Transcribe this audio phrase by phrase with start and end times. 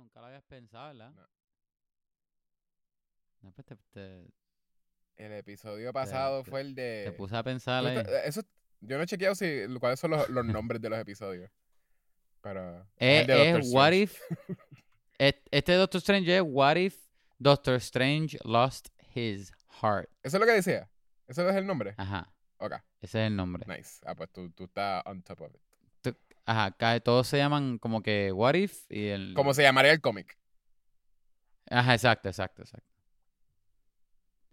[0.00, 1.10] nunca lo habías pensado, ¿verdad?
[1.12, 1.26] No.
[3.42, 4.30] No, pues te, te-
[5.16, 7.02] El episodio pasado te- fue el de...
[7.06, 8.02] te puse a pensar ahí.
[8.24, 8.42] eso,
[8.80, 9.46] yo no he chequeado si,
[9.78, 11.50] cuáles son los, los nombres de los episodios.
[12.42, 12.86] Pero...
[12.96, 13.92] Es, Doctor es What.
[13.92, 14.20] If.
[15.18, 16.96] Este Doctor Strange es What If
[17.38, 20.08] Doctor Strange Lost His Heart.
[20.22, 20.90] ¿Eso es lo que decía?
[21.26, 21.94] ¿Eso es el nombre?
[21.96, 23.64] Ajá, Ok, ese es el nombre.
[23.66, 24.00] nice.
[24.04, 25.60] Ah, pues tú, tú estás on top of it.
[26.50, 29.34] Ajá, todos se llaman como que What If y el.
[29.36, 30.36] ¿Cómo se llamaría el cómic?
[31.70, 32.90] Ajá, exacto, exacto, exacto.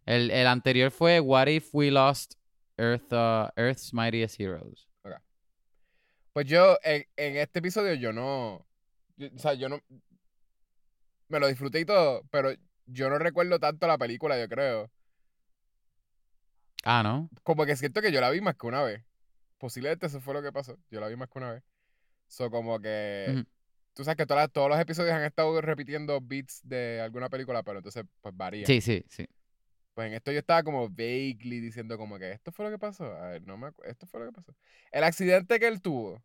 [0.06, 2.36] El, el anterior fue What If We Lost
[2.78, 4.88] Earth, uh, Earth's Mightiest Heroes.
[6.34, 8.64] Pues yo, en, en este episodio, yo no.
[9.16, 9.80] yo- o sea, yo no.
[11.30, 12.52] Me lo disfruté y todo, pero
[12.86, 14.92] yo no recuerdo tanto la película, yo creo.
[16.84, 17.28] Ah, ¿no?
[17.42, 19.04] Como que siento que yo la vi más que una vez.
[19.58, 20.78] Posiblemente eso fue lo que pasó.
[20.92, 21.64] Yo la vi más que una vez.
[22.28, 23.44] So, como que.
[23.94, 27.80] Tú sabes que todas todos los episodios han estado repitiendo beats de alguna película, pero
[27.80, 28.66] entonces, pues varía.
[28.68, 29.26] Sí, sí, sí.
[29.96, 33.06] Pues en esto yo estaba como vaguely diciendo como que esto fue lo que pasó.
[33.16, 34.54] A ver, no me acu- Esto fue lo que pasó.
[34.92, 36.22] El accidente que él tuvo.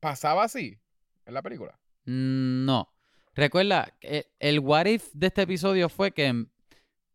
[0.00, 0.78] ¿Pasaba así
[1.26, 1.78] en la película?
[2.04, 2.92] Mm, No.
[3.34, 6.50] Recuerda, el, el What If de este episodio fue que, en-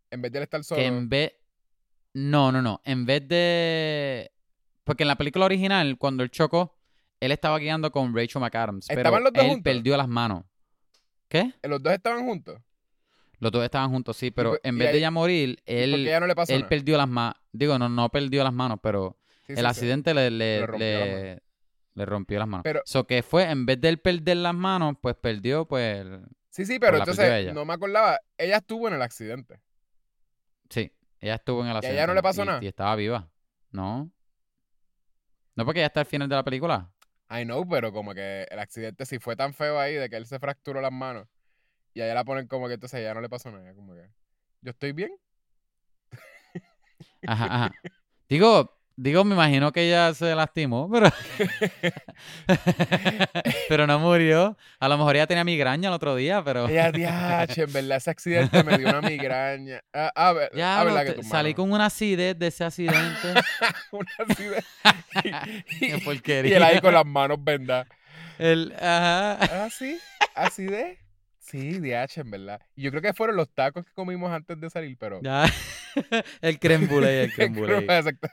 [0.10, 0.80] En vez de él estar solo.
[0.82, 1.34] que en vez.
[2.14, 2.82] No, no, no.
[2.86, 4.32] En vez de.
[4.86, 6.75] Porque en la película original, cuando él chocó,
[7.26, 8.88] él estaba guiando con Rachel McAdams.
[8.88, 9.64] Pero ¿Estaban los dos él juntos?
[9.74, 10.44] perdió las manos.
[11.28, 11.54] ¿Qué?
[11.64, 12.60] Los dos estaban juntos.
[13.40, 15.56] Los dos estaban juntos, sí, pero por- en y vez de ahí- ella morir, ¿Y
[15.56, 16.70] ¿Por qué él, ya no le pasó él nada?
[16.70, 17.36] perdió las manos.
[17.52, 21.00] Digo, no, no perdió las manos, pero Sí, el sí, accidente le, le, Le rompió
[21.00, 21.44] las le-
[21.96, 22.64] le rompió las manos.
[22.64, 26.02] Pero- So que fue, en vez de él perder las manos, pues perdió, pues.
[26.02, 27.54] el- Sí, sí, pero la perdió entonces ella.
[27.54, 28.20] no me acordaba.
[28.38, 29.60] Ella estuvo en el accidente.
[30.70, 31.98] Sí, ella estuvo en el ¿Y a accidente.
[32.00, 32.64] ella no le pasó y- nada?
[32.64, 33.30] Y estaba viva.
[33.72, 34.10] No.
[35.56, 36.92] No, porque ya está al final de la película.
[37.30, 40.26] I know, pero como que el accidente sí fue tan feo ahí de que él
[40.28, 41.28] se fracturó las manos.
[41.94, 43.74] Y a ella la ponen como que entonces a ella no le pasó nada.
[43.74, 44.10] Como que,
[44.62, 45.12] ¿yo estoy bien?
[47.26, 47.72] Ajá, ajá.
[48.30, 51.10] Digo, digo, me imagino que ella se lastimó, pero.
[53.70, 54.58] pero no murió.
[54.80, 56.68] A lo mejor ella tenía migraña el otro día, pero.
[56.68, 59.82] Ella, diache, en verdad, ese accidente me dio una migraña.
[59.94, 62.96] Ah, ah, ver- Ya, ah, que salí con una acidez de ese accidente.
[63.92, 64.66] Una accidente.
[65.24, 66.52] Y, Qué y- porquería.
[66.52, 67.88] y él ahí con las manos vendadas.
[68.38, 69.38] El, ajá.
[69.66, 69.98] Ah, sí,
[70.36, 70.98] así de.
[71.48, 72.60] Sí, DH, en verdad.
[72.76, 75.20] Y yo creo que fueron los tacos que comimos antes de salir, pero.
[75.22, 75.46] Ya.
[76.42, 77.84] el creme brulee, el creme brulee.
[77.86, 78.28] Exacto.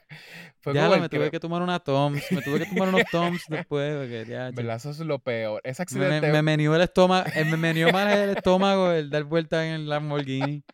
[0.62, 2.22] Fue Ya, como me tuve que tomar una Toms.
[2.33, 3.97] Me tuve que tomar unos Toms después.
[3.99, 5.61] Porque ya, verdad, eso es lo peor.
[5.62, 6.33] Ese me, me, accidente.
[6.33, 7.28] me meneó el estómago.
[7.34, 10.65] eh, Me meneó mal el estómago el dar vuelta en el Lamborghini.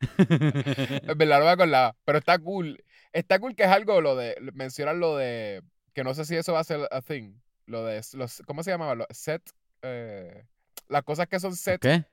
[0.18, 1.96] En verdad no me acordaba.
[2.04, 2.82] Pero está cool.
[3.12, 4.36] Está cool que es algo lo de.
[4.52, 5.62] Mencionan lo de.
[5.94, 7.32] Que no sé si eso va a ser a thing.
[7.64, 8.02] Lo de.
[8.12, 8.94] Los, ¿Cómo se llamaba?
[8.94, 9.42] Los set.
[9.82, 10.44] eh,
[10.88, 11.80] las cosas que son set.
[11.80, 12.04] ¿Qué?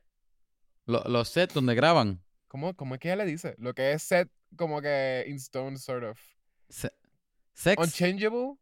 [0.85, 2.21] Lo- los sets donde graban.
[2.47, 3.55] ¿cómo, ¿Cómo es que ella le dice?
[3.57, 6.19] Lo que es set como que in stone, sort of.
[6.69, 6.91] Se-
[7.53, 7.77] Sex.
[7.81, 8.55] Unchangeable.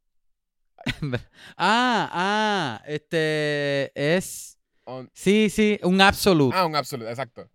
[1.58, 2.84] ah, ah.
[2.86, 4.58] Este es.
[5.14, 6.56] Sí, sí, un absoluto.
[6.58, 7.50] ah, un absoluto, exacto.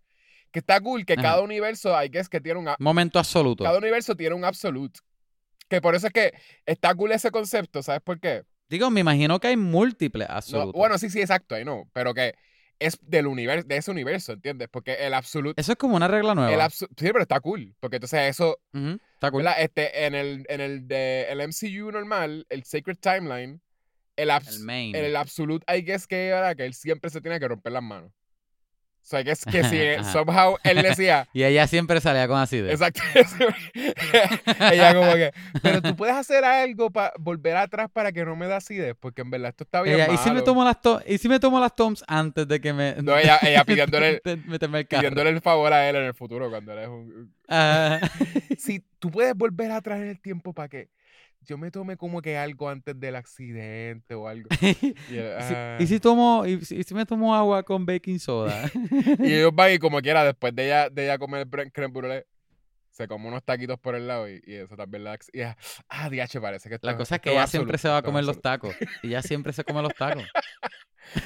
[0.51, 1.21] Que está cool que Ajá.
[1.21, 2.69] cada universo, hay que es que tiene un.
[2.79, 3.63] Momento absoluto.
[3.63, 4.99] Cada universo tiene un absolute.
[5.67, 6.33] Que por eso es que
[6.65, 8.43] está cool ese concepto, ¿sabes por qué?
[8.69, 10.73] Digo, me imagino que hay múltiples No, absolutos.
[10.73, 11.89] bueno, sí, sí, exacto, ahí no.
[11.93, 12.33] Pero que
[12.79, 14.67] es del universo, de ese universo, ¿entiendes?
[14.71, 15.59] Porque el absolute.
[15.59, 16.65] Eso es como una regla nueva.
[16.65, 17.73] El sí, pero está cool.
[17.79, 19.43] Porque entonces eso, Está cool.
[19.43, 19.61] ¿verdad?
[19.61, 23.61] Este, en el, en el de el MCU normal, el Sacred Timeline,
[24.15, 24.95] el, abs- El main.
[24.95, 28.11] el absolute, I guess que era que él siempre se tenía que romper las manos.
[29.07, 30.11] O sea, guess que si Ajá.
[30.11, 32.73] somehow él decía, Y ella siempre salía con acidez.
[32.73, 33.01] exacto,
[34.71, 35.31] ella como que,
[35.61, 39.21] pero tú puedes hacer algo para volver atrás para que no me da acidez, porque
[39.21, 40.43] en verdad esto está bien Ella, ¿y si me malo".
[40.43, 43.39] tomo las to- y si me tomo las toms antes de que me No, ella,
[43.41, 45.01] ella pidiéndole, meterme el carro?
[45.03, 47.33] pidiéndole el favor a él en el futuro cuando él es un...
[47.47, 47.99] Ah,
[48.57, 50.89] Si tú puedes volver atrás en el tiempo para que
[51.41, 54.49] yo me tome como que algo antes del accidente o algo.
[55.09, 55.77] Y, ¿Y, si, "Ah".
[55.79, 58.69] y si tomo y si, me tomo agua con baking soda?
[59.19, 62.25] Y ellos van y como quiera, después de ella, de ella comer el creme brûlée,
[62.91, 65.19] se come unos taquitos por el lado y, y eso también la...
[65.31, 65.55] Y ella,
[65.87, 68.01] ah, DH, parece que esto La cosa es que ella absoluto, siempre se va a
[68.01, 68.75] comer los absoluto".
[68.75, 68.89] tacos.
[69.03, 70.23] Y ella siempre se come los tacos.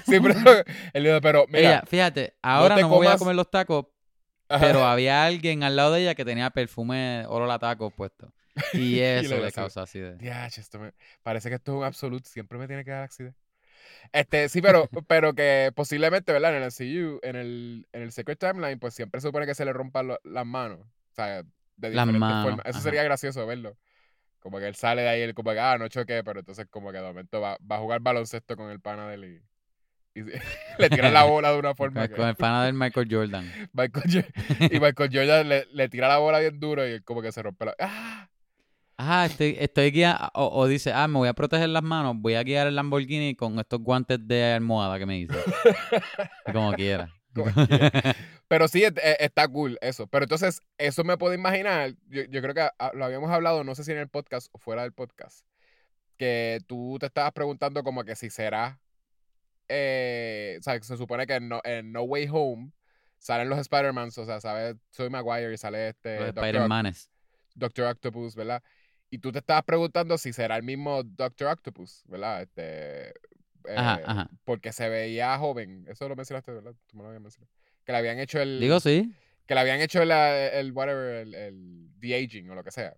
[0.06, 3.86] Sí, pero dijo, pero mira, ella, fíjate, ahora no, me voy a comer los tacos,
[4.50, 8.32] ajá, pero había alguien al lado de ella que tenía perfume olor a tacos puesto.
[8.74, 10.18] Y eso le le, causa acidez.
[10.18, 10.94] DH, esto me-
[11.24, 13.38] parece que esto es un absoluto, siempre me tiene que dar accidente.
[14.12, 16.58] Este, sí, pero, pero que posiblemente, ¿verdad?
[16.58, 19.66] En el CU, en el, en el Secret Timeline, pues siempre se supone que se
[19.66, 20.80] le rompan lo- las manos.
[20.82, 22.66] O sea, de Las diferentes manos, formas.
[22.66, 22.82] Eso ajá.
[22.82, 23.78] sería gracioso verlo.
[24.40, 26.92] Como que él sale de ahí, él como que, ah, no choqué, pero entonces como
[26.92, 29.26] que de momento va, va a jugar baloncesto con el pana de él
[30.16, 30.24] y Y
[30.80, 32.30] le tira la bola de una forma Con, que...
[32.30, 33.46] el pana del Michael Jordan.
[33.74, 34.26] Michael
[34.72, 37.42] y Michael Jordan le, le tira la bola bien duro y él como que se
[37.44, 37.76] rompe la...
[37.80, 38.30] ¡Ah!
[39.04, 40.30] Ah, estoy, estoy guiando.
[40.36, 43.36] O, o dice, ah, me voy a proteger las manos, voy a guiar el Lamborghini
[43.36, 45.34] con estos guantes de almohada que me hice.
[46.54, 47.10] Como quiera.
[48.48, 50.06] Pero sí, está cool eso.
[50.08, 51.96] Pero entonces, eso me puedo imaginar.
[52.10, 54.60] Yo, yo creo que ah, lo habíamos hablado, no sé si en el podcast o
[54.60, 55.48] fuera del podcast,
[56.18, 58.80] que tú te estabas preguntando como que si será.
[59.68, 62.72] eh, o sea, se supone que en no, en no Way Home
[63.18, 64.76] salen los Spider-Man, o sea, ¿sabes?
[64.92, 67.10] Soy Maguire y sale este Los Doctor, Spider-Manes.
[67.56, 68.62] Doctor Octopus, ¿verdad?
[69.12, 72.42] Y tú te estabas preguntando si será el mismo Doctor Octopus, ¿verdad?
[72.42, 74.30] Este, eh, ajá.
[74.46, 75.86] Porque se veía joven.
[75.90, 76.74] Eso lo mencionaste, ¿verdad?
[76.88, 77.52] Tú me lo habías mencionado.
[77.86, 78.60] Que le habían hecho el.
[78.60, 79.14] Digo sí.
[79.46, 82.96] Que le habían hecho la- el, whatever, el, el de-aging o lo que sea.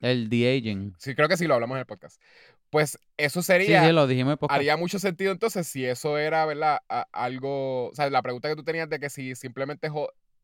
[0.00, 0.94] El The Aging.
[0.98, 2.20] Sí, creo que sí lo hablamos en el podcast.
[2.68, 3.82] Pues eso sería.
[3.86, 4.58] sí, lo dijimos en podcast.
[4.58, 6.80] Haría mucho sentido entonces si eso era, ¿verdad?
[6.90, 7.88] A- algo.
[7.88, 9.86] O sea, la pregunta que tú tenías de que si simplemente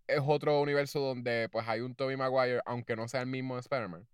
[0.06, 4.06] es otro universo donde pues hay un Tobey Maguire, aunque no sea el mismo Spider-Man.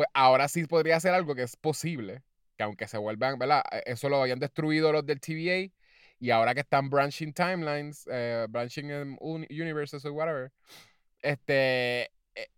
[0.00, 2.22] Pues ahora sí podría ser algo que es posible.
[2.56, 3.62] Que aunque se vuelvan, ¿verdad?
[3.70, 5.74] Eh, Eso lo habían destruido los del TVA.
[6.20, 10.52] Y ahora que están branching timelines, eh, branching un- universes o whatever,
[11.22, 12.04] este,
[12.34, 12.48] eh,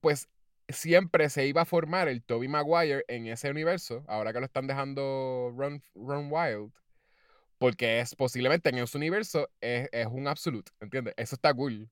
[0.00, 0.28] pues
[0.68, 4.66] siempre se iba a formar el Toby Maguire en ese universo, ahora que lo están
[4.66, 6.72] dejando run, run wild,
[7.58, 11.14] porque es posiblemente en ese universo es, es un absolute, ¿entiendes?
[11.18, 11.90] Eso está cool.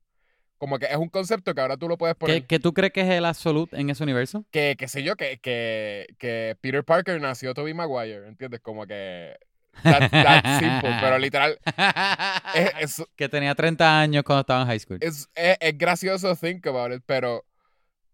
[0.60, 2.42] Como que es un concepto que ahora tú lo puedes poner.
[2.42, 4.44] ¿Qué, qué tú crees que es el Absolute en ese universo?
[4.50, 8.60] Que, qué sé yo, que, que, que Peter Parker nació Toby Maguire, ¿entiendes?
[8.60, 9.38] Como que...
[9.82, 11.58] That, simple, pero literal,
[12.54, 12.70] es,
[13.00, 14.98] es, que tenía 30 años cuando estaba en high school.
[15.00, 17.46] es, es, es gracioso think about it, pero,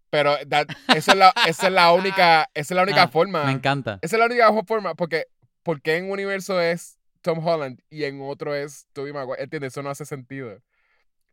[0.09, 3.43] pero that- esa, es la, esa es la única, esa es la única Ah, forma.
[3.43, 3.99] Me encanta.
[4.01, 5.25] Esa es la única forma, porque,
[5.63, 9.73] porque en un universo es Tom Holland y en otro es Tobey Maguire, ¿entiendes?
[9.73, 10.61] Eso no hace sentido.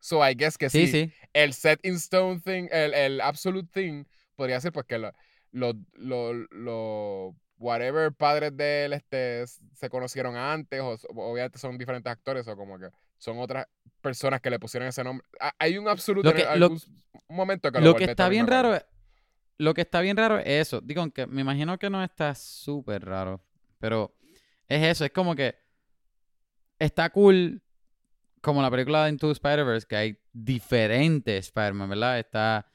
[0.05, 1.06] So I guess que Sí, sí.
[1.06, 1.12] sí.
[1.33, 4.05] El set in stone thing, el, el absolute thing,
[4.37, 5.12] podría ser pues que los,
[5.51, 12.55] los whatever padres de él este, se conocieron antes, o obviamente son diferentes actores, o
[12.55, 13.67] como que son otras
[14.03, 15.27] personas que le pusieron ese nombre.
[15.41, 18.47] Ha- Hay un absoluto Lo en que- algún lo- momento que Lo que está bien
[18.47, 18.85] raro es,
[19.57, 20.83] lo que está bien raro es eso.
[20.83, 23.43] Digo, aunque me imagino que no está súper raro,
[23.79, 24.15] pero
[24.69, 25.55] es eso, es como que
[26.79, 27.62] está cool
[28.44, 32.19] como la película de Into Spider-Verse, que hay diferentes Spider-Man, ¿verdad?
[32.20, 32.67] Está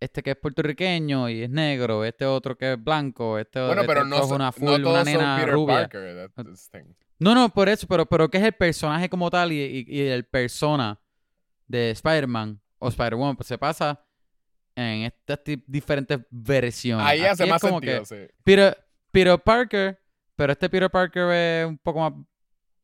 [0.00, 3.94] este que es puertorriqueño y es negro, este otro que es blanco, este, Bueno, este
[4.04, 5.88] no, es una no full, todos una nena rubia.
[5.88, 6.30] Parker.
[7.18, 10.00] No, no, por eso, pero, pero que es el personaje como tal y, y- y
[10.08, 11.00] el persona
[11.66, 14.04] de Spider-Man o Spider-Woman, pues se pasa
[14.74, 17.06] en estas diferentes versiones.
[17.06, 18.34] Ahí Aquí hace más como sentido, que sí.
[18.44, 18.76] Peter,
[19.10, 19.98] Peter Parker,
[20.36, 22.12] pero este Peter Parker es un poco más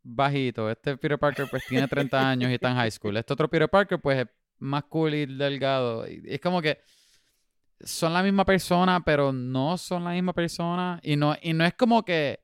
[0.02, 0.70] bajito.
[0.70, 3.16] Este Peter Parker pues tiene 30 años y está en high school.
[3.16, 4.26] Este otro Peter Parker pues es
[4.58, 6.08] más cool y delgado.
[6.08, 6.78] Y es como que
[7.80, 11.00] son la misma persona, pero no son la misma persona.
[11.02, 12.40] Y no, y no es como que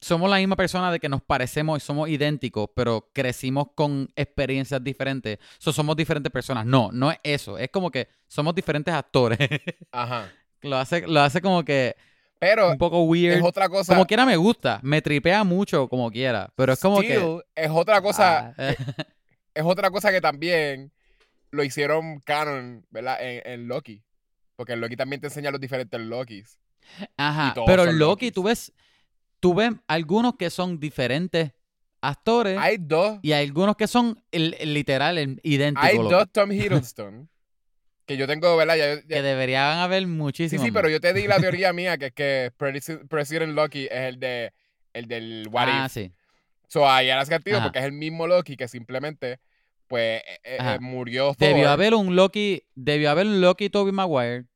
[0.00, 4.82] somos la misma persona de que nos parecemos y somos idénticos, pero crecimos con experiencias
[4.82, 5.38] diferentes.
[5.58, 6.66] So, somos diferentes personas.
[6.66, 7.56] No, no es eso.
[7.56, 9.38] Es como que somos diferentes actores.
[9.92, 10.28] Ajá.
[10.62, 11.96] lo, hace, lo hace como que
[12.42, 13.36] Pero un poco weird.
[13.36, 13.92] es otra cosa.
[13.94, 14.80] Como quiera me gusta.
[14.82, 16.52] Me tripea mucho como quiera.
[16.56, 17.40] Pero es como que...
[17.54, 18.52] Es otra cosa.
[18.58, 18.74] ah,
[19.54, 20.90] es otra cosa que también
[21.52, 23.18] lo hicieron canon, ¿verdad?
[23.22, 24.02] En, en Loki.
[24.56, 26.58] Porque en Loki también te enseña los diferentes Lokis.
[27.16, 27.54] Ajá.
[27.64, 28.32] Pero son Loki, Lokis.
[28.32, 28.72] tú ves...
[29.38, 31.52] Tú ves algunos que son diferentes
[32.00, 33.18] actores Hay dos.
[33.22, 35.88] y hay algunos que son el- el literal el- idénticos.
[35.88, 36.10] Hay loco.
[36.10, 37.28] dos Tom Hiddleston.
[38.12, 38.76] Que yo tengo, ¿verdad?
[38.76, 40.64] Ya- ya- Que deberían haber sí, muchísimos.
[40.64, 40.80] sí, más.
[40.82, 44.20] pero yo te di la teoría mía que es que Presi- President Loki es el
[44.20, 44.52] de
[44.92, 45.92] el del What Ah, If.
[45.92, 46.12] sí.
[46.68, 47.66] So ahí era sentido Ajá.
[47.66, 49.40] porque es el mismo Loki que simplemente
[49.88, 51.48] pues eh, eh, murió Thor.
[51.48, 52.62] Debió haber un Loki...
[52.74, 54.46] Debió haber un Loki Toby Maguire.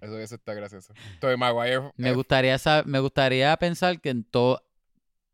[0.00, 0.94] Eso, eso está gracioso.
[1.20, 1.90] Tobey Maguire.
[1.96, 4.62] Me eh, gustaría, me gustaría pensar que en todo...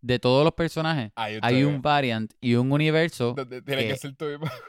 [0.00, 3.34] De todos los personajes hay un variant y un universo
[3.66, 4.62] tiene que que- ser Tobey Maguire.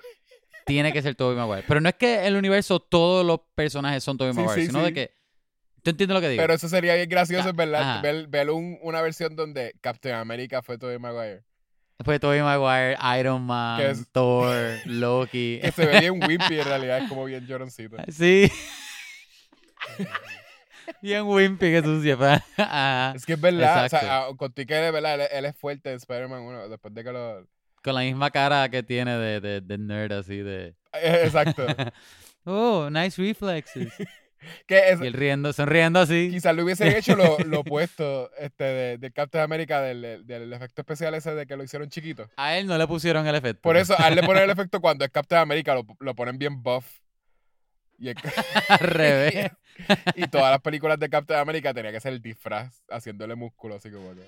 [0.70, 1.66] Tiene que ser Tobey Maguire.
[1.68, 4.80] Pero no es que el universo todos los personajes son Tobey Sí, Maguire, sí, sino
[4.80, 4.86] sí.
[4.86, 5.12] de que...
[5.82, 6.42] ¿Tú entiendes lo que digo?
[6.44, 8.02] Pero eso sería bien gracioso, Ah, verdad.
[8.02, 11.44] Ver, ver un- una versión donde Captain America fue Tobey Maguire.
[12.04, 15.60] Fue Tobey Maguire, Iron Man, es- Thor, Loki.
[15.62, 17.98] Que se ve bien wimpy en realidad, es como bien lloroncito.
[18.10, 18.50] sí.
[21.02, 23.14] Bien wimpy que pero- Ajá.
[23.16, 26.42] Es que es verdad, o sea, ah, contigo que él, él es fuerte en Spider-Man
[26.42, 27.48] 1, después de que lo...
[27.84, 30.76] Con la misma cara que tiene de, de, de nerd así de...
[30.94, 31.66] Eh, Exacto.
[32.46, 33.92] Oh, nice reflexes.
[34.66, 36.30] que es, Y él riendo, sonriendo así.
[36.32, 40.82] quizás le hubiesen hecho lo, lo opuesto este, de, del Captain America, del, del efecto
[40.82, 42.28] especial ese de que lo hicieron chiquito.
[42.38, 43.62] A él no le pusieron el efecto.
[43.62, 46.40] Por eso, a él le ponen el efecto cuando es Captain America, lo, lo ponen
[46.40, 46.86] bien buff.
[48.00, 48.16] Y, el-
[48.70, 49.52] Al revés.
[50.16, 53.92] y todas las películas de Captain America tenía que ser el disfraz haciéndole músculo, así
[53.92, 54.22] como que...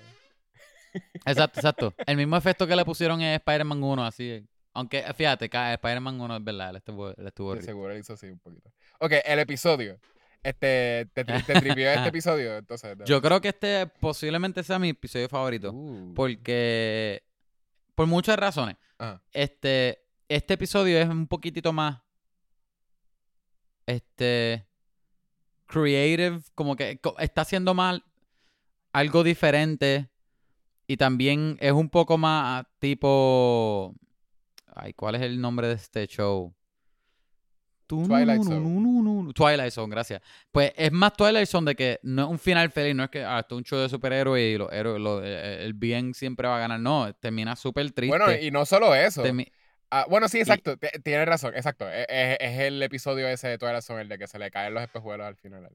[1.25, 1.93] Exacto, exacto.
[2.05, 4.45] El mismo efecto que le pusieron en Spider-Man 1, así.
[4.73, 7.65] Aunque, fíjate, Spider-Man 1 es verdad, él estuvo, él estuvo horrible.
[7.65, 8.71] seguro él hizo así un poquito.
[8.99, 9.99] Ok, el episodio.
[10.43, 12.97] Este, te, te tripió este episodio, entonces.
[13.05, 15.71] Yo creo que este posiblemente sea mi episodio favorito.
[15.71, 17.23] Uh, Porque.
[17.95, 18.77] Por muchas razones.
[18.97, 19.21] ajá.
[19.33, 19.99] Este.
[20.27, 22.01] Este episodio es un poquitito más.
[23.85, 24.65] Este.
[25.67, 26.39] Creative.
[26.55, 28.03] Como que está haciendo mal.
[28.93, 30.09] Algo diferente.
[30.91, 33.95] Y también es un poco más tipo.
[34.75, 36.53] Ay, ¿cuál es el nombre de este show?
[37.87, 39.33] Twilight Zone.
[39.33, 40.21] Twilight Zone, gracias.
[40.51, 43.23] Pues es más Twilight Zone de que no es un final feliz, no es que
[43.23, 46.47] ah, esto es un show de superhéroes y los héroes, lo- eh, el bien siempre
[46.47, 46.79] va a ganar.
[46.79, 48.17] No, termina súper triste.
[48.17, 49.23] Bueno, y no solo eso.
[49.23, 49.49] Termi-
[49.93, 50.77] Ah, bueno, sí, exacto.
[50.77, 51.89] t- Tienes razón, exacto.
[51.89, 54.73] Es, es- es el episodio ese de Twilight Zone, el de que se le caen
[54.73, 55.69] los espejuelos al final.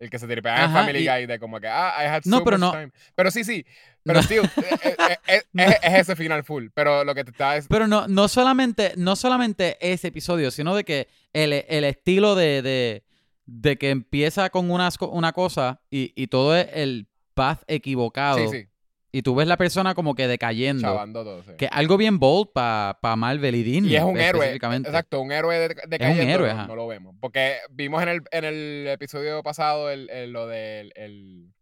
[0.00, 2.22] El, que se tripea en Ajá, Family y- Guy de como que, ah, I had
[2.24, 2.90] No, so pero much no- time.
[3.14, 3.64] Pero sí, sí.
[4.02, 4.28] Pero No.
[4.28, 4.48] eh,
[4.82, 5.62] eh, eh, es, No.
[5.62, 6.68] es- es ese final full.
[6.74, 7.56] Pero lo que te está...
[7.56, 12.34] es- Pero no, no solamente, no solamente ese episodio, sino de que el, el estilo
[12.34, 13.04] de, de,
[13.44, 18.38] de que empieza con unas co- una cosa y, y todo es el path equivocado.
[18.50, 18.68] Sí, sí.
[19.12, 20.82] Y tú ves la persona como que decayendo.
[20.82, 21.50] Chavando todo, sí.
[21.58, 23.90] Que es algo bien bold para pa Marvel y Disney.
[23.92, 24.54] Y es un héroe.
[24.54, 26.66] Exacto, un héroe de, de cayendo, héroe, no, ajá.
[26.68, 27.16] no lo vemos.
[27.20, 31.52] Porque vimos en el, en el episodio pasado el, el- lo del el,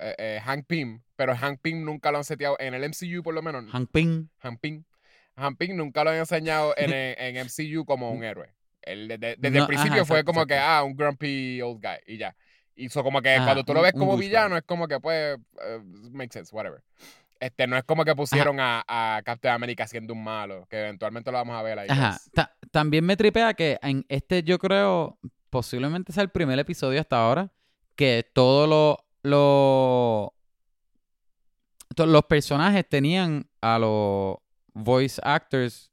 [0.00, 3.34] eh, eh, Hank Pym, pero Hank Pym nunca lo han seteado, en el MCU por
[3.34, 4.28] lo menos, Hank Pym.
[4.38, 4.84] Hank Pym,
[5.36, 8.52] Hank Pym nunca lo han enseñado en, en, en MCU como un héroe.
[8.82, 11.80] Él desde, desde No, el principio ajá, fue exacto, como que, ah, un grumpy old
[11.80, 12.34] guy, y ya.
[12.78, 15.36] Y eso como que Ajá, cuando tú lo ves como villano, es como que, pues,
[15.64, 15.80] eh,
[16.12, 16.82] makes sense, whatever.
[17.40, 21.30] Este, no es como que pusieron a, a Captain America siendo un malo, que eventualmente
[21.32, 21.88] lo vamos a ver ahí.
[21.90, 22.18] Ajá.
[22.32, 25.18] Ta- también me tripea que en este yo creo
[25.50, 27.50] posiblemente sea el primer episodio hasta ahora
[27.96, 30.34] que todos los lo,
[31.94, 34.36] to- los personajes tenían a los
[34.72, 35.90] voice actors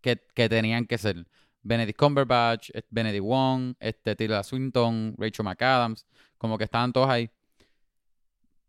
[0.00, 1.26] que, que tenían que ser.
[1.62, 6.06] Benedict Cumberbatch, Benedict Wong, este, Tilda Swinton, Rachel McAdams,
[6.38, 7.30] como que estaban todos ahí.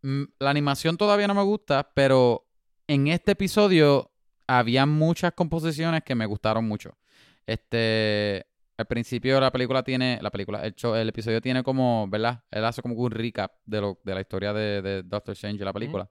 [0.01, 2.45] Mm, La animación todavía no me gusta, pero
[2.87, 4.11] en este episodio
[4.47, 6.97] había muchas composiciones que me gustaron mucho.
[7.45, 8.45] Este,
[8.77, 12.43] al principio la película tiene, la película, el, show- el episodio tiene como, ¿verdad?
[12.51, 15.73] Él hace como un recap de, lo, de la historia de, de Doctor Strange la
[15.73, 16.09] película.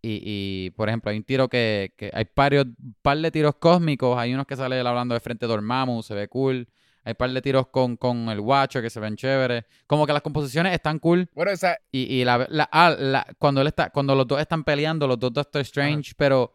[0.00, 2.66] Y, y, por ejemplo, hay un tiro que, que hay varios,
[3.02, 6.14] par de tiros cósmicos, hay unos que sale él hablando de frente de Dormammu, se
[6.14, 6.68] ve cool.
[7.04, 9.64] Hay par de tiros con, con el Watcher que se ven chéveres.
[9.86, 11.28] Como que las composiciones están cool.
[11.34, 14.62] Bueno, esa, Y, y la, la- ah, la- cuando él está, cuando los dos están
[14.62, 16.54] peleando, los dos Doctor Strange, pero,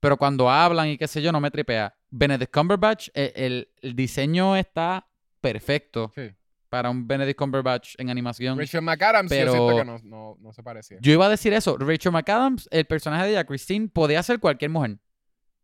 [0.00, 1.94] pero cuando hablan y qué sé yo, no me tripea.
[2.10, 5.06] Benedict Cumberbatch, eh, el, el diseño está
[5.40, 6.30] perfecto sí.
[6.74, 8.58] Para un Benedict Cumberbatch en animación.
[8.58, 10.98] Rachel McAdams, yo Pero- siento que no, no, no se parecía.
[11.00, 11.76] Yo iba a decir eso.
[11.78, 14.98] Rachel McAdams, el personaje de ella, Christine, podía ser cualquier mujer.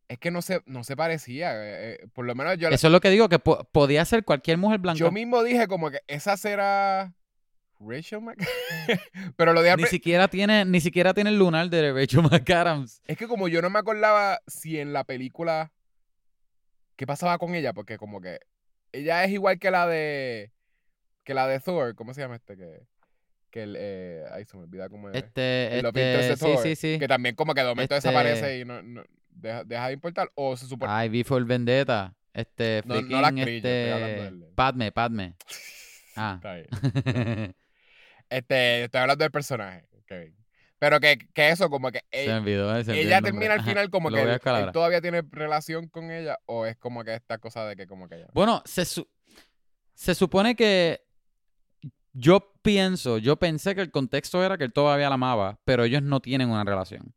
[0.06, 1.52] Es que no se, no se parecía.
[1.56, 4.04] eh, eh, por lo menos yo, la- Eso es lo que digo, que po- podía
[4.04, 5.00] ser cualquier mujer blanca.
[5.00, 7.12] yo mismo dije como que esa será
[7.80, 8.48] Rachel McAdams.
[9.36, 13.02] Pero lo al Ni siquiera tiene, ni siquiera tiene el lunar de Rachel McAdams.
[13.08, 15.72] Es que como yo no me acordaba si en la película
[16.94, 18.38] qué pasaba con ella, porque como que
[18.92, 20.52] ella es igual que la de
[21.30, 22.56] que la de Thor, ¿cómo se llama este?
[22.56, 22.80] Que,
[23.52, 25.14] que el, eh, ay, se me olvida cómo es.
[25.14, 26.98] Este, El este, sí, Thor, sí, sí.
[26.98, 30.28] Que también como que de momento Este- desaparece y no, no- deja, deja de importar.
[30.34, 30.90] O se supone.
[30.92, 32.16] Ay, V for Vendetta.
[32.34, 35.36] Este, No- no la estoy este, hablando del- Padme, Padme.
[36.16, 36.34] Ah.
[36.42, 36.66] Está bien.
[38.28, 40.36] Este, estoy hablando del personaje, Kevin.
[40.80, 42.72] Pero que, que eso, como que se olvidó.
[42.82, 44.40] se olvidó ella termina al final como que él,
[44.72, 48.16] todavía tiene relación con ella, o es como que esta cosa de que como que
[48.16, 48.26] ella.
[48.32, 49.08] Bueno, se, su-
[49.94, 51.02] se supone que
[52.12, 56.02] yo pienso, yo pensé que el contexto era que él todavía la amaba, pero ellos
[56.02, 57.14] no tienen una relación.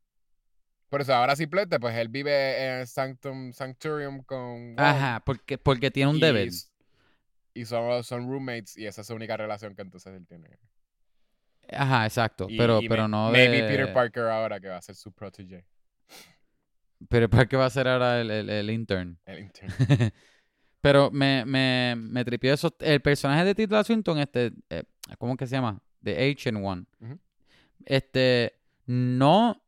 [0.89, 5.89] Por eso ahora simplemente, pues él vive en Sanctum Sanctorium con Wong Ajá, porque, porque
[5.89, 6.50] tiene un y deber.
[7.55, 10.50] Y son, son roommates y esa es su única relación que entonces él tiene.
[11.71, 12.45] Ajá, exacto.
[12.50, 13.67] Y- pero y pero no Maybe de...
[13.67, 15.65] Peter Parker ahora que va a ser su protege,
[17.09, 19.17] Pero Parker va a ser ahora el, el, el intern.
[19.25, 19.73] el intern.
[20.83, 22.75] Pero me, me, me tripió eso.
[22.81, 24.83] El personaje de Tilda Swinton, este, eh,
[25.17, 25.81] ¿cómo que se llama?
[26.03, 26.83] The Ancient One.
[27.85, 29.63] Este, no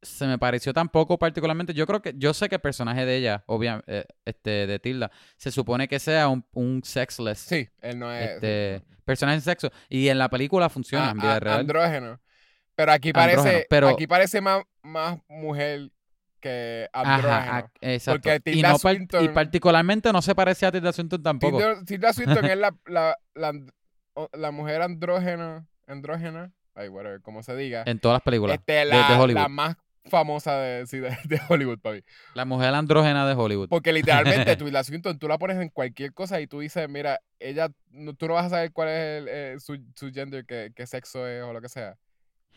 [0.00, 1.74] se me pareció tampoco particularmente.
[1.74, 5.50] Yo creo que, yo sé que el personaje de ella, obviamente, este, de Tilda, se
[5.50, 8.30] supone que sea un, un sexless Sí, él no es.
[8.30, 9.70] este, personaje en sexo.
[9.90, 11.60] Y en la película funciona Ah, en vida ah, real.
[11.60, 12.18] Andrógeno.
[12.74, 15.90] Pero aquí parece, pero- aquí parece más, más mujer
[16.48, 16.88] que.
[16.92, 18.20] Ajá, exacto.
[18.22, 21.58] Porque y, Tilda no par- y particularmente no se parece a Tilda Swinton tampoco.
[21.58, 23.52] Tilda, Tilda Swinton es la, la, la,
[24.32, 27.82] la mujer andrógena, andrógena, ay, whatever, como se diga.
[27.86, 29.42] En todas las películas Este, de, la, de Hollywood.
[29.42, 29.76] la más
[30.08, 32.02] famosa de, sí, de, de Hollywood, papi.
[32.34, 33.68] La mujer andrógena de Hollywood.
[33.68, 37.68] Porque literalmente Tilda Swinton tú la pones en cualquier cosa y tú dices, mira, ella,
[37.90, 40.86] no- tú no vas a saber cuál es el, eh, su, su gender, qué, qué
[40.86, 41.96] sexo es o lo que sea.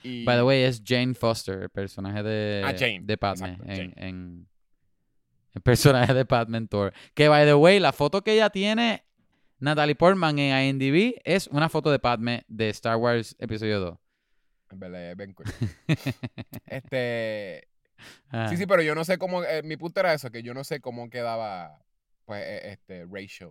[0.04, 3.58] Y, By the way, es Jane Foster, el personaje de, Ah, Jane, de exacto, en,
[3.68, 3.94] Jane.
[3.98, 4.48] en-
[5.54, 6.94] el personaje de Batman Thor.
[7.14, 9.04] Que, by the way, la foto que ella tiene,
[9.60, 13.98] Natalie Portman en IMDb, es una foto de Padme de Star Wars Episodio 2.
[14.72, 15.46] en verdad, es bien cool.
[16.66, 17.68] este,
[18.30, 18.48] Ah.
[18.50, 20.64] sí, sí, pero yo no sé cómo, eh, mi punto era eso, que yo no
[20.64, 21.82] sé cómo quedaba,
[22.26, 23.50] pues, eh, este, Rachel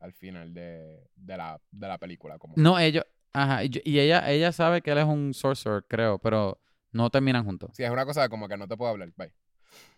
[0.00, 2.38] al final de, de, la, de la película.
[2.38, 3.04] Como, No, ellos.
[3.32, 3.64] Ajá.
[3.64, 6.60] Y, y ella, ella sabe que él es un sorcerer, creo, pero
[6.92, 7.70] no terminan juntos.
[7.74, 9.32] Sí, es una cosa como que no te puedo hablar, bye.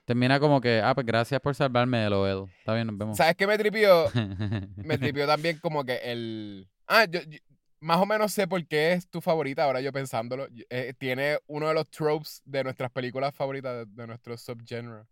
[0.04, 3.16] Termina como que, ah, pues gracias por salvarme de lo Está bien, nos vemos.
[3.16, 4.06] ¿Sabes qué me tripió?
[4.76, 6.68] me tripió también como que el...
[6.86, 7.38] Ah, yo, yo-
[7.80, 10.46] más o menos sé por qué es tu favorita, ahora yo pensándolo.
[10.70, 15.02] Eh, tiene uno de los tropes de nuestras películas favoritas, de, de nuestro subgenre,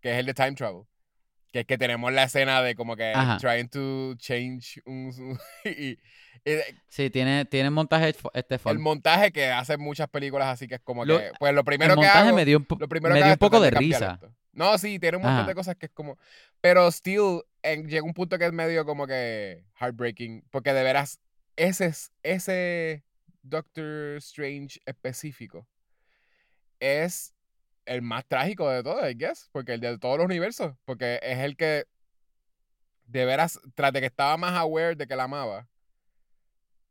[0.00, 0.84] que es el de time travel.
[1.56, 3.38] Que es que tenemos la escena de como que Ajá.
[3.38, 5.38] trying to change un...
[5.64, 5.98] y, y
[6.88, 11.06] Sí, tiene, tiene montaje este el montaje que hacen muchas películas así que es como
[11.06, 11.30] Lo- que...
[11.38, 12.36] Pues lo El primero que montaje hago...
[12.36, 14.12] me dio un, po- Lo primero me que dio un poco de risa.
[14.22, 14.34] esto.
[14.52, 15.48] No, sí, tiene un montón Ajá.
[15.48, 16.18] de cosas que es como.
[16.60, 20.44] Pero still, en- llega un punto que es medio como que heartbreaking.
[20.50, 21.20] Porque de veras,
[21.56, 23.02] ese es ese
[23.40, 25.66] Doctor Strange específico
[26.80, 27.32] es
[27.86, 29.48] el más trágico de todos, I guess.
[29.52, 30.74] Porque el de todos los universos.
[30.84, 31.84] Porque es el que
[33.06, 35.68] de veras, tras de que estaba más aware de que la amaba.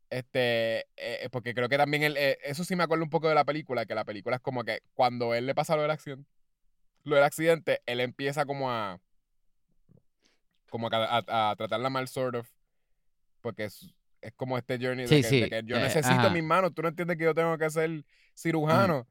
[0.10, 3.36] Este, eh, porque creo que también él, eh, eso sí me acuerdo un poco de
[3.36, 6.30] la película, que la película es como que cuando él le pasa lo del accidente,
[7.04, 9.00] lo del accidente, él empieza como a,
[10.70, 12.50] como a, a- a tratarla mal, sort of,
[13.42, 16.20] porque es, es como este journey Sí, de, que, sí, de que yo eh, necesito
[16.20, 16.30] ajá.
[16.30, 18.06] mis manos, tú no entiendes que yo tengo que ser
[18.36, 19.08] cirujano,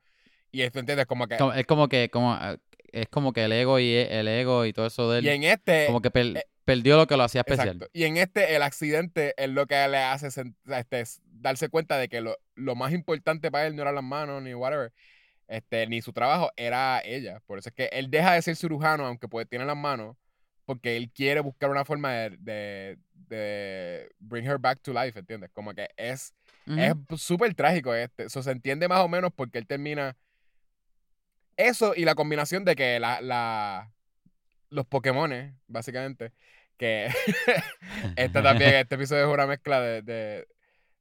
[0.59, 2.57] y esto entiendes como que, Como- es como que, como, ah,
[2.93, 5.45] es como que el ego y el ego y todo eso de él, y en
[5.45, 7.69] este, como que per- eh, perdió lo que lo hacía especial.
[7.69, 7.90] Exacto.
[7.93, 12.09] Y en este, el accidente es lo que le hace este, es darse cuenta de
[12.09, 14.93] que lo, lo más importante para él no eran las manos ni whatever,
[15.49, 17.40] este, ni su trabajo, era ella.
[17.47, 20.17] Por eso es que él deja de ser cirujano, aunque puede, tiene las manos,
[20.64, 25.51] porque él quiere buscar una forma de, de, de bring her back to life, ¿entiendes?
[25.53, 26.33] Como que es
[26.67, 28.25] es súper trágico este.
[28.25, 30.17] Eso se entiende más o menos porque él termina.
[31.57, 33.90] Eso y la combinación de que la, la,
[34.71, 36.33] los Pokémones, básicamente,
[36.77, 37.07] que
[38.17, 40.47] este también, este episodio es una mezcla de, de,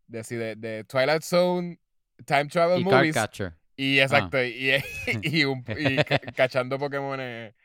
[0.07, 1.79] de, de, de Twilight Zone,
[2.25, 3.13] Time Travel y Movies.
[3.15, 3.53] Cardcatcher.
[3.75, 4.71] Y exacto, y,
[5.23, 7.55] y, un- y ca- cachando Pokémones.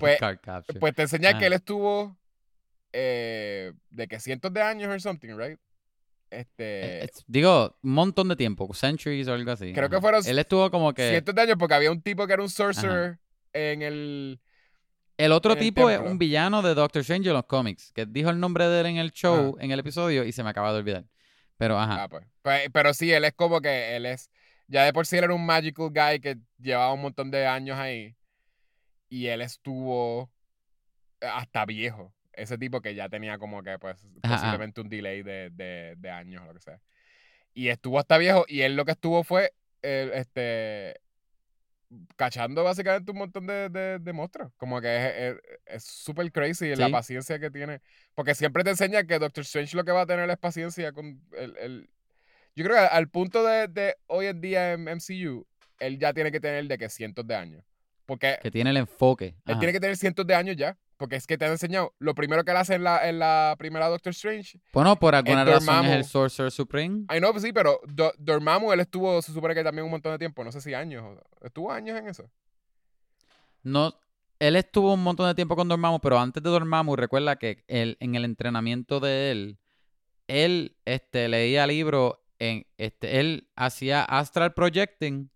[0.00, 0.18] Pues,
[0.80, 1.38] pues te enseña Ah.
[1.38, 2.18] que él estuvo
[2.92, 5.58] eh, de que cientos de años or something, right?
[6.30, 7.02] Este.
[7.02, 9.72] Eh, es- digo, un montón de tiempo, centuries o algo así.
[9.72, 10.02] Creo que Ajá.
[10.02, 11.10] fueron Él estuvo como que...
[11.10, 13.18] cientos de años porque había un tipo que era un sorcerer
[13.52, 14.40] en el
[15.16, 18.06] El otro en el tipo es un villano de Doctor Strange en los cómics, que
[18.06, 20.72] dijo el nombre de él en el show, en el episodio, y se me acaba
[20.72, 21.04] de olvidar.
[21.56, 22.04] Pero, ajá.
[22.04, 22.24] ah, pues.
[22.42, 24.30] Pues, pero sí él es como que él es
[24.68, 27.78] ya de por sí él era un magical guy que llevaba un montón de años
[27.78, 28.14] ahí
[29.08, 30.30] y él estuvo
[31.20, 35.50] hasta viejo ese tipo que ya tenía como que pues Ajá, posiblemente un delay de,
[35.50, 36.80] de, de años o lo que sea
[37.54, 41.00] y estuvo hasta viejo y él lo que estuvo fue eh, este
[42.16, 44.52] cachando básicamente un montón de, de, de monstruos.
[44.56, 47.80] Como que es- súper crazy la paciencia que tiene.
[48.14, 51.20] Porque siempre te enseña que Doctor Strange lo que va a tener es paciencia con
[51.36, 51.56] el...
[51.56, 51.90] el-
[52.54, 55.46] Yo creo que al punto de, de hoy en día en MCU,
[55.78, 57.64] él ya tiene que tener de que cientos de años.
[58.04, 59.28] Porque Que tiene el enfoque.
[59.46, 59.58] él Ajá.
[59.58, 60.76] tiene que tener cientos de años ya.
[60.98, 61.94] Porque es que te han enseñado.
[62.00, 64.60] Lo primero que él hace en la, en la primera Doctor Strange.
[64.72, 67.04] Bueno, por alguna razón es el Sorcerer Supreme.
[67.08, 70.12] Ay, no, pues sí, pero Do- Dormammu, él estuvo, se supone que también un montón
[70.12, 70.42] de tiempo.
[70.44, 71.02] No sé si años.
[71.04, 72.28] o- Estuvo años en eso.
[73.62, 73.94] No,
[74.38, 77.96] él estuvo un montón de tiempo con Dormammu, pero antes de Dormammu, recuerda que él,
[78.00, 79.58] en el entrenamiento de él,
[80.26, 85.30] él este, leía libros, en, este, él hacía astral projecting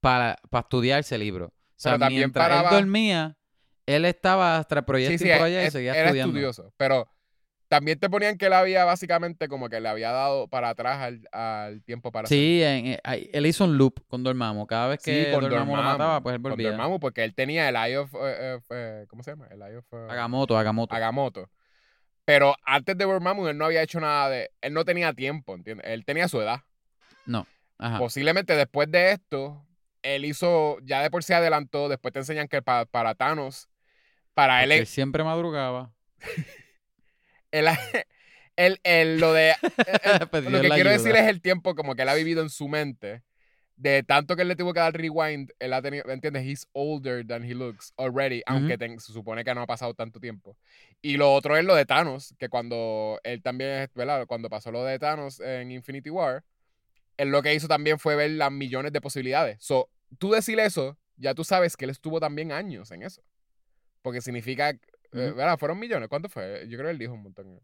[0.00, 1.46] para, para estudiar ese libro.
[1.46, 3.36] O sea, Pero también mientras paraba- él dormía,
[3.92, 6.30] él estaba astral Sí, projecting sí, por allá y es- seguía era estudiando.
[6.36, 6.72] estudioso.
[6.76, 7.08] Pero
[7.68, 11.22] también te ponían que él había básicamente como que le había dado para atrás al,
[11.30, 14.66] al tiempo para Sí, en- eh, él hizo un loop con Dormammu.
[14.66, 16.70] Cada vez Sí, que con Dormammu lo mataba, pues él con volvía.
[16.70, 19.46] Dormammu, porque él tenía el Eye of, eh, eh, ¿cómo se llama?
[19.50, 20.94] El Eye of eh, Agamotto, Agamotto.
[20.94, 21.50] Agamotto.
[22.24, 25.86] Pero antes de Dormammu él no había hecho nada de, él no tenía tiempo, ¿entiendes?
[25.88, 26.60] Él tenía su edad.
[27.24, 27.46] No.
[27.78, 27.98] Ajá.
[27.98, 29.64] Posiblemente después de esto,
[30.02, 33.68] él hizo, ya de por sí adelantó, después te enseñan que pa- para Thanos,
[34.34, 35.92] para él, él siempre madrugaba.
[37.50, 37.66] él,
[38.56, 41.02] él- él- lo de, él- Pidió lo que quiero ayuda.
[41.04, 43.22] decir es el tiempo como que él ha vivido en su mente.
[43.76, 46.44] De tanto que él le tuvo que dar rewind, él ha tenido, ¿me entiendes?
[46.44, 50.20] He's older than he looks already, aunque ten- se supone que no ha pasado tanto
[50.20, 50.54] tiempo.
[51.00, 54.26] Y lo otro es lo de Thanos, que cuando él también, ¿verdad?
[54.26, 56.44] Cuando pasó lo de Thanos en Infinity War,
[57.16, 59.56] él lo que hizo también fue ver las millones de posibilidades.
[59.64, 59.88] So,
[60.18, 63.22] tú decir eso, ya tú sabes que él estuvo también años en eso.
[64.02, 64.78] Porque significa, eh,
[65.12, 65.36] Ujú.
[65.36, 65.58] ¿verdad?
[65.58, 66.08] Fueron millones.
[66.08, 66.66] ¿Cuánto fue?
[66.68, 67.60] Yo creo que él dijo un montón.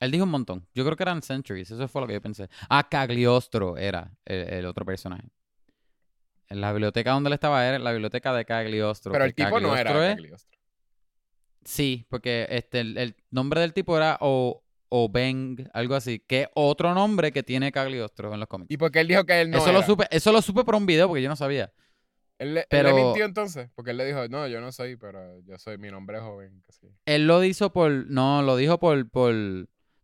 [0.00, 0.66] Él dijo un montón.
[0.74, 1.70] Yo creo que eran Centuries.
[1.70, 2.48] Eso fue lo que yo pensé.
[2.68, 5.24] Ah, Cagliostro era el, el otro personaje.
[6.48, 9.12] En la biblioteca donde él estaba era la biblioteca de Cagliostro.
[9.12, 10.58] Pero el tipo no era Cagliostro es- Cagliostro.
[11.64, 16.48] Sí, porque este, el, el nombre del tipo era o, o Beng, algo así, que
[16.54, 18.68] otro nombre que tiene Cagliostro en los cómics.
[18.70, 19.78] ¿Y porque él dijo que él no eso, era?
[19.78, 21.72] lo supe, eso lo supe por un video porque yo no sabía.
[22.42, 24.96] Él, le- él Pero- le mintió entonces, porque él le dijo, no, yo no soy,
[24.96, 26.62] pero yo soy, mi nombre es joven.
[26.66, 26.88] que sí.
[27.06, 29.34] Él lo hizo por, no, lo dijo por, por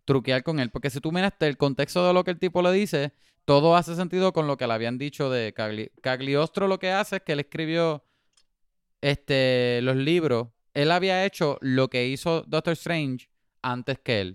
[0.05, 0.71] truquear con él.
[0.71, 3.13] Porque si tú miras el contexto de lo que el tipo le dice,
[3.45, 6.69] todo hace sentido con lo que le habían dicho de Cagli- Cagliostro.
[6.69, 8.05] Lo que hace es que él escribió
[9.01, 10.49] este, los libros.
[10.75, 13.29] Él había hecho lo que hizo Doctor Strange
[13.63, 14.35] antes que él.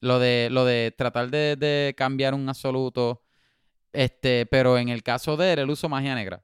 [0.00, 3.22] Lo de, lo de tratar de, de cambiar un absoluto.
[3.92, 6.42] Este, pero en el caso de él, él usó magia negra.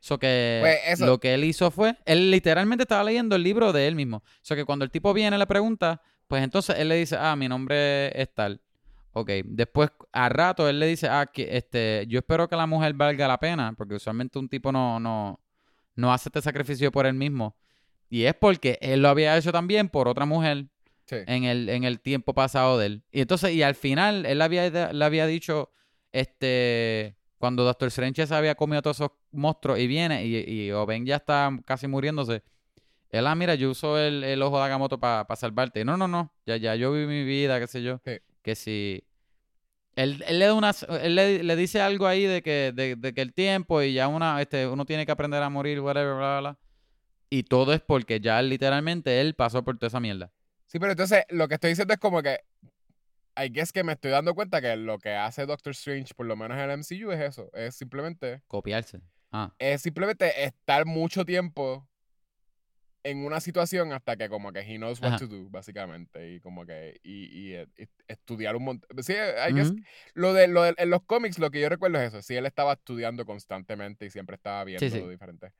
[0.00, 3.72] So que Pues, eso- lo que él hizo fue, él literalmente estaba leyendo el libro
[3.72, 4.22] de él mismo.
[4.42, 7.34] So que cuando el tipo viene y le pregunta, pues entonces él le dice, ah,
[7.36, 8.60] mi nombre es tal.
[9.12, 12.92] Ok, después a rato él le dice, ah, que, este, yo espero que la mujer
[12.94, 15.40] valga la pena, porque usualmente un tipo no, no,
[15.96, 17.56] no hace este sacrificio por él mismo.
[18.10, 20.66] Y es porque él lo había hecho también por otra mujer
[21.06, 21.16] Sí.
[21.26, 23.02] en el, en el tiempo pasado de él.
[23.10, 25.70] Y entonces, y al final, él había, le había dicho,
[26.12, 30.72] este, cuando Doctor Strange se había comido a todos esos monstruos y viene, y, y
[30.72, 32.42] Oben ya está casi muriéndose.
[33.10, 35.84] Él, ah, mira, yo uso el, el ojo de Agamotto para salvarte.
[35.84, 38.00] No, no, no, ya, ya, yo vi mi vida, qué sé yo.
[38.04, 38.18] Sí.
[38.42, 39.04] Que si...
[39.96, 40.72] Él, él le da una,
[41.02, 44.06] él le, le dice algo ahí de que, de, de que el tiempo y ya
[44.06, 46.58] una, este, uno tiene que aprender a morir, whatever, bla, bla, bla.
[47.30, 50.30] Y todo es porque ya literalmente él pasó por toda esa mierda.
[50.66, 52.38] Sí, pero entonces lo que estoy diciendo es como que.
[53.44, 56.36] I guess que me estoy dando cuenta que lo que hace Doctor Strange, por lo
[56.36, 57.50] menos en el MCU, es eso.
[57.54, 58.42] Es simplemente.
[58.46, 59.00] Copiarse.
[59.30, 59.54] Ah.
[59.58, 61.86] Es simplemente estar mucho tiempo
[63.04, 65.18] en una situación hasta que como que he knows what Ajá.
[65.18, 66.34] to do, básicamente.
[66.34, 66.98] Y como que.
[67.02, 69.02] Y, y, eh, y estudiar un montón.
[69.02, 69.80] Sí, I guess Ujú.
[70.14, 72.22] Lo de, lo de- en los cómics, lo que yo recuerdo es eso.
[72.22, 75.00] Sí, él estaba estudiando constantemente y siempre estaba viendo Sí, sí.
[75.00, 75.52] lo diferente.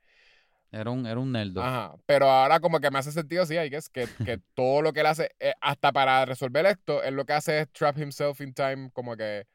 [0.71, 1.61] Era un, era un nerdo.
[1.63, 1.95] Ajá.
[2.05, 5.07] Pero ahora como que me hace sentido, sí, guess, que, que todo lo que él
[5.07, 8.91] hace, eh, hasta para resolver esto, él lo que hace es trap himself in time,
[8.93, 9.47] como que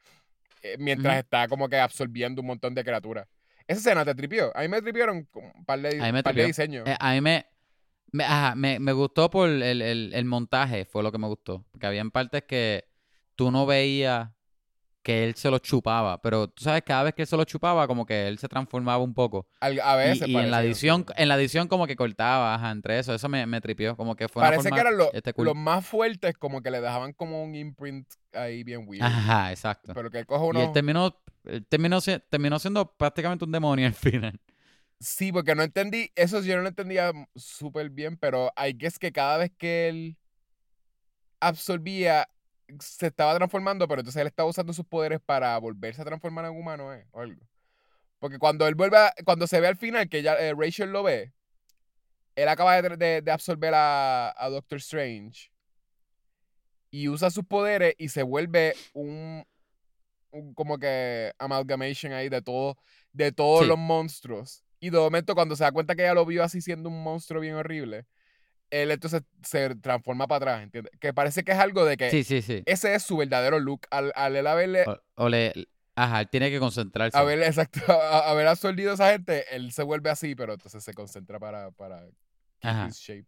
[0.62, 3.29] eh, mientras está como que absorbiendo un montón de criaturas.
[3.66, 4.55] Esa escena te tripió.
[4.57, 6.87] A mí me tripieron un par de, me par de diseños.
[6.87, 7.46] Eh, a mí me,
[8.12, 11.64] me, ajá, me, me gustó por el, el, el montaje, fue lo que me gustó.
[11.70, 12.85] Porque había partes que
[13.37, 14.31] tú no veías
[15.04, 16.20] que él se lo chupaba.
[16.20, 18.98] Pero tú sabes, cada vez que él se lo chupaba, como que él se transformaba
[19.04, 19.46] un poco.
[19.60, 22.72] Al- a Y, veces y en la edición, en la edición como que cortaba, ajá,
[22.72, 23.14] entre eso.
[23.14, 23.96] Eso me, me tripió.
[23.96, 25.44] Como que fue una Parece forma, que eran lo- este, cool.
[25.46, 29.04] los más fuertes, como que le dejaban como un imprint ahí bien weird.
[29.04, 29.92] Ajá, exacto.
[29.94, 30.62] Pero que él coge Y uno.
[30.64, 34.40] él terminó, él terminó, terminó siendo prácticamente un demonio al final.
[35.00, 39.12] Sí, porque no entendí, eso yo no lo entendía súper bien, pero I guess que
[39.12, 40.16] cada vez que él
[41.40, 42.28] absorbía,
[42.80, 46.52] se estaba transformando, pero entonces él estaba usando sus poderes para volverse a transformar en
[46.52, 47.06] humano, ¿eh?
[47.12, 47.46] O algo.
[48.18, 51.02] Porque cuando él vuelve, a- cuando se ve al final que ya eh, Rachel lo
[51.02, 51.32] ve,
[52.37, 55.50] él acaba de, de- de absorber a, a Doctor Strange
[56.90, 59.44] y usa sus poderes y se vuelve un,
[60.30, 62.76] un como que amalgamation ahí de todo,
[63.12, 63.68] de todos Sí.
[63.68, 64.64] los monstruos.
[64.80, 67.40] Y de momento cuando se da cuenta que ella lo vio así siendo un monstruo
[67.40, 68.06] bien horrible,
[68.82, 70.92] él entonces se transforma para atrás, ¿entiendes?
[71.00, 72.62] Que parece que es algo de que Sí, sí, sí.
[72.66, 73.82] ese es su verdadero look.
[73.90, 75.52] Al, al él haberle, O, o le,
[75.94, 77.16] ajá, él tiene que concentrarse.
[77.16, 80.92] haberle, exacto, a- haber absorbido a esa gente, él se vuelve así, pero entonces se
[80.94, 82.06] concentra para, para
[82.62, 82.88] Ajá.
[82.88, 83.26] his shape.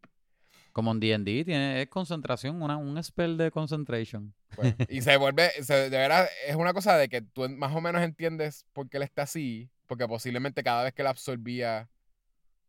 [0.73, 4.35] Como en D&D, tiene es concentración, una, un spell de concentration.
[4.55, 7.81] Pues, y se vuelve, se- de verdad, es una cosa de que tú más o
[7.81, 11.89] menos entiendes por qué él está así, porque posiblemente cada vez que él absorbía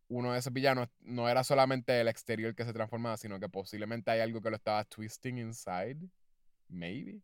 [0.09, 4.09] uno de esos villanos no era solamente el exterior que se transformaba, sino que posiblemente
[4.11, 5.97] hay algo que lo estaba twisting inside.
[6.69, 7.19] Maybe.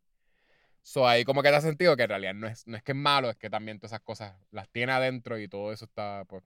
[0.82, 2.92] So ahí como que te ha sentido que en realidad no es, no es que
[2.92, 6.26] es malo, es que también todas esas cosas las tiene adentro y todo eso está,
[6.28, 6.44] pues.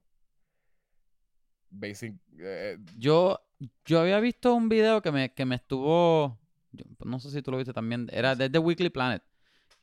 [1.69, 2.15] Basic.
[2.39, 3.39] eh, Yo,
[3.85, 6.37] yo había visto un video que me, que me estuvo.
[6.71, 8.07] yo- no sé si tú lo viste también.
[8.11, 9.23] Era desde Weekly Planet.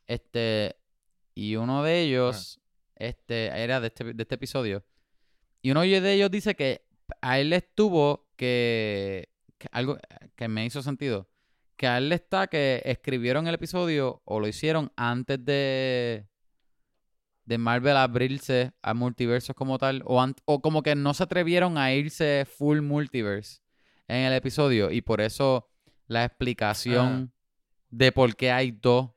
[0.07, 0.75] Este.
[1.35, 2.59] Y uno de ellos.
[2.95, 3.47] Este.
[3.47, 4.83] Era de este, de este episodio.
[5.65, 6.85] Y uno de ellos dice que
[7.21, 9.29] a él le estuvo que.
[9.57, 9.97] que algo
[10.35, 11.27] que me hizo sentido.
[11.75, 16.27] Que a él le está que escribieron el episodio o lo hicieron antes de.
[17.45, 20.03] De Marvel abrirse a multiversos como tal.
[20.05, 23.61] O, o como que no se atrevieron a irse full multiverse
[24.07, 24.91] en el episodio.
[24.91, 25.67] Y por eso
[26.05, 27.33] la explicación
[27.89, 29.14] de por qué hay dos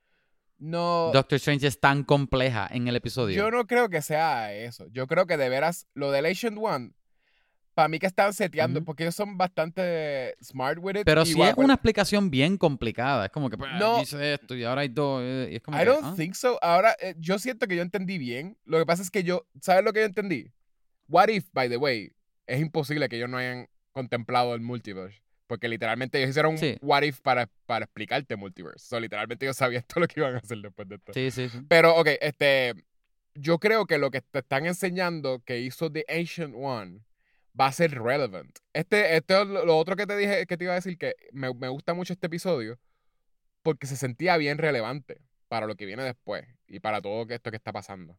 [0.59, 1.11] no.
[1.13, 3.37] Doctor Strange es tan compleja en el episodio.
[3.37, 4.87] Yo no creo que sea eso.
[4.91, 6.93] Yo creo que de veras, lo del Ancient One,
[7.75, 11.03] para mí que están seteando, porque ellos son bastante smart with it.
[11.05, 13.27] Pero igual- es una explicación bien complicada.
[13.27, 14.01] Es como que pues, No.
[14.01, 15.23] dice esto y ahora hay dos.
[15.25, 16.15] eh, y es como I que, don't ah.
[16.17, 16.59] think so.
[16.61, 18.59] Ahora, eh, yo siento que yo entendí bien.
[18.65, 20.51] Lo que pasa es que yo, ¿sabes lo que yo entendí?
[21.07, 22.11] What if, by the way,
[22.49, 25.23] es imposible que ellos no hayan contemplado el multiverse.
[25.49, 28.87] Porque literalmente ellos hicieron un what if para, para explicarte multiverse.
[28.87, 31.13] So, literalmente ellos sabían todo lo que iban a hacer después de esto.
[31.13, 31.59] Sí, sí, sí.
[31.69, 32.75] Pero, ok, este.
[33.35, 37.01] Yo creo que lo que te están enseñando que hizo The Ancient One
[37.59, 38.59] va a ser relevant.
[38.73, 41.53] Este, este es lo, otro que te dije, que te iba a decir, que me,
[41.55, 42.79] me gusta mucho este episodio,
[43.63, 47.57] porque se sentía bien relevante para lo que viene después y para todo esto que
[47.57, 48.19] está pasando.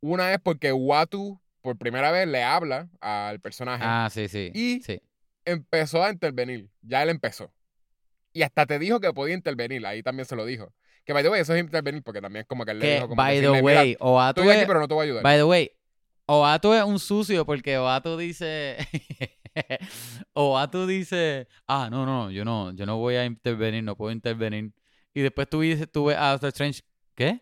[0.00, 4.50] Una es porque Watu, por primera vez, le habla al personaje Ah, sí, sí.
[4.54, 5.00] Y- sí.
[5.52, 6.68] Empezó a intervenir.
[6.82, 7.52] Ya él empezó.
[8.32, 9.84] Y hasta te dijo que podía intervenir.
[9.86, 10.72] Ahí también se lo dijo.
[11.04, 13.08] Que, by the way, eso es intervenir porque también es como que él le dijo
[13.08, 15.22] como by the decirle, "Mira, way, Oatu Estoy aquí, pero no te voy a ayudar.
[15.22, 15.70] by the way,
[16.26, 18.76] Oatu es un sucio porque Oatu dice,
[20.34, 24.72] Oatu dice, ah, no, no, yo no, yo no voy a intervenir, no puedo intervenir.
[25.14, 26.82] Y después tú dices, tú ves a Doctor Strange,
[27.14, 27.40] ¿qué?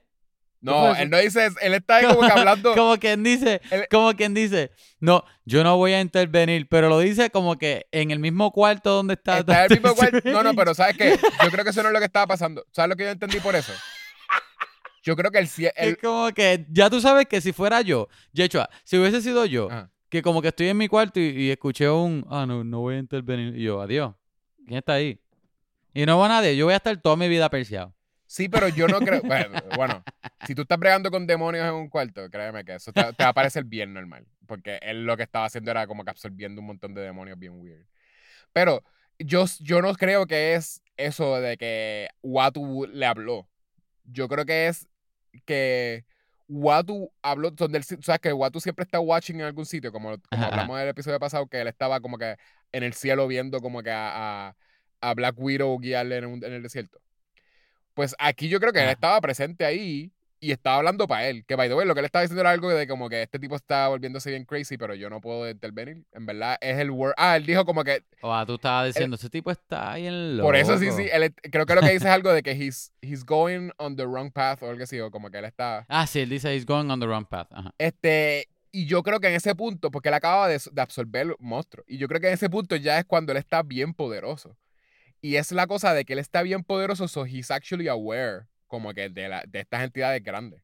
[0.73, 1.57] No, él no dice eso.
[1.61, 2.75] Él está ahí como que hablando.
[2.75, 6.99] Como quien dice, Él- como quien dice, no, yo no voy a intervenir, pero lo
[6.99, 9.39] dice como que en el mismo cuarto donde está.
[9.39, 10.19] está en el mismo cuarto.
[10.31, 11.19] No, no, pero ¿sabes qué?
[11.45, 12.65] Yo creo que eso no es lo que estaba pasando.
[12.73, 13.73] ¿Sabes lo que yo entendí por eso?
[15.03, 18.09] Yo creo que el, el- Es como que ya tú sabes que si fuera yo,
[18.33, 19.91] Yechua, si hubiese sido yo, Ajá.
[20.09, 22.97] que como que estoy en mi cuarto y, y escuché un, ah, no, no voy
[22.97, 23.57] a intervenir.
[23.57, 24.15] Y yo, adiós.
[24.67, 25.21] ¿Quién está ahí?
[25.95, 27.95] Y no va nadie, yo voy a estar toda mi vida perseado.
[28.27, 29.23] Sí, pero yo no creo.
[29.23, 30.03] Bueno, bueno,
[30.47, 33.31] si tú estás bregando con demonios en un cuarto, créeme que eso te, te va
[33.31, 34.27] a parecer bien normal.
[34.47, 37.61] Porque él lo que estaba haciendo era como que absorbiendo un montón de demonios bien
[37.61, 37.85] weird.
[38.53, 38.83] Pero
[39.19, 43.49] yo, yo no creo que es eso de que Watu le habló.
[44.05, 44.89] Yo creo que es
[45.45, 46.05] que
[46.49, 47.51] Watu habló.
[47.51, 50.83] Donde él, sabes que Watu siempre está watching en algún sitio, como, como hablamos en
[50.85, 52.37] el episodio pasado, que él estaba como que
[52.73, 54.57] en el cielo viendo como que a, a,
[55.01, 56.99] a Black Widow guiarle en, un- en el desierto.
[57.97, 61.47] Pues aquí yo creo que él estaba presente ahí y estaba hablando para él.
[61.47, 63.39] Que, by the way, lo que él estaba diciendo era algo de como que este
[63.39, 66.05] tipo está volviéndose bien crazy, pero yo no puedo intervenir.
[66.13, 67.15] En verdad, es el word.
[67.17, 68.05] Ah, él dijo como que.
[68.21, 70.47] O ah, tú estabas diciendo, ese tipo está ahí en loco.
[70.47, 71.09] Por eso sí, sí.
[71.11, 74.05] él- creo que lo que dice es algo de que he's, he's going on the
[74.05, 75.87] wrong path o algo así, o como que él está.
[75.89, 77.49] Ah, sí, él dice, he's going on the wrong path.
[77.51, 77.73] Ajá.
[77.79, 78.47] Este.
[78.73, 81.97] Y yo creo que en ese punto, porque él acaba de, de absorber monstruo, y
[81.97, 84.55] yo creo que en ese punto ya es cuando él está bien poderoso.
[85.21, 88.93] Y es la cosa de que él está bien poderoso, so he's actually aware, como
[88.95, 90.63] que de, la, de estas entidades grandes.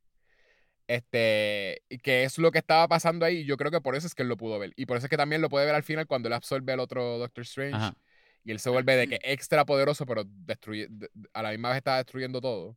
[0.89, 4.07] Este, y que es lo que estaba pasando ahí, y yo creo que por eso
[4.07, 4.73] es que él lo pudo ver.
[4.77, 6.81] Y por eso es que también lo puede ver al final cuando él absorbe al
[6.81, 7.75] otro Doctor Strange.
[7.77, 7.97] Ajá.
[8.45, 11.69] Y él se vuelve de que extra poderoso, pero destruye, de- de- a la misma
[11.71, 12.77] vez está destruyendo todo.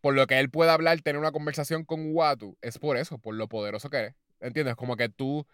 [0.00, 3.34] Por lo que él puede hablar, tener una conversación con Watu, es por eso, por
[3.34, 4.14] lo poderoso que es.
[4.40, 4.74] ¿Entiendes?
[4.74, 5.46] Como que tú,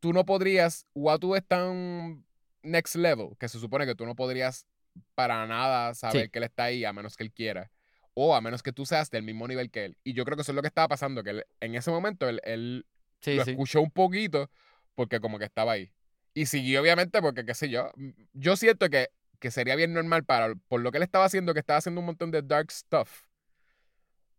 [0.00, 2.25] tú no podrías, Watu es tan
[2.66, 4.66] next level, que se supone que tú no podrías
[5.14, 6.28] para nada saber Sí.
[6.30, 7.70] que él está ahí a menos que él quiera.
[8.14, 9.98] O a menos que tú seas del mismo nivel que él.
[10.02, 12.28] Y yo creo que eso es lo que estaba pasando, que él- en ese momento
[12.28, 12.86] él, él
[13.20, 13.50] Sí, lo sí.
[13.50, 14.50] escuchó un poquito
[14.94, 15.90] porque como que estaba ahí.
[16.32, 17.90] Y siguió obviamente porque, qué sé yo,
[18.32, 21.60] yo siento que, que sería bien normal para, por lo que él estaba haciendo, que
[21.60, 23.22] estaba haciendo un montón de dark stuff,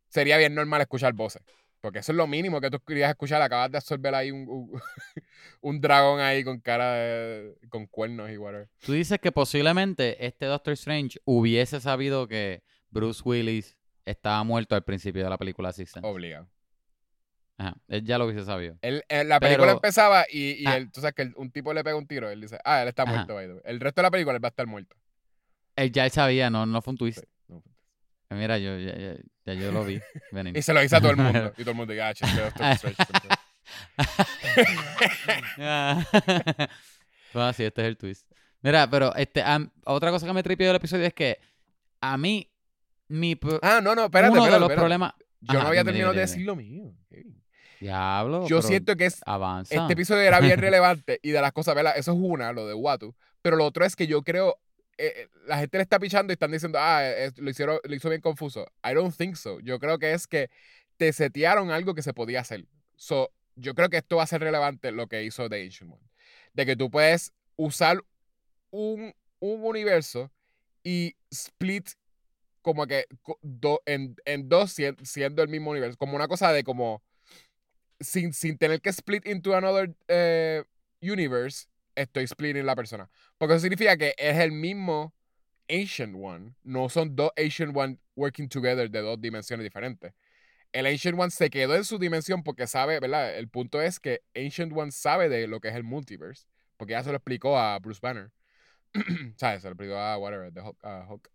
[0.09, 1.43] sería bien normal escuchar voces.
[1.87, 3.41] Porque eso es lo mínimo que tú querías escuchar.
[3.41, 4.81] Acabas de absorber ahí un, un,
[5.61, 8.67] un dragón ahí con cara de, con cuernos y whatever.
[8.85, 14.83] Tú dices que posiblemente este Doctor Strange hubiese sabido que Bruce Willis estaba muerto al
[14.83, 16.07] principio de la película Sixth Sense.
[16.07, 16.49] Obligado.
[17.57, 17.75] Ajá.
[17.87, 18.77] Él ya lo hubiese sabido.
[18.81, 20.77] Él, él- la película Pero- empezaba y, y Ah.
[20.77, 22.29] él, tú sabes que un tipo le pega un tiro.
[22.29, 23.25] Él dice, ah, él está Ajá.
[23.25, 23.39] muerto.
[23.63, 24.95] El resto de la película él va a estar muerto.
[25.75, 27.19] Él ya sabía, no, no fue un twist.
[27.19, 27.25] Sí.
[28.29, 29.99] Mira, yo ya, ya- ya yo lo vi
[30.31, 30.57] venir.
[30.57, 31.53] Y se lo dice a todo el mundo.
[31.57, 32.97] Y todo el mundo dice, ah, chiste, Doctor Strange.
[37.33, 38.29] pues así, este es el twist.
[38.61, 39.43] Mira, pero este,
[39.85, 41.39] otra cosa que me tripió del episodio es que
[42.01, 42.49] a mí,
[43.07, 44.75] mi Ah, no, no, espérate, uno de espérate, los espérate.
[44.75, 45.13] problemas.
[45.41, 46.93] Yo no había terminado de decir lo mío.
[47.09, 47.41] Kevin.
[47.79, 48.47] Diablo.
[48.47, 49.75] Yo siento que es, Avanza.
[49.75, 51.93] este episodio era bien relevante y de las cosas, ¿verdad?
[51.95, 53.15] Eso es una, lo de Watu.
[53.43, 54.57] Pero lo otro es que yo creo,
[54.97, 57.95] eh, eh, la gente le está pichando y están diciendo, ah, eh, lo, hicieron, lo
[57.95, 58.65] hizo bien confuso.
[58.83, 59.59] I don't think so.
[59.59, 60.49] Yo creo que es que
[60.97, 62.65] te setearon algo que se podía hacer.
[62.95, 66.03] So, yo creo que esto va a ser relevante lo que hizo The Ancient One.
[66.53, 68.03] De que tú puedes usar
[68.71, 70.31] un, un universo
[70.83, 71.89] y split
[72.61, 73.05] como que
[73.41, 75.97] do- en, en dos sien- siendo el mismo universo.
[75.97, 77.01] Como una cosa de como
[77.99, 79.95] sin, sin tener que split into another
[81.01, 83.09] universe, estoy splitting la persona.
[83.37, 85.13] Porque eso significa que es el mismo
[85.69, 86.53] Ancient One.
[86.63, 90.13] No son dos Ancient One working together de dos dimensiones diferentes.
[90.71, 93.35] El Ancient One se quedó en su dimensión porque sabe, ¿verdad?
[93.35, 96.45] El punto es que Ancient One sabe de lo que es el multiverse.
[96.77, 98.31] Porque ya se lo explicó a Bruce Banner.
[99.35, 99.61] ¿Sabes?
[99.61, 101.31] Se lo explicó a whatever, de Hulk.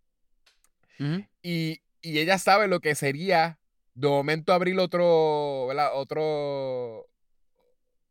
[1.43, 3.59] Y, y ella sabe lo que sería
[3.95, 5.91] de momento abrir otro, ¿verdad?
[5.95, 7.09] Otro,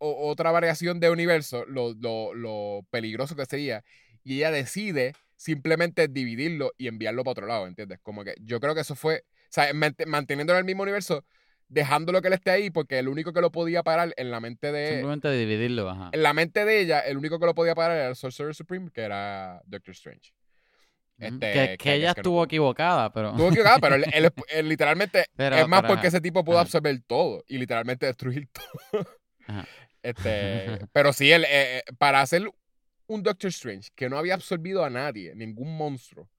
[0.02, 3.84] o- otra variación de universo, lo, lo, lo peligroso que sería.
[4.24, 8.00] Y ella decide simplemente dividirlo y enviarlo para otro lado, ¿entiendes?
[8.04, 11.26] Como que yo creo que eso fue, o sea, mant- manteniéndolo en el mismo universo,
[11.68, 14.72] dejándolo que él esté ahí, porque el único que lo podía parar en la mente
[14.72, 16.10] de, Simplemente dividirlo, ajá.
[16.12, 18.92] en la mente de ella, el único que lo podía parar era el Sorcerer Supreme,
[18.92, 20.34] que era Doctor Strange.
[21.18, 23.30] Este, que, que que I ella que estuvo equivocada, pero.
[23.30, 26.18] Estuvo equivocado, pero él, él- él literalmente pero- es más pero, porque ajá.
[26.18, 26.64] ese tipo pudo Ajá.
[26.64, 28.48] absorber todo y literalmente destruir
[28.92, 29.08] todo.
[29.48, 29.68] Ajá.
[30.04, 32.50] Este, pero sí, él, eh, eh, para hacer
[33.08, 36.30] un Doctor Strange que no había absorbido a nadie, ningún monstruo,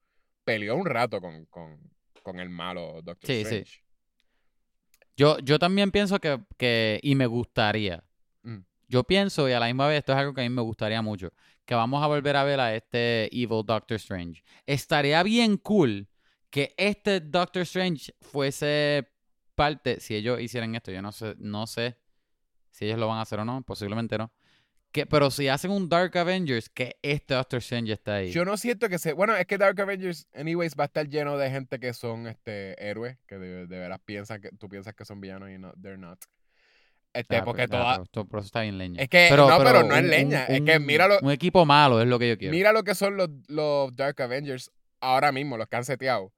[0.43, 1.79] peleó un rato con, con,
[2.21, 3.41] con el malo Doctor Sí, sí.
[3.41, 3.83] Strange.
[5.15, 8.03] Yo, yo también pienso que, que, y me gustaría.
[8.41, 8.59] Mm.
[8.87, 11.01] Yo pienso, y a la misma vez, esto es algo que a mí me gustaría
[11.01, 11.31] mucho,
[11.65, 14.43] que vamos a volver a ver a este Evil Doctor Strange.
[14.65, 16.09] Estaría bien cool
[16.49, 19.07] que este Doctor Strange fuese
[19.55, 21.97] parte, si ellos hicieran esto, yo no sé, no sé
[22.73, 24.31] si ellos lo van a hacer o no, posiblemente no.
[24.91, 28.31] Que, pero si hacen un Dark Avengers, que este Doctor Strange está ahí.
[28.31, 29.13] Yo no siento que se.
[29.13, 32.75] Bueno, es que Dark Avengers, anyways, va a estar lleno de gente que son este
[32.79, 35.97] héroes, que de, de veras piensan que tú piensas que son villanos y no, they're
[35.97, 36.19] not.
[37.11, 37.91] Este, Ah, porque ah, toda.
[37.93, 39.01] pero esto- pero eso está bien leña.
[39.01, 40.45] Es que, no, pero no es leña.
[40.45, 42.51] es que míralo, Un equipo malo es lo que yo quiero.
[42.51, 46.31] Mira lo que son los, los Dark Avengers ahora mismo, los que han seteado.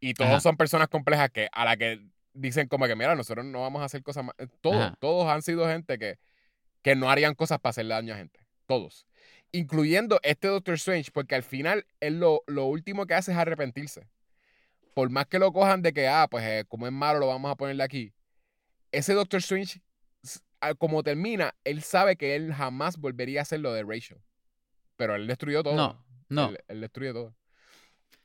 [0.00, 0.40] Y todos Ajá.
[0.40, 2.00] son personas complejas que a la que
[2.36, 4.34] dicen como que, mira, nosotros no vamos a hacer cosas más.
[4.38, 4.96] eh, Todos, Ajá.
[5.00, 6.18] todos han sido gente que,
[6.82, 8.40] que no harían cosas para hacerle daño a gente.
[8.66, 9.06] Todos.
[9.52, 14.08] Incluyendo este Doctor Strange, porque al final él lo, lo último que hace es arrepentirse.
[14.94, 17.50] Por más que lo cojan de que, ah, pues eh, como es malo, lo vamos
[17.50, 18.12] a ponerle aquí.
[18.92, 19.80] Ese Doctor Strange,
[20.78, 24.18] como termina, él sabe que él jamás volvería a hacer lo de Rachel.
[24.96, 25.74] Pero él destruyó todo.
[25.76, 26.48] No, no.
[26.48, 27.34] Él, él destruye todo.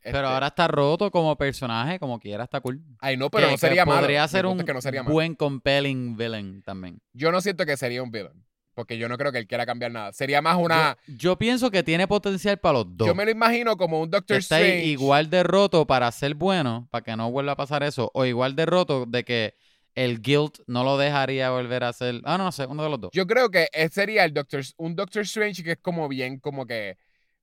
[0.03, 2.81] Pero Este, ahora está roto como personaje, como quiera, está cool.
[2.99, 3.99] Ay, no, pero Que- no sería malo.
[4.01, 5.13] Podría ser un es que no sería malo.
[5.13, 6.99] buen compelling villain también.
[7.13, 8.43] Yo no siento que sería un villain.
[8.73, 10.13] Porque yo no creo que él quiera cambiar nada.
[10.13, 10.97] Sería más una.
[11.05, 13.05] Yo, yo pienso que tiene potencial para los dos.
[13.05, 14.85] Yo, me lo imagino como un Doctor está Strange.
[14.85, 18.55] igual de roto para ser bueno, para que no vuelva a pasar eso, o igual
[18.55, 19.55] de roto de que
[19.93, 22.21] el guilt no lo dejaría volver a ser.
[22.23, 23.09] Ah, no, no sé, uno de los dos.
[23.13, 26.65] Yo creo que él sería el Doctor, un Doctor Strange que es como bien, como
[26.65, 26.97] que.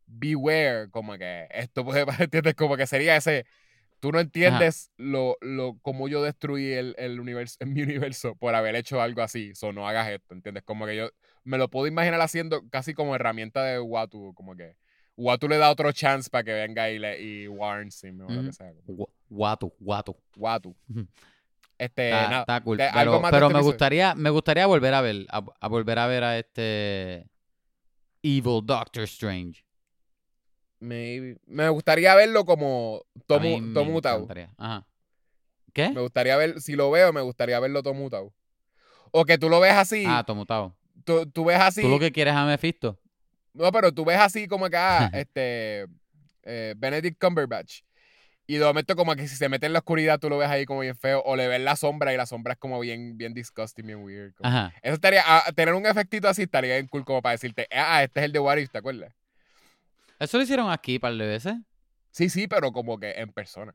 [0.08, 2.04] Beware, como que esto puede.
[2.18, 2.54] ¿Entiendes?
[2.54, 3.46] Como que sería ese.
[4.00, 8.54] Tú no entiendes lo, lo, cómo yo destruí el, el universo, en mi universo por
[8.54, 9.54] haber hecho algo así.
[9.54, 10.62] So, no hagas esto, ¿entiendes?
[10.64, 11.10] Como que yo
[11.44, 14.76] me lo puedo imaginar haciendo casi como herramienta de Watu, como que
[15.16, 18.44] Watu le da otro chance para que venga y, le, y warns him o lo
[18.44, 18.72] que sea.
[19.28, 19.74] Guato.
[19.80, 20.76] Watu.
[20.88, 21.06] Ujú.
[21.76, 22.40] Este, Está, nada.
[22.40, 22.80] está cool.
[22.80, 25.68] algo Pero, más de pero este me gustaría, me gustaría volver a ver, a, a
[25.68, 27.26] volver a ver a este
[28.22, 29.64] Evil Doctor Strange.
[30.80, 31.36] Maybe.
[31.46, 34.28] Me gustaría verlo como Tomu, Tomutau.
[34.56, 34.86] Ajá.
[35.72, 35.90] ¿Qué?
[35.90, 38.32] Me gustaría ver, si lo veo, me gustaría verlo Tomutau.
[39.10, 40.76] O que tú lo ves así, Ah, Tomutao.
[41.04, 41.82] tú, tú ves así.
[41.82, 42.98] ¿Tú lo que quieres es a Mephisto?
[43.54, 45.86] No, pero tú ves así como que, ah, este,
[46.44, 47.80] eh, Benedict Cumberbatch.
[48.46, 50.64] Y de momento como que si se mete en la oscuridad tú lo ves ahí
[50.64, 51.22] como bien feo.
[51.26, 54.32] O le ves la sombra y la sombra es como bien, bien disgusting, bien weird.
[54.34, 54.72] como- Ajá.
[54.82, 58.20] Eso estaría, ah, tener un efectito así estaría bien cool como para decirte, ah, este
[58.20, 59.12] es el de What If, ¿te acuerdas?
[60.18, 61.54] Eso lo hicieron aquí par de veces.
[62.10, 63.74] Sí, sí, pero como que en persona.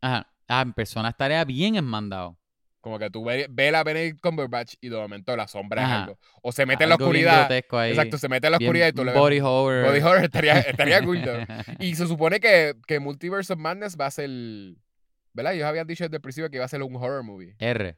[0.00, 0.30] Ajá.
[0.46, 2.38] Ah, en persona estaría bien enmandado.
[2.80, 6.18] Como que tú ves ve a Benedict Cumberbatch y de momento la sombra es algo.
[6.42, 7.50] O se mete en la oscuridad.
[7.50, 7.90] ahí.
[7.90, 9.20] Exacto, se mete en la oscuridad y tú le ves.
[9.20, 9.86] Body horror.
[9.86, 11.22] Body horror estaría, estaría cool.
[11.78, 14.28] Y se supone que, que Multiverse of Madness va a ser.
[15.32, 15.54] ¿Verdad?
[15.54, 17.56] Ellos habían dicho desde el principio que iba a ser un horror movie.
[17.58, 17.96] R.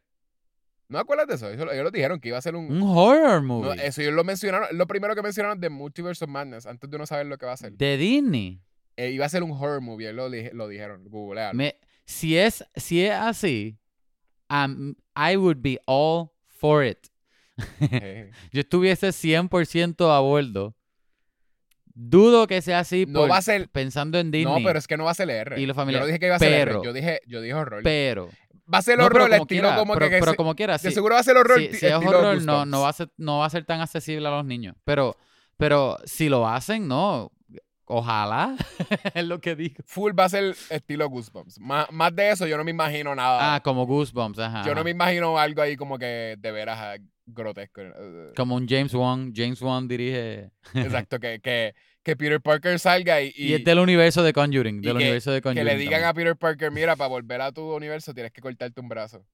[0.89, 1.51] ¿No acuerdas de eso?
[1.51, 2.71] Eso- Ellos lo dijeron que iba a ser un...
[2.71, 3.85] Un horror no, movie.
[3.87, 7.07] eso ellos lo mencionaron, lo primero que mencionaron de Multiverse of Madness, antes de uno
[7.07, 7.73] saber lo que va a ser.
[7.73, 8.61] De Disney.
[8.97, 11.55] Eh, iba a ser un horror movie, ellos lo, dije- lo dijeron, googlealo.
[11.57, 13.77] Me- si, es, si es así,
[14.49, 16.99] um, I would be all for it.
[17.81, 20.77] Eh, Yo estuviese 100% a bordo.
[21.99, 23.69] Dudo que sea así No por- va a ser...
[23.71, 24.61] pensando en Disney.
[24.63, 25.59] No, pero es que no va a ser R.
[25.61, 26.03] Y lo Yo familiar.
[26.03, 27.83] no dije que iba a ser Pero- R, yo dije, yo dije horror.
[27.83, 28.29] pero
[28.73, 30.19] va a ser no, horror, el como estilo quiera, como pero, que...
[30.19, 30.91] pero se- como quiera, de sí.
[30.93, 31.59] seguro va a ser horror.
[31.59, 34.27] si, si es horror, no, no, va a ser, no va a ser tan accesible
[34.27, 34.77] a los niños.
[34.85, 35.17] Pero,
[35.57, 37.33] pero si lo hacen, no.
[37.89, 38.57] Ojalá.
[39.15, 39.77] es lo que digo.
[39.87, 41.61] Full va a ser estilo Goosebumps.
[41.61, 43.55] Más, más de eso yo no me imagino nada.
[43.55, 44.65] Ah, como Goosebumps, ajá.
[44.67, 46.97] yo no me imagino algo ahí como que de veras ah,
[47.27, 47.83] grotesco.
[48.37, 49.33] Como un James Wan.
[49.35, 50.51] James Wan dirige.
[50.75, 51.75] Exacto, que, que,
[52.07, 54.81] que Peter Parker salga y, Y, y es del universo de Conjuring.
[54.81, 55.67] Del que- universo de que Conjuring.
[55.67, 56.15] le digan a.
[56.15, 59.27] Peter Parker, mira, para volver a tu universo tienes que cortarte un brazo.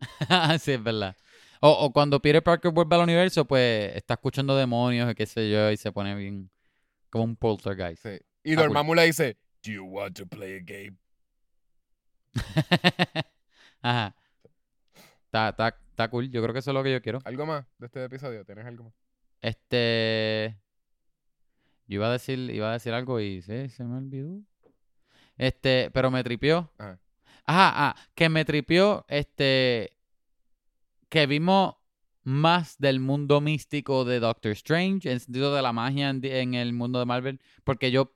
[0.60, 1.16] sí, es verdad.
[1.60, 5.48] O, o cuando Peter Parker vuelve al universo, pues está escuchando demonios y qué sé
[5.50, 6.50] yo, y se pone bien
[7.10, 8.02] como un poltergeist.
[8.02, 8.18] Sí.
[8.42, 8.62] Y Ah.
[8.62, 10.96] Dormammu le dice, Do you want to play a game?
[13.82, 14.14] Ajá.
[15.26, 16.28] Está, está, está cool.
[16.30, 17.20] Yo creo que eso es lo que yo quiero.
[17.24, 18.44] ¿Algo más de este episodio?
[18.44, 18.92] ¿Tienes algo más?
[19.40, 20.56] Este.
[21.86, 24.40] Yo iba a decir, iba a decir algo y sí, se me olvidó.
[25.36, 26.70] Este, pero me tripió.
[26.78, 26.98] Ajá.
[27.46, 29.98] Ah, que me tripió, este,
[31.08, 31.76] que vimos
[32.22, 36.72] más del mundo místico de Doctor Strange, en el sentido de la magia en el
[36.72, 38.14] mundo de Marvel, porque yo,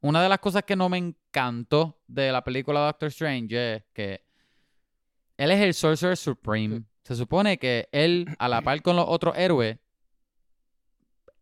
[0.00, 4.24] una de las cosas que no me encantó de la película Doctor Strange es que
[5.36, 6.84] él es el Sorcerer Supreme.
[7.02, 9.78] Se supone que él, a la par con los otros héroes,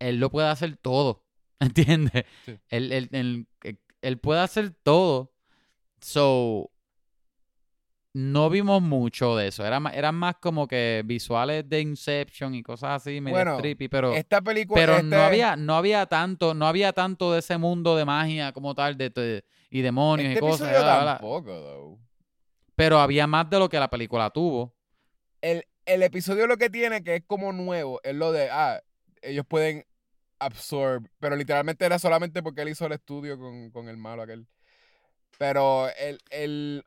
[0.01, 1.25] él lo puede hacer todo,
[1.79, 2.25] ¿entiendes?
[2.45, 2.59] Sí.
[2.69, 5.33] Él, él- él- él puede hacer todo.
[6.01, 6.71] So,
[8.15, 9.65] no vimos mucho de eso.
[9.65, 14.13] Era, eran más como que visuales de Inception y cosas así, medio Bueno, trippy, pero,
[14.15, 14.81] Esta película...
[14.81, 18.53] pero este- no había, no había tanto, no había tanto de ese mundo de magia
[18.53, 20.69] como tal, de, de- y demonios Este y cosas.
[20.69, 21.13] episodio bla, bla, bla.
[21.19, 21.99] tampoco, though.
[22.75, 24.75] Pero había más de lo que la película tuvo.
[25.43, 28.81] el, el episodio lo que tiene que es como nuevo es lo de, ah,
[29.23, 29.85] ellos pueden
[30.39, 34.47] absorb, pero literalmente era solamente porque él hizo el estudio con, con el malo aquel.
[35.39, 36.85] Pero el, el,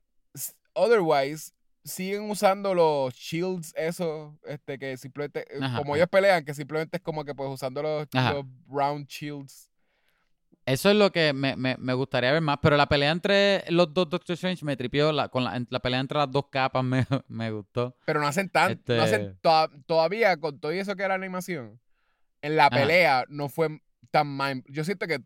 [0.73, 5.99] otherwise, siguen usando los shields, eso, este, que simplemente, eh, Ajá, como ajá.
[5.99, 9.69] ellos pelean, que simplemente es como que pues usando los, los round shields.
[10.65, 12.59] Eso es lo que me, me- me gustaría ver más.
[12.61, 15.11] Pero la pelea entre los dos Doctor Strange me tripió.
[15.11, 17.97] La, con la, la pelea entre las dos capas me, me gustó.
[18.05, 21.79] Pero no hacen tan, no hacen Este- toda- todavía con todo eso que era animación.
[22.41, 22.75] En la Ajá.
[22.77, 23.79] pelea no fue
[24.09, 24.63] tan mind.
[24.67, 25.19] Yo siento que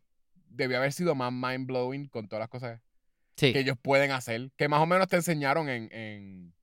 [0.49, 2.81] debió haber sido más mind blowing con todas las cosas
[3.37, 3.51] Sí.
[3.51, 4.49] que ellos pueden hacer.
[4.57, 5.89] Que más o menos te enseñaron en.
[5.91, 6.53] en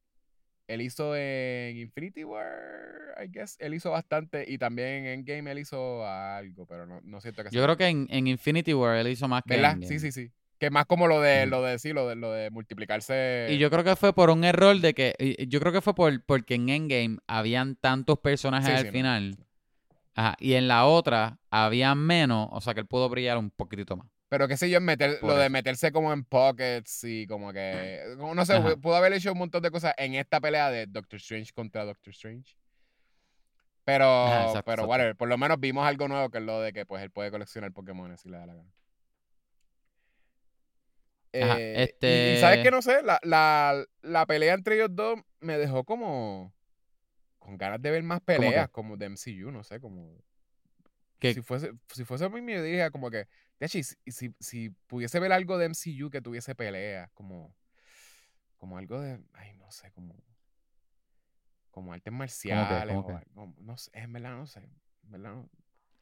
[0.69, 2.49] él hizo en Infinity War,
[3.23, 3.57] I guess.
[3.59, 4.45] Él hizo bastante.
[4.49, 7.89] Y también en Endgame él hizo algo, pero no, no siento que Yo creo que
[7.89, 9.73] en, en Infinity War él hizo más que ¿Verdad?
[9.73, 9.89] Endgame.
[9.89, 10.33] Sí, sí, sí.
[10.59, 13.49] Que más como lo de, lo de, sí, lo de, lo de multiplicarse.
[13.51, 15.15] Y yo creo que fue por un error de que.
[15.49, 19.33] Yo creo que fue por, porque en Endgame habían tantos personajes Sí, al sí, no.
[20.15, 23.97] Ajá, y en la otra había menos, o sea que él pudo brillar un poquitito
[23.97, 24.07] más.
[24.29, 27.53] Pero qué sé yo, en meter, Por lo de meterse como en pockets y como
[27.53, 28.01] que.
[28.19, 28.77] No sé, Ajá.
[28.77, 32.13] pudo haber hecho un montón de cosas en esta pelea de Doctor Strange contra Doctor
[32.13, 32.57] Strange.
[33.85, 34.91] Pero, Ajá, exacto, pero exacto.
[34.91, 37.31] whatever, por lo menos vimos algo nuevo que es lo de que pues él puede
[37.31, 38.71] coleccionar Pokémon si le da la gana.
[41.35, 44.91] Ajá, Eh, y- y, este- sabes que no sé, la, la, la pelea entre ellos
[44.93, 46.53] dos me dejó como
[47.43, 50.17] con ganas de ver más peleas como de MCU, no sé, como
[51.21, 53.29] si fuese, si fuese a mí me diría como que,
[53.59, 57.55] de hecho, si, si, si pudiese ver algo de MCU que tuviese peleas, como,
[58.59, 60.15] como algo de, ay, no sé, como,
[61.71, 65.51] como artes marciales, ¿Cómo o algo, no sé, en verdad no sé, en verdad no,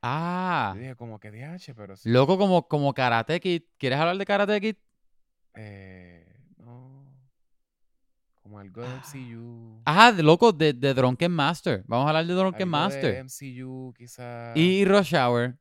[0.03, 3.63] Ah, yo dije como que DH, pero sí, loco como, como Karate Kid.
[3.79, 4.77] ¿Quieres hablar de Karate Kid?
[5.55, 6.30] eh,
[8.51, 11.85] como algo de MCU, Ajá, de loco, de, de Drunken Master.
[11.87, 13.15] Vamos a hablar de Drunken algo Master.
[13.15, 15.57] de MCU quizás, Y Rush Hour.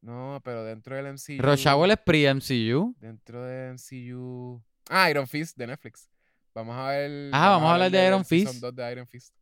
[0.00, 2.96] no, pero dentro del MCU, Rush Hour es pre-MCU.
[2.98, 4.60] Dentro de MCU.
[4.90, 6.10] Ah, Iron Fist de Netflix.
[6.54, 7.30] Vamos a ver.
[7.32, 8.54] Ah, vamos a hablar de del Iron Fist.
[8.60, 9.32] 2 de Iron Fist.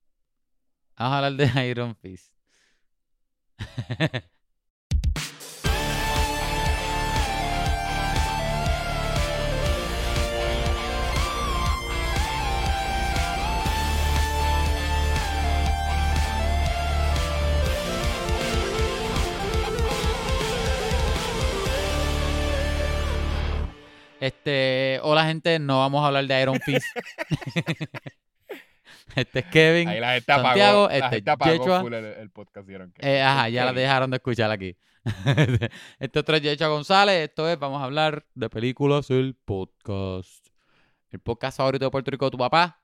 [0.99, 2.31] Vamos a hablar de Iron Fist.
[24.23, 26.87] Este, hola gente, no vamos a hablar de Iron Fist.
[29.17, 29.89] Este es Kevin.
[29.89, 31.81] Ahí la gente Santiago, apagó, la este, gente apagó Yechua.
[31.81, 32.69] full el, el podcast.
[32.69, 34.77] Dieron que, Eh, ajá, ya la dejaron de escuchar aquí.
[35.99, 37.29] este otro es Yecha González.
[37.29, 40.47] Esto es, vamos a hablar de películas, el podcast.
[41.11, 42.81] El podcast favorito de Puerto Rico de tu papá.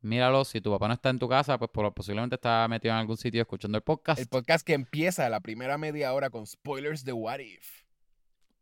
[0.00, 3.18] Míralo, si tu papá no está en tu casa, pues posiblemente está metido en algún
[3.18, 4.18] sitio escuchando el podcast.
[4.18, 7.80] El podcast que empieza la primera media hora con spoilers de What If.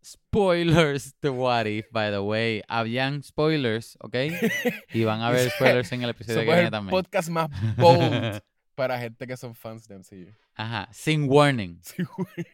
[0.04, 2.62] Spoilers de What If, by the way.
[2.68, 4.14] Habían spoilers, ¿ok?
[4.94, 6.90] Y van a haber spoilers en el episodio que viene también.
[6.90, 8.40] podcast más bold
[8.74, 10.32] para gente que son fans de MCU.
[10.54, 11.80] Ajá, sin warning.
[11.82, 12.46] Sí, güey.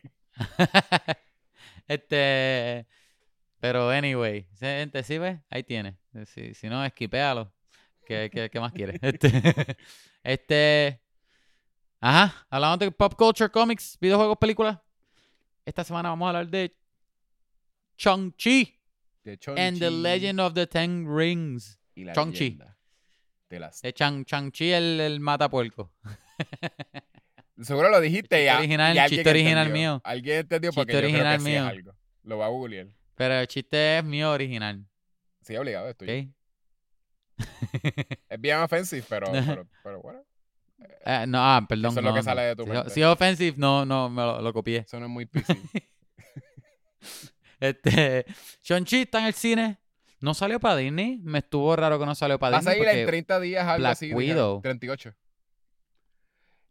[1.87, 2.87] este.
[3.61, 5.41] Pero, anyway, ¿sí, gente, ¿sí ves?
[5.49, 5.97] Ahí tiene.
[6.27, 7.53] Si, si no, esquipéalo.
[8.05, 8.99] ¿Qué, qué, qué más quieres?
[9.01, 9.77] Este.
[10.23, 11.01] este.
[12.01, 14.79] Ajá, hablamos de pop culture, comics, videojuegos, películas.
[15.65, 16.77] Esta semana vamos a hablar de
[17.97, 18.79] Chong-Chi
[19.57, 21.79] and the Legend of the Ten Rings.
[21.97, 22.77] leyenda
[23.49, 25.93] de las- De Chang, Chang-Chi, el, el matapuerco.
[27.63, 28.59] Seguro lo dijiste Chiste ya.
[28.59, 29.93] original, y chiste original entendió.
[29.93, 30.01] mío.
[30.05, 31.67] Alguien entendió porque Chiste yo creo original que mío.
[31.67, 31.93] algo.
[32.25, 32.89] Lo va a googlear.
[33.15, 34.85] Pero el chiste es mío original.
[35.43, 36.33] Sí, obligado, estoy.
[38.29, 40.21] Es bien offensive, pero, pero, pero bueno.
[41.07, 41.93] Eh, no, ah, perdón.
[41.93, 42.23] Eso es lo que no.
[42.25, 42.91] sale de tu Si- mente.
[42.91, 44.79] Si es offensive, no, no, me lo, lo copié.
[44.79, 45.57] Eso no es muy PC.
[47.69, 48.25] Este,
[48.62, 49.79] Shang-Chi está en el cine.
[50.21, 51.19] No salió para Disney.
[51.23, 52.79] Me estuvo raro que no salió para Va a Disney.
[52.87, 54.12] salir en 30 días, algo Black así.
[54.15, 54.61] Widow.
[54.62, 55.15] 38.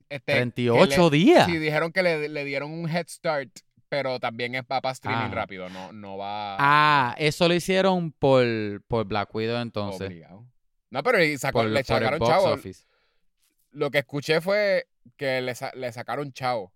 [0.09, 1.45] Este, 38 que le- días.
[1.45, 3.49] Sí, dijeron que le, le dieron un head start,
[3.89, 5.33] pero también es para streaming Ah.
[5.33, 5.69] rápido.
[5.69, 6.55] No, no va.
[6.59, 8.45] Ah, eso lo hicieron por,
[8.87, 10.07] por Black Widow entonces.
[10.07, 10.45] obligado.
[10.89, 12.53] No, pero y sacó- Por, le por sacaron chavo.
[12.53, 12.85] office.
[13.71, 14.87] Lo que escuché fue
[15.17, 16.71] que le, le sacaron chavo.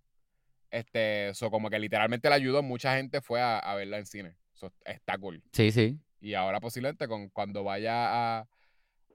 [0.72, 2.62] Este, eso como que literalmente le ayudó.
[2.64, 4.36] Mucha gente fue a, a verla en cine.
[4.54, 5.42] So, está cool.
[5.52, 6.00] Sí, sí.
[6.20, 8.48] Y ahora posiblemente con, cuando vaya a,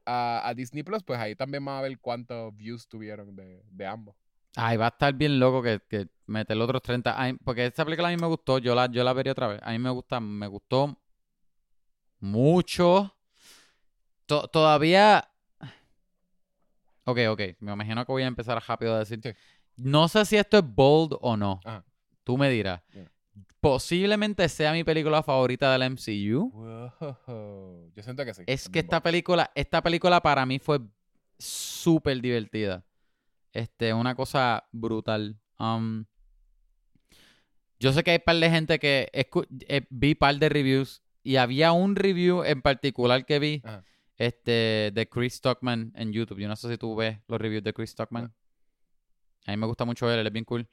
[0.07, 3.87] a, a Disney Plus, pues ahí también van a ver cuántos views tuvieron de, de
[3.87, 4.15] ambos.
[4.55, 7.21] Ay, va a estar bien loco que, que meterle otros 30.
[7.21, 8.59] Ay, porque esta película a mí me gustó.
[8.59, 9.61] Yo la, yo la vería otra vez.
[9.63, 10.97] A mí me gusta, me gustó
[12.21, 13.17] mucho.
[14.27, 15.29] To- todavía.
[17.05, 17.41] Ok, ok.
[17.61, 19.21] Me imagino que voy a empezar rápido a decir.
[19.23, 19.31] Sí.
[19.83, 21.61] No sé si esto es bold o no.
[21.65, 21.85] Ajá.
[22.25, 22.83] Tú me dirás.
[23.61, 26.51] Posiblemente sea mi película favorita del MCU.
[26.51, 27.93] Wow.
[27.95, 28.43] Yo siento que sí.
[28.47, 30.81] Es que esta película, esta película para mí fue
[31.39, 32.85] súper divertida.
[33.53, 35.39] Este, una cosa brutal.
[35.59, 36.05] Um,
[37.79, 41.37] yo sé que hay par de gente que escu- eh, vi par de reviews y
[41.37, 43.85] había un review en particular que vi Ajá.
[44.17, 46.39] este de Chris Stockman en YouTube.
[46.41, 48.33] Yo no sé si tú ves los reviews de Chris Stockman.
[49.47, 50.69] A mí me gusta mucho él, él es bien cool.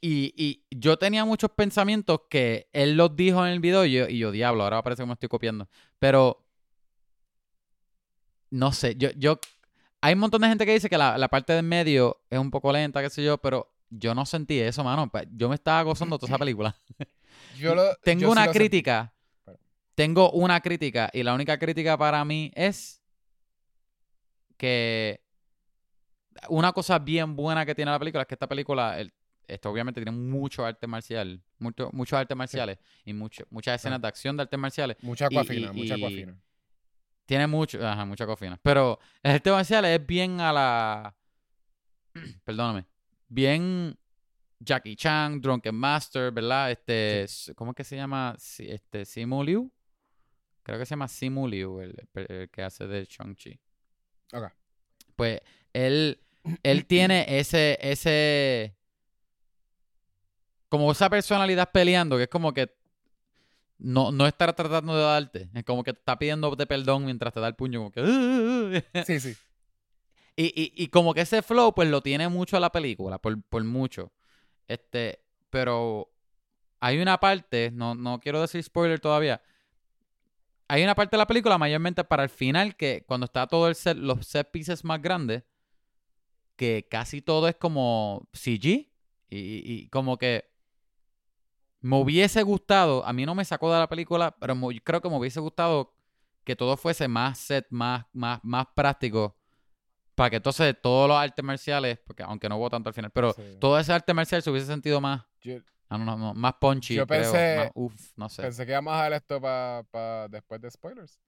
[0.00, 4.08] Y, y yo tenía muchos pensamientos que él los dijo en el video y yo,
[4.08, 5.68] y yo, diablo, ahora parece que me estoy copiando.
[5.98, 6.44] Pero,
[8.50, 9.38] no sé, yo, yo,
[10.00, 12.50] hay un montón de gente que dice que la, la parte del medio es un
[12.50, 15.10] poco lenta, qué sé yo, pero yo no sentí eso, mano.
[15.32, 16.74] Yo me estaba gozando toda esa película.
[17.58, 18.58] Yo lo- Tengo yo sí una sentí.
[18.58, 19.12] crítica.
[19.94, 21.10] Tengo una crítica.
[21.12, 23.02] Y la única crítica para mí es
[24.56, 25.21] que
[26.48, 29.12] una cosa bien buena que tiene la película es que esta película, el-
[29.46, 34.08] esto obviamente tiene mucho arte marcial, mucho, muchos artes marciales y mucho, muchas escenas de
[34.08, 34.96] acción de artes marciales.
[35.02, 36.40] Mucha coafina, mucha coafina.
[37.26, 38.58] Tiene mucho, ajá, mucha cofina.
[38.62, 41.16] Pero el arte marcial es bien a la.
[42.44, 42.86] Perdóname.
[43.28, 43.96] Bien
[44.58, 46.70] Jackie Chan, Drunken Master, ¿verdad?
[46.70, 47.26] Este.
[47.54, 48.36] ¿Cómo es que se llama?
[48.58, 49.72] Este, Simu Liu.
[50.62, 53.58] Creo que se llama Simu Liu, el, el- el que hace de Chong-Chi.
[54.34, 54.52] Ok.
[55.16, 55.40] Pues
[55.72, 56.20] él,
[56.62, 58.76] él tiene ese, ese.
[60.68, 62.74] Como esa personalidad peleando, que es como que
[63.78, 65.48] no, no estar tratando de darte.
[65.54, 67.80] Es como que te está pidiéndote perdón mientras te da el puño.
[67.80, 68.02] Como que.
[69.06, 69.36] Sí, sí.
[70.36, 73.62] y, y, y como que ese flow, pues lo tiene mucho la película, por, por
[73.64, 74.12] mucho.
[74.68, 76.10] Este, pero
[76.80, 79.42] hay una parte, no, no quiero decir spoiler todavía.
[80.68, 83.74] Hay una parte de la película, mayormente para el final, que cuando está todo el
[83.74, 85.42] set, los set pieces más grandes,
[86.62, 88.88] que casi todo es como CG.
[89.28, 90.44] Y, como que
[91.80, 95.08] me hubiese gustado, a mí no me sacó de la película, pero me- creo que
[95.08, 95.92] me hubiese gustado
[96.44, 99.36] que todo fuese más set, más, más, más práctico.
[100.14, 103.32] Para que entonces todos los artes marciales, porque aunque no hubo tanto al final, pero
[103.32, 103.42] Sí.
[103.60, 105.56] todo ese arte marcial se hubiese sentido más, Yo
[105.88, 108.42] ah, no, no, no, más punchy, Yo creo, pensé- más uf, no sé.
[108.42, 111.18] pensé que íbamos a ver esto para después de spoilers.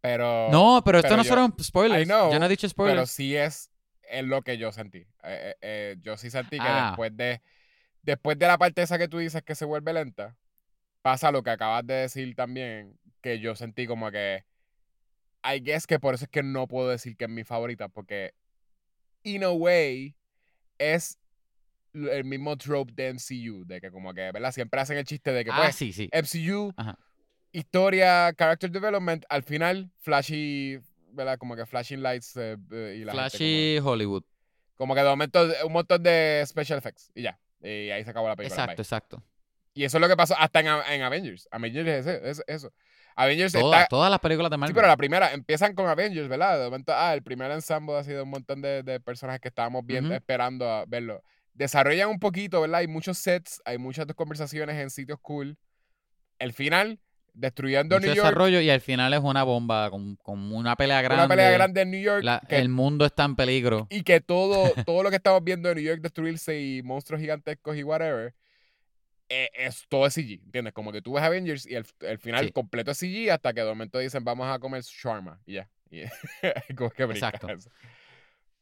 [0.00, 0.48] Pero.
[0.52, 2.06] no, pero esto pero no yo- fueron spoilers.
[2.06, 3.10] Know, yo no he dicho Pero spoilers.
[3.10, 3.68] sí es,
[4.10, 4.98] es lo que yo sentí.
[4.98, 6.88] Eh, eh, eh, yo sí sentí que Ah.
[6.88, 7.40] después de
[8.02, 10.36] después de la parte esa que tú dices que se vuelve lenta,
[11.02, 14.44] pasa lo que acabas de decir también, que yo sentí como que
[15.44, 18.32] I guess que por eso es que no puedo decir que es mi favorita, porque
[19.24, 20.16] in a way,
[20.78, 21.18] es
[21.92, 24.52] el mismo trope de MCU, de que como que, ¿verdad?
[24.52, 26.08] Siempre hacen el chiste de que, Ah, pues, sí, sí.
[26.12, 26.98] MCU, Ajá.
[27.52, 30.80] historia, character development, al final, flashy,
[31.12, 31.38] ¿verdad?
[31.38, 34.24] Como que flashing lights eh, eh, y la gente Flashy Hollywood.
[34.76, 37.38] como, que de momento un montón de special effects y ya.
[37.60, 38.62] Y ahí se acabó la película.
[38.62, 39.22] Exacto, exacto.
[39.74, 41.48] Y eso es lo que pasó hasta en, en Avengers.
[41.50, 42.72] Avengers es, ese- es eso.
[43.16, 43.88] Avengers Todas, está...
[43.88, 44.74] todas las películas de Sí, Marvel.
[44.76, 46.58] pero la primera, empiezan con Avengers, ¿verdad?
[46.58, 49.84] De momento, ah, el primer ensamble ha sido un montón de, de personajes que estábamos
[49.84, 51.22] viendo, esperando a verlo.
[51.52, 52.78] Desarrollan un poquito, ¿verdad?
[52.80, 55.56] Hay muchos sets, hay muchas conversaciones en sitios cool.
[56.38, 57.00] El final,
[57.38, 61.00] destruyendo Mucho New York, desarrollo y al final es una bomba con, con una pelea
[61.02, 61.24] grande.
[61.24, 63.86] una pelea grande en New York, La- que- el mundo está en peligro.
[63.90, 67.76] y que todo, todo lo que estamos viendo en New York destruirse y monstruos gigantescos
[67.76, 68.34] y whatever,
[69.28, 70.72] eh, es todo es CG, ¿entiendes?
[70.72, 72.52] Como que tú ves Avengers y el, el final Sí.
[72.52, 75.68] completo es CG hasta que de momento dicen vamos a comer shawarma y ya.
[76.70, 77.48] Y, como que Exacto.
[77.48, 77.70] eso.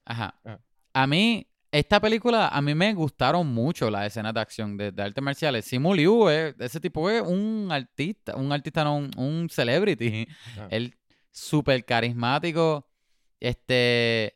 [0.04, 0.38] Ajá.
[0.44, 0.60] Ajá.
[0.92, 1.46] A mí,
[1.78, 5.64] esta película, a mí me gustaron mucho las escenas de acción de, de artes marciales.
[5.64, 10.26] Simu Liu, eh, ese tipo es un artista, un artista, no, un, un celebrity.
[10.70, 10.94] Él
[11.30, 12.86] súper carismático.
[13.40, 14.34] Este.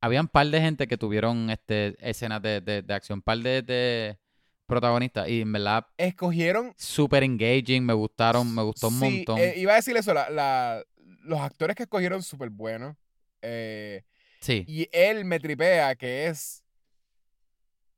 [0.00, 3.38] Había un par de gente que tuvieron este, escenas de, de, de acción, un par
[3.38, 4.18] de, de
[4.66, 5.28] protagonistas.
[5.28, 9.38] Y en verdad, Escogieron súper engaging, me gustaron, me gustó un montón.
[9.38, 10.82] eh, iba a decir eso, la, la-
[11.24, 12.96] los actores que escogieron súper buenos.
[13.42, 14.02] eh,
[14.42, 14.64] sí.
[14.68, 16.62] y él me tripea que es.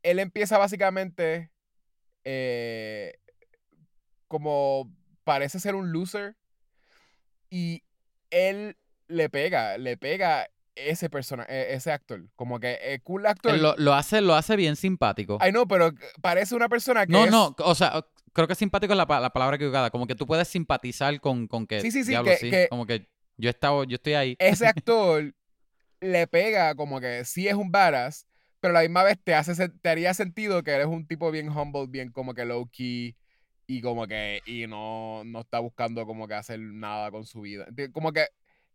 [0.04, 1.50] Él empieza básicamente
[2.24, 3.14] eh,
[4.28, 4.92] como
[5.24, 6.36] parece ser un loser.
[7.50, 7.82] Y
[8.30, 8.76] él
[9.08, 12.24] le pega, le pega ese persona, eh, ese actor.
[12.36, 13.56] Como que es cool actor.
[13.58, 15.38] Lo, lo hace, lo hace bien simpático.
[15.40, 17.12] Ay, no, pero parece una persona que.
[17.12, 19.90] No, es- no, o sea, creo que simpático es la, la palabra equivocada.
[19.90, 21.80] Como que tú puedes simpatizar con, con que.
[21.80, 24.36] Sí, sí, sí, diablo, que- sí, que- Como que yo he estado, yo estoy ahí.
[24.38, 25.32] ese actor
[26.04, 28.26] le pega como que sí es un badass,
[28.60, 31.48] pero a la misma vez te, hace, te haría sentido que eres un tipo bien
[31.50, 33.16] humble, bien como que low key
[33.66, 37.66] y como que y no, no está buscando como que hacer nada con su vida.
[37.92, 38.26] Como que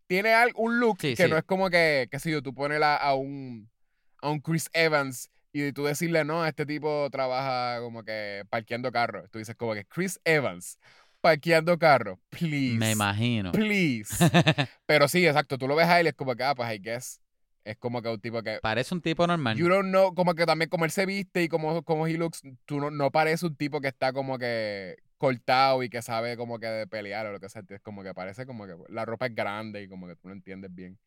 [0.07, 1.29] tiene un look Sí, que sí.
[1.29, 3.69] no es como que, qué sé yo, tú pones a, a un
[4.21, 9.29] a un Chris Evans y tú decirle, no, este tipo trabaja como que parqueando carros.
[9.31, 10.77] Tú dices como que Chris Evans
[11.21, 12.77] parqueando carros, please.
[12.77, 13.51] Me imagino.
[13.51, 14.13] Please.
[14.85, 15.57] Pero sí, exacto.
[15.57, 17.21] Tú lo ves a él es como que, ah, pues I guess.
[17.63, 18.59] Es como que un tipo que.
[18.61, 19.57] Parece un tipo normal.
[19.57, 22.41] You don't know, como que también como él se viste y como, como he looks,
[22.65, 26.59] tú no, no parece un tipo que está como que cortado y que sabe como
[26.59, 27.61] que de pelear o lo que sea.
[27.67, 30.33] Es como que parece como que la ropa es grande y como que tú no
[30.33, 30.97] entiendes bien.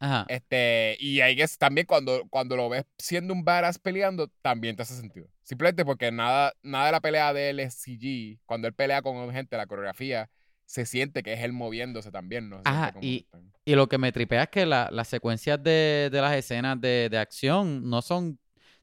[0.00, 0.26] Ajá.
[0.28, 4.82] Este, y ahí es también cuando, cuando lo ves siendo un badass peleando, también te
[4.82, 5.26] hace sentido.
[5.42, 8.38] Simplemente porque nada, nada de la pelea de él es CG.
[8.46, 10.30] Cuando él pelea con gente, la coreografía,
[10.66, 12.60] se siente que es él moviéndose también, ¿no?
[12.64, 13.26] Ajá, y-
[13.64, 17.08] Y lo que me tripea es que la- las secuencias de, de las escenas de,
[17.10, 18.38] de acción no son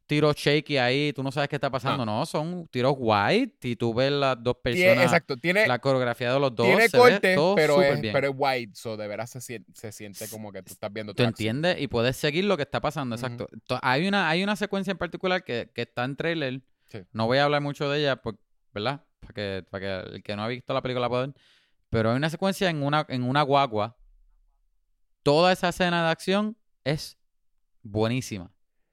[0.08, 3.94] tiros shaky ahí, tú no sabes qué está pasando, no, son tiros white y tú
[3.94, 7.02] ves las dos Tiene- personas, exacto, tiene, la coreografía de los dos, tiene se ve
[7.04, 8.14] corte, todo pero es, bien.
[8.14, 11.14] pero es wide, so de veras se siente, se siente como que tú estás viendo
[11.14, 11.30] Tú acción.
[11.58, 13.48] entiendes y puedes seguir lo que está pasando, exacto.
[13.68, 17.00] To- Hay una, hay una secuencia en particular que, que está en trailer, Sí.
[17.12, 18.22] no voy a hablar mucho de ella,
[18.74, 19.04] ¿verdad?
[19.22, 21.36] Para que, para que el que no ha visto la película pueda ver.
[21.90, 23.98] Pero hay una secuencia en una, en una guagua.
[25.24, 27.18] Toda esa escena de acción es
[27.82, 28.52] buenísima.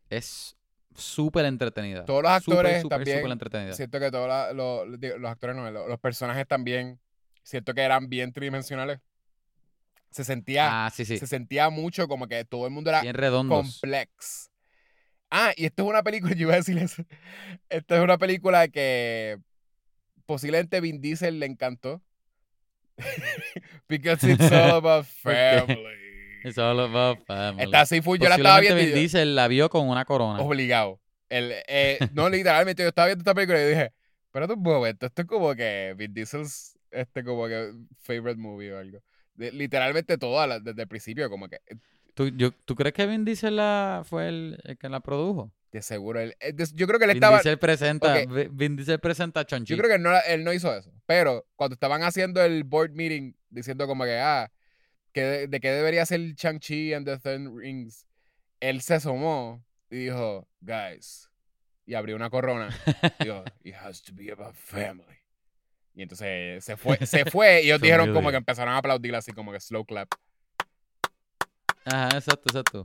[0.09, 0.57] Es
[0.97, 2.05] súper entretenida.
[2.05, 3.73] Todos los actores también, súper entretenida.
[3.75, 4.87] Siento que todos la- los,
[5.31, 6.99] actores no, los, los personajes también,
[7.43, 8.99] siento que eran bien tridimensionales.
[10.11, 11.19] Se sentía, Ah, sí, sí.
[11.19, 13.81] se sentía mucho como que todo el mundo era Bien redondos.
[13.81, 14.51] complex.
[15.31, 17.03] Ah, y esto es una película, yo iba a decir eso.
[17.71, 19.39] Esta es una película que
[20.27, 22.03] posiblemente Vin Diesel le encantó.
[23.89, 26.02] Because it's all about family.
[26.45, 27.65] It's all about family.
[27.65, 28.81] Está así full, yo la estaba viendo.
[28.83, 30.41] Vin Diesel la vio con una corona.
[30.43, 31.01] Obligado.
[31.29, 33.93] El, eh, no, literalmente, yo estaba viendo esta película y dije,
[34.27, 38.79] espérate un momento, esto es como que Vin Diesel's, este, como que favorite movie o
[38.79, 38.99] algo.
[39.35, 41.77] De- literalmente toda, la- desde el principio, como que, eh,
[42.15, 45.51] ¿Tú, yo- ¿Tú crees que Vin Diesel la, fue el, el que la produjo?
[45.73, 48.15] de seguro, él, eh, de- yo creo que él Vin estaba, Diesel presenta,
[48.51, 49.73] Vin Diesel presenta a Chon-Chi.
[49.75, 52.91] yo creo que él no, él no hizo eso, pero cuando estaban haciendo el board
[52.93, 54.53] meeting, diciendo como que, ah,
[55.13, 58.07] que de, de qué debería ser Shang-Chi and the Ten Rings,
[58.61, 61.29] él se asomó y dijo, guys,
[61.85, 62.69] y abrió una corona.
[63.21, 65.19] Dijo, it has to be about family.
[65.95, 69.33] Y entonces se fue, se fue y ellos dijeron como que empezaron a aplaudir así
[69.33, 70.09] como que slow clap.
[71.85, 72.83] Ajá, exacto, exacto.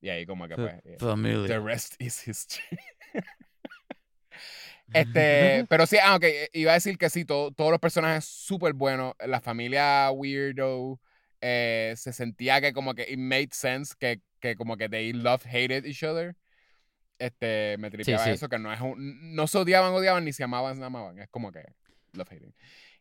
[0.00, 1.58] Y ahí como que pues, eh, the Familia.
[1.60, 2.64] rest is history.
[4.92, 8.24] este, pero sí, ah, ok, eh, iba a decir que sí, todo- todos los personajes
[8.24, 9.14] súper buenos.
[9.26, 11.00] La familia weirdo
[11.40, 15.44] eh, se sentía que como que it made sense que, que como que they love
[15.46, 16.36] hated each other.
[17.18, 18.30] Este, me tripeaba sí.
[18.30, 21.18] eso, que no es un, no se odiaban, odiaban, ni se amaban, se amaban.
[21.18, 21.62] Es como que
[22.12, 22.54] love hating.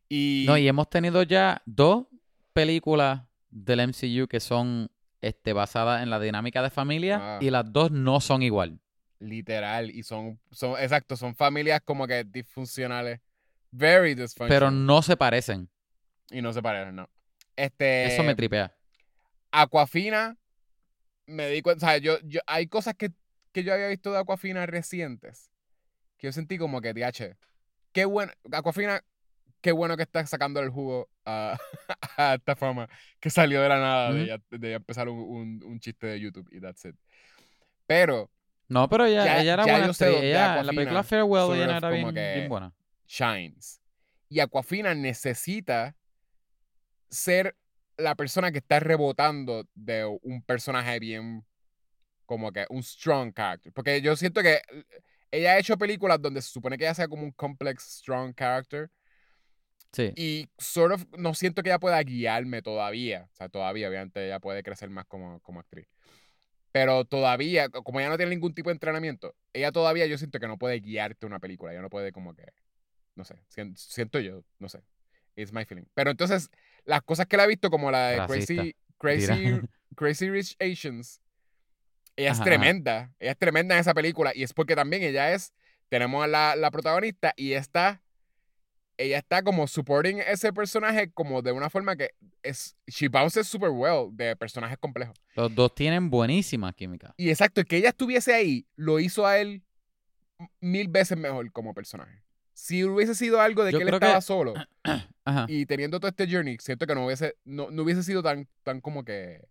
[0.09, 2.07] Y, No, y hemos tenido ya dos
[2.53, 3.21] películas
[3.51, 4.89] del MCU que son
[5.21, 7.39] este, basadas en la dinámica de familia Ah.
[7.41, 8.79] y las dos no son igual.
[9.19, 13.19] literal, y son, son, exacto, son familias como que disfuncionales.
[13.71, 14.49] Very dysfunctional.
[14.49, 15.69] Pero no se parecen.
[16.31, 17.09] Y no se parecen, no.
[17.57, 18.73] Este, Eso me tripea.
[19.51, 20.37] Aquafina,
[21.25, 23.11] me di cuenta, o sea, yo, yo, hay cosas que,
[23.51, 25.51] que yo había visto de Aquafina recientes
[26.17, 27.37] que yo sentí como que, DH,
[27.91, 29.03] qué bueno, Aquafina,
[29.61, 31.57] qué bueno que está sacando el jugo a,
[32.17, 32.89] a esta fama
[33.19, 34.23] que salió de la nada de, Ujú.
[34.23, 36.95] ella, de ella empezar un, un, un chiste de YouTube y that's it.
[37.87, 38.29] Pero
[38.69, 41.77] No, pero ella, Ya- ella era ya buena yo sé Ella, la película Farewell ella
[41.77, 42.73] era bien, bien buena.
[43.07, 43.81] shines.
[44.29, 45.95] Y Aquafina necesita
[47.09, 47.55] ser
[47.97, 51.45] la persona que está rebotando de un personaje bien
[52.25, 53.71] como que un strong character.
[53.73, 54.61] Porque yo siento que
[55.31, 58.91] ella ha hecho películas donde se supone que ella sea como un complex, strong character.
[59.91, 60.11] Sí.
[60.15, 63.29] Y sort of no siento que ella pueda guiarme todavía.
[63.31, 65.87] O sea, todavía, obviamente, ella puede crecer más como, como actriz.
[66.71, 70.47] Pero todavía, como ella no tiene ningún tipo de entrenamiento, ella todavía yo siento que
[70.47, 71.71] no puede guiarte una película.
[71.71, 72.45] Ella no puede como que,
[73.15, 74.83] no sé, sien- siento yo, no sé.
[75.37, 75.85] It's my feeling.
[75.93, 76.49] Pero entonces,
[76.83, 78.55] las cosas que la he visto, como la de Racista.
[78.97, 79.61] Crazy, Crazy.
[79.95, 81.21] Crazy Rich Asians,
[82.15, 82.43] ella es ajá.
[82.43, 83.13] tremenda.
[83.19, 84.31] Ella es tremenda en esa película.
[84.35, 85.53] Y es porque también ella es,
[85.89, 88.01] tenemos a la, la protagonista y está,
[88.97, 92.11] ella está como supporting ese personaje como de una forma que
[92.41, 95.15] es, she bounces super well de personajes complejos.
[95.35, 97.13] Los dos tienen buenísima química.
[97.17, 99.63] Y exacto, que ella estuviese ahí, lo hizo a él
[100.59, 102.23] mil veces mejor como personaje.
[102.59, 104.55] Si hubiese sido algo de Yo que él estaba que- solo
[105.25, 105.45] Ajá.
[105.47, 108.81] y teniendo todo este journey, siento que no hubiese, no, no hubiese sido tan, tan
[108.81, 109.47] como que,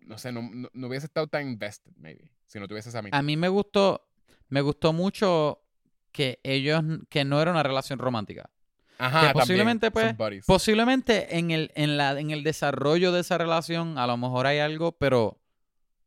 [0.00, 3.16] no sé, no, no, no hubiese estado tan invested, maybe, si no tuviese esa misma.
[3.16, 4.08] A mí me gustó,
[4.48, 5.62] me gustó mucho
[6.10, 8.50] que ellos, que no era una relación romántica.
[8.98, 10.16] Ajá, que posiblemente, pues.
[10.44, 14.58] Posiblemente en el, en la, en el desarrollo de esa relación, a lo mejor hay
[14.58, 15.40] algo, pero,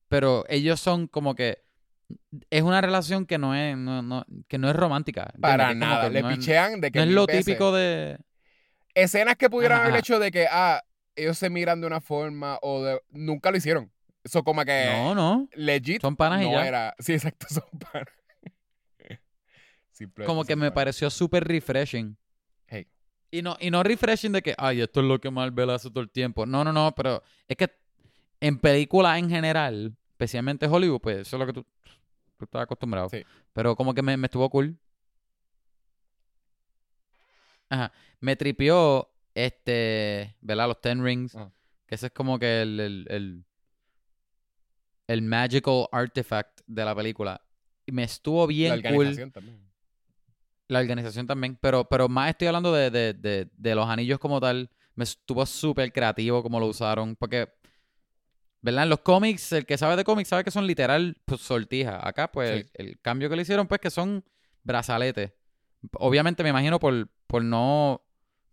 [0.09, 1.63] pero ellos son como que
[2.49, 5.21] es una relación que no es, no, no- que no es romántica.
[5.33, 5.41] ¿entiendes?
[5.41, 7.45] Para es nada, le no pichean de que no es lo veces.
[7.45, 8.17] típico de.
[8.95, 10.81] Escenas que pudieran Ajá, haber hecho de que, ah,
[11.15, 12.99] ellos se miran de una forma o de...
[13.09, 13.91] Nunca lo hicieron.
[14.23, 14.85] Eso como que...
[14.91, 15.47] No, no.
[15.53, 16.67] legit Son panas y no ya.
[16.67, 16.95] era.
[16.99, 18.07] Sí, exacto, son panas.
[20.25, 20.73] Como que me panas.
[20.73, 22.17] pareció súper refreshing.
[22.67, 22.87] Hey.
[23.31, 26.01] Y no, y no refreshing de que, ay, esto es lo que Marvel hace todo
[26.01, 26.45] el tiempo.
[26.45, 27.69] No, no, no, pero es que
[28.41, 31.65] en películas en general, especialmente Hollywood, pues eso es lo que tú,
[32.37, 33.09] tú estás acostumbrado.
[33.09, 33.23] Sí.
[33.53, 34.77] Pero como que me, me estuvo cool.
[37.69, 37.91] Ajá.
[38.19, 40.67] Me tripió, este, ¿verdad?
[40.67, 41.35] Los Ten Rings.
[41.35, 41.51] Ajá.
[41.85, 43.45] Que ese es como que el, el, el,
[45.07, 47.41] el magical artifact de la película.
[47.85, 48.99] Y me estuvo bien La cool.
[48.99, 49.69] organización también.
[50.69, 54.39] La organización también, pero, pero más estoy hablando de, de, de, de los anillos como
[54.39, 54.69] tal.
[54.95, 57.51] Me estuvo súper creativo como lo usaron, porque,
[58.63, 58.83] ¿verdad?
[58.85, 61.99] En los cómics, el que sabe de cómics sabe que son literal pues, sortijas.
[62.03, 62.71] Acá, pues, Sí.
[62.75, 64.23] el, el cambio que le hicieron, pues, que son
[64.63, 65.33] brazaletes.
[65.99, 68.01] Obviamente, me imagino por, por no,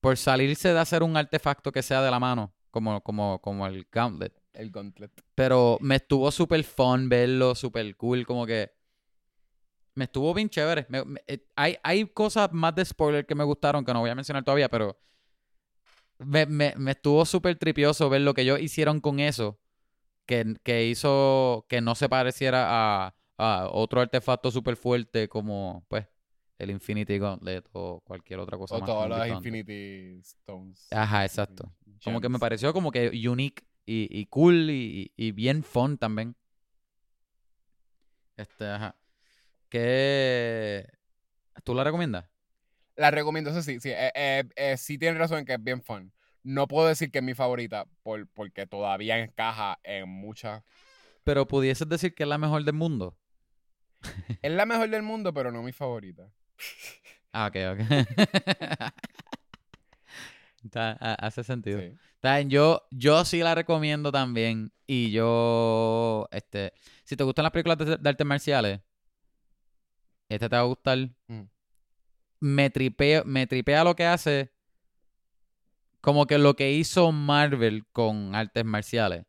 [0.00, 3.86] por salirse de hacer un artefacto que sea de la mano, como, como, como el
[3.90, 4.34] gauntlet.
[4.52, 5.12] El gauntlet.
[5.36, 8.72] Pero me estuvo súper fun verlo, súper cool, como que...
[9.94, 10.86] Me estuvo bien chévere.
[10.88, 14.10] Me- me- eh, hay, hay cosas más de spoiler que me gustaron que no voy
[14.10, 14.98] a mencionar todavía, pero...
[16.18, 19.59] Me, me- me estuvo súper tripioso ver lo que ellos hicieron con eso.
[20.30, 26.06] Que, que hizo que no se pareciera a, a otro artefacto súper fuerte como, pues,
[26.60, 28.86] el Infinity Gauntlet o cualquier otra cosa O más.
[28.86, 29.28] todas las.
[29.28, 30.86] Infinity Stones.
[30.92, 31.72] Ajá, exacto.
[32.04, 36.36] Como que me pareció como que unique y, y cool y, bien fun también.
[38.36, 38.96] Este, ajá.
[39.68, 40.86] ¿Qué?
[41.64, 42.26] ¿Tú la recomiendas?
[42.96, 43.90] La recomiendo, eso sí, sí.
[43.90, 46.12] Eh, eh, eh, sí tienen razón en que es bien fun.
[46.42, 50.62] No puedo decir que es mi favorita por, porque todavía encaja en muchas.
[51.24, 53.16] Pero pudieses decir que es la mejor del mundo.
[54.42, 56.30] Es la mejor del mundo, pero no mi favorita.
[57.32, 57.80] Ah, ok, ok.
[60.64, 61.80] Está- ha- hace sentido.
[61.80, 61.92] Sí.
[62.16, 64.72] Está bien, yo, yo sí la recomiendo también.
[64.86, 66.72] Y yo, este,
[67.04, 68.80] si te gustan las películas de, de artes marciales,
[70.28, 70.98] este te va a gustar.
[71.28, 71.42] Mm.
[72.40, 74.52] Me tripea, me tripea lo que hace.
[76.00, 79.26] Como que lo que hizo Marvel con artes marciales.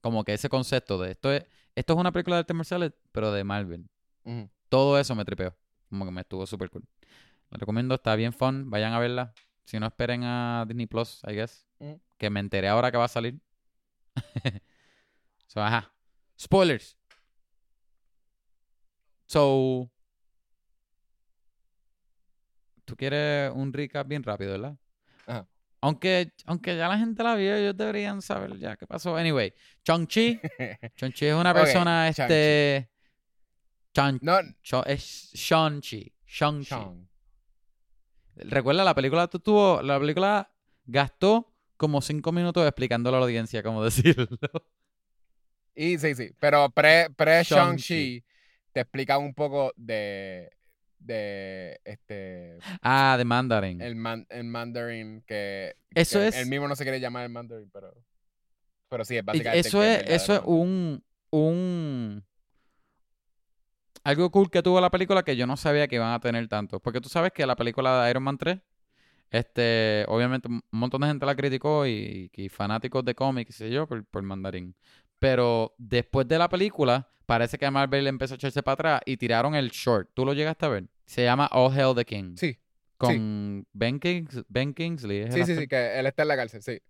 [0.00, 1.44] Como que ese concepto de esto es,
[1.74, 3.88] esto es una película de artes marciales, pero de Marvel.
[4.68, 5.56] Todo eso me tripeó.
[5.88, 6.84] Como que me estuvo súper cool.
[7.50, 8.70] La recomiendo, está bien fun.
[8.70, 9.34] Vayan a verla.
[9.64, 11.66] Si no esperen a Disney Plus, I guess.
[12.18, 13.40] Que me enteré ahora que va a salir.
[15.46, 15.92] so, ajá.
[16.38, 16.96] Spoilers.
[19.26, 19.90] So.
[22.84, 24.76] Tú quieres un recap bien rápido, ¿verdad?
[25.82, 29.16] Aunque, aunque ya la gente la vio, ellos deberían saber ya qué pasó.
[29.16, 29.52] Anyway,
[29.82, 30.38] Chong-Chi.
[30.96, 32.22] Chong-Chi es una persona, Shang-Chi.
[32.22, 32.90] este.
[33.94, 36.12] Chan, no, Cho- es Shang-Chi.
[36.26, 36.74] Shang-Chi.
[38.36, 39.82] Recuerda, la película tu- tuvo.
[39.82, 40.50] La película
[40.84, 44.28] gastó como cinco minutos explicándole a la audiencia cómo decirlo.
[45.74, 46.30] Y sí, sí.
[46.38, 47.42] Pero pre, pre.
[47.42, 48.22] Shang-Chi
[48.72, 50.50] te explica un poco de.
[51.00, 52.58] De este.
[52.82, 53.80] Ah, de Mandarin.
[53.80, 55.74] El, man- el Mandarin que.
[55.94, 56.36] Eso que es.
[56.36, 57.92] Él mismo no se quiere llamar el Mandarin, pero.
[58.88, 59.68] Pero sí, es y básicamente.
[59.68, 61.02] Eso es, eso es un.
[61.30, 62.24] un
[64.04, 66.80] algo cool que tuvo la película que yo no sabía que iban a tener tanto.
[66.80, 68.58] Porque tú sabes que la película de Iron Man 3,
[69.30, 73.70] este, obviamente un montón de gente la criticó y, y fanáticos de cómics, qué sé
[73.70, 74.74] yo, por, por mandarín.
[75.20, 79.54] Pero después de la película, parece que Marvel empezó a echarse para atrás y tiraron
[79.54, 80.10] el short.
[80.14, 80.88] ¿Tú lo llegaste a ver?
[81.06, 82.34] Se llama All Hell the King.
[82.36, 82.58] Sí,
[82.96, 85.18] Con Ben, Kings- ben Kingsley.
[85.20, 86.80] es sí, sí, sí, que él está en la cárcel, sí.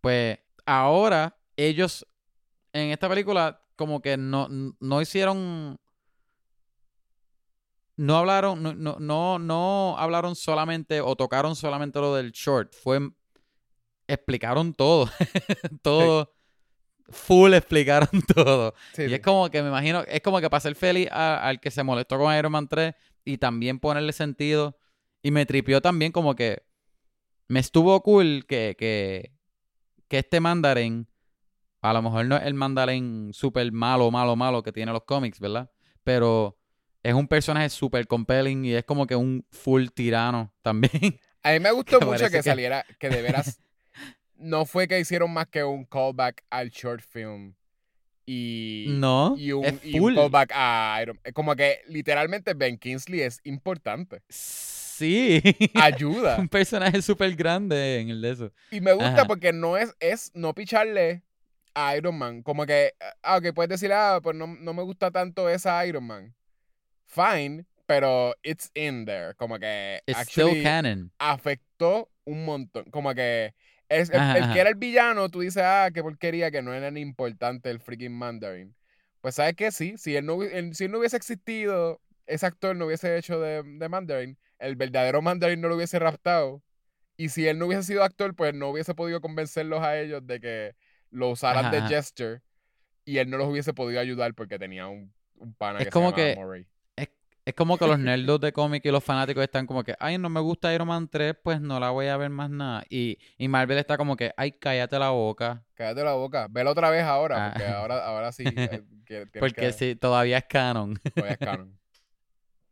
[0.00, 2.06] Pues ahora ellos
[2.72, 4.48] en esta película como que no,
[4.78, 5.78] no hicieron...
[7.96, 12.74] No hablaron, no, no, no, no hablaron solamente o tocaron solamente lo del short.
[12.74, 12.98] Fue...
[14.08, 15.08] Explicaron todo.
[15.82, 16.32] todo.
[17.10, 18.74] Full explicaron todo.
[18.94, 19.14] sí, y sí.
[19.14, 22.18] es como que me imagino, es como que para ser feliz al que se molestó
[22.18, 22.94] con Iron Man 3
[23.24, 24.78] y también ponerle sentido.
[25.22, 26.62] Y me tripió también como que
[27.48, 29.32] me estuvo cool que, que,
[30.08, 31.08] que este mandarín,
[31.82, 35.40] a lo mejor no es el mandarín súper malo, malo, malo que tiene los cómics,
[35.40, 35.70] ¿verdad?
[36.04, 36.56] Pero
[37.02, 41.18] es un personaje súper compelling y es como que un full tirano también.
[41.42, 43.58] A mí me gustó que mucho que- saliera, que de veras
[44.40, 47.54] no fue que hicieron más que un callback al short film
[48.26, 51.32] y, no, y, un, es y un callback a Iron Man.
[51.32, 54.22] Como que literalmente Ben Kingsley es importante.
[54.28, 55.42] Sí.
[55.74, 56.36] Ayuda.
[56.38, 58.52] un personaje súper grande en el de eso.
[58.70, 59.24] Y me gusta Ajá.
[59.26, 61.22] porque no es, es no picharle
[61.74, 62.42] a Iron Man.
[62.42, 66.04] Como que, ah, ok, puedes decir, ah, pues no, no me gusta tanto esa Iron
[66.04, 66.34] Man.
[67.06, 69.34] Fine, pero it's in there.
[69.34, 71.10] Como que It's actually still canon.
[71.18, 72.84] afectó un montón.
[72.92, 73.54] Como que
[73.90, 74.52] es, el, Ajá, el ajá.
[74.54, 77.80] que era el villano, tú dices, ah, qué porquería, que no era ni importante el
[77.80, 78.74] freaking Mandarin.
[79.20, 82.74] Pues sabes que sí, si él no, él- si él no hubiese existido, ese actor
[82.74, 86.62] no hubiese hecho de, de Mandarin, el verdadero Mandarin no lo hubiese raptado.
[87.18, 90.40] Y si él no hubiese sido actor, pues no hubiese podido convencerlos a ellos de
[90.40, 90.74] que
[91.10, 92.40] lo usaran Ajá, de gesture.
[93.04, 96.10] Y él no los hubiese podido ayudar porque tenía un, un pana Es que como
[96.10, 96.66] se que- Murray.
[97.44, 100.28] Es como que los nerdos de cómic y los fanáticos están como que, ay, no
[100.28, 102.84] me gusta Iron Man 3, pues no la voy a ver más nada.
[102.90, 105.64] Y, y Marvel está como que, ay, cállate la boca.
[105.74, 106.46] Cállate la boca.
[106.50, 107.50] Velo otra vez ahora, Ah.
[107.52, 108.44] porque ahora, ahora sí.
[108.46, 110.94] eh, que- Porque que- sí, todavía es canon.
[111.14, 111.78] todavía es canon.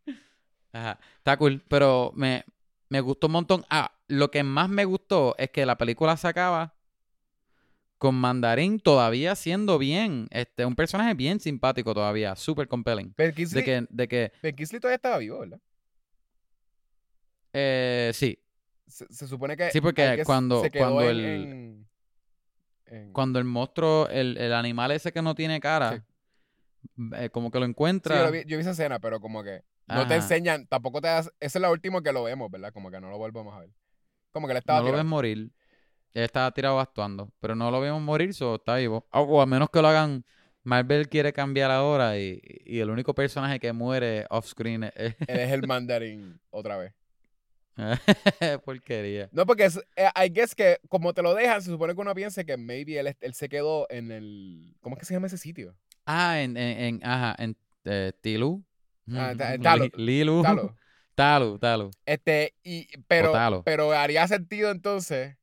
[0.72, 0.98] Ajá.
[1.16, 2.44] Está cool, pero me,
[2.88, 3.64] me gustó un montón.
[3.70, 6.74] Ah, lo que más me gustó es que la película se acaba
[7.98, 10.28] con Mandarín todavía siendo bien.
[10.30, 13.12] Este, un personaje bien simpático todavía, súper compelling.
[13.16, 15.58] Ben De Kingsley, que, de que, Ben Kingsley todavía estaba vivo, ¿verdad?
[17.52, 18.38] eh, sí,
[18.86, 19.70] Se, se supone que.
[19.70, 21.88] Sí, porque guess cuando- se quedó cuando en- el- en-
[22.86, 26.04] en- cuando el monstruo, el, el animal ese que no tiene cara,
[27.16, 28.16] eh, como que lo Sí, encuentra.
[28.16, 31.08] yo, lo vi, yo vi esa escena, pero como que no te enseñan, tampoco te
[31.08, 31.26] das.
[31.40, 32.72] Esa es la última que lo vemos, ¿verdad?
[32.72, 33.70] Como que no lo volvemos a ver.
[34.32, 35.10] Como que le estaba no lo ves tirando.
[35.10, 35.50] morir.
[36.14, 39.06] Él estaba tirado actuando, pero no lo vemos morir, so está vivo.
[39.12, 40.24] O, o a menos que lo hagan.
[40.64, 45.14] Marvel quiere cambiar ahora y, y el único personaje que muere off-screen es.
[45.26, 46.92] Él es el mandarín otra vez.
[48.64, 49.28] Porquería.
[49.32, 52.14] No, porque es, eh, I guess que como te lo dejan, se supone que uno
[52.14, 54.74] piense que maybe él, él se quedó en el.
[54.80, 55.74] ¿Cómo es que se llama ese sitio?
[56.04, 58.62] Ah, en, en, en- ajá, en eh, Tilu.
[59.12, 59.88] Ah, ta- Li- Talo.
[59.94, 60.42] Lilu.
[60.42, 60.76] Talo.
[61.14, 61.90] Talu, Talu.
[62.04, 63.62] Este, y, pero, Talo.
[63.64, 65.36] pero haría sentido entonces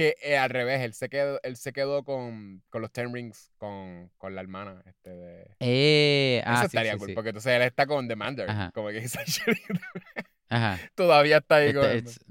[0.00, 3.52] que eh, al revés, él se quedó, él se quedó con, con los Ten Rings,
[3.58, 4.82] con, con la hermana.
[4.86, 5.56] Este, de...
[5.60, 7.14] Eh, ah, Eso sí, estaría sí, cool, sí.
[7.14, 8.50] porque entonces él está con The Mandarin.
[8.50, 8.70] Ajá.
[8.72, 9.06] Como que
[10.48, 10.78] Ajá.
[10.94, 11.84] todavía está ahí con...
[11.84, 12.24] Este, it's-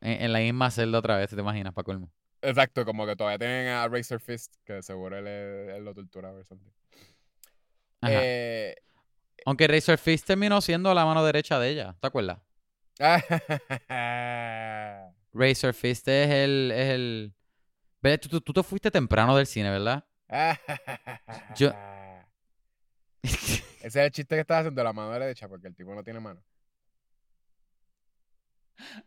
[0.00, 2.10] en, en la misma celda otra vez, ¿te imaginas, para colmo?
[2.42, 6.44] Exacto, como que todavía tienen a Razor Fist, que seguro él, él lo torturaba o
[6.44, 6.70] something.
[8.00, 8.12] Ajá.
[8.14, 8.76] Eh,
[9.44, 12.38] Aunque Razor Fist terminó siendo la mano derecha de ella, ¿te acuerdas?
[15.32, 16.72] Razor Fist es el...
[16.74, 17.32] Es el...
[18.20, 20.04] Tú, tú- tú te fuiste temprano del cine, ¿verdad?
[21.56, 21.72] Yo-
[23.22, 26.20] Ese es el chiste que estás haciendo la mano derecha, porque el tipo no tiene
[26.20, 26.40] mano.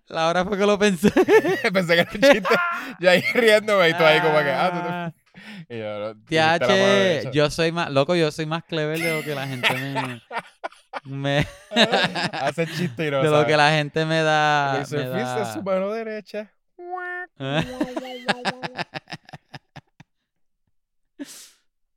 [0.08, 1.10] La hora fue que lo pensé.
[1.74, 2.56] Pensé que era un chiste.
[3.00, 5.14] Yo ahí riéndome y tú ahí como que, ah, tú Ah,
[6.68, 7.30] te...
[7.30, 10.22] Y yo soy más, loco, yo soy más clever de lo que la gente me...
[11.06, 11.48] me
[12.32, 14.82] Hace chiste y no de lo que la gente me da...
[14.82, 16.52] El me es su mano derecha.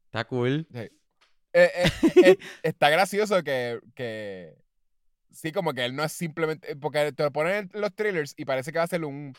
[0.07, 0.66] Está cool.
[0.72, 0.90] Eh,
[1.53, 1.90] eh,
[2.24, 4.55] eh, está gracioso que, que
[5.30, 8.45] sí, como que él no es simplemente porque te lo ponen en los trailers y
[8.45, 9.34] parece que va a ser un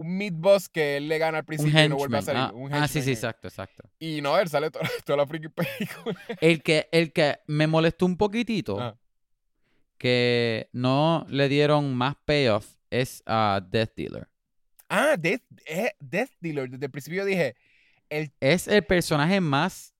[0.00, 2.42] un mid boss que él le gana al principio y no vuelve a salir.
[2.42, 3.12] Ah, un ah, sí, sí, eh.
[3.12, 3.82] exacto, exacto.
[3.98, 6.16] Y no, él sale toda, toda la freaking película.
[6.40, 8.96] El que, el que me molestó un poquitito, Ah.
[9.98, 14.28] que no le dieron más payoff, es a Death Dealer.
[14.88, 16.70] Ah, Death, eh, Death Dealer.
[16.70, 17.54] Desde el principio dije,
[18.08, 19.94] el, Es el personaje más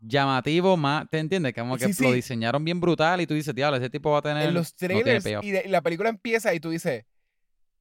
[0.00, 1.54] llamativo, más, ¿te entiendes?
[1.54, 4.22] Como que Sí, lo diseñaron bien brutal y tú dices, diablo, ese tipo va a
[4.22, 4.48] tener...
[4.48, 5.44] en los trailers payoff".
[5.44, 7.04] y, de- y la película empieza y tú dices,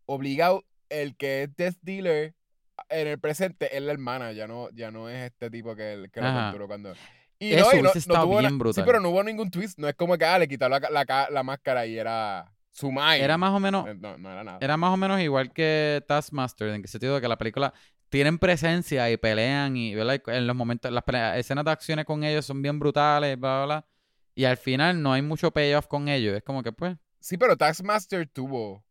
[0.06, 2.36] obligado, el que es Death Dealer
[2.90, 6.22] en el presente es la hermana, ya no, ya no es este tipo que, que
[6.22, 6.94] lo capturó cuando...
[7.42, 8.86] Y Eso no, y no, no tuvo bien Sí, brutal.
[8.86, 9.80] pero no hubo ningún twist.
[9.80, 13.22] No es como que ah, le quitaron la, la, la máscara y era su mind.
[13.22, 13.88] Era más o menos...
[13.88, 14.58] Eh, No, no era nada.
[14.60, 17.74] Era más o menos igual que Taskmaster, en el sentido de que la película
[18.10, 21.04] tienen presencia y pelean y en los momentos, las
[21.38, 23.86] escenas de acciones con ellos son bien brutales, bla, bla, bla.
[24.36, 26.36] Y al final no hay mucho payoff con ellos.
[26.36, 28.84] Es como que pues Sí, pero Taskmaster tuvo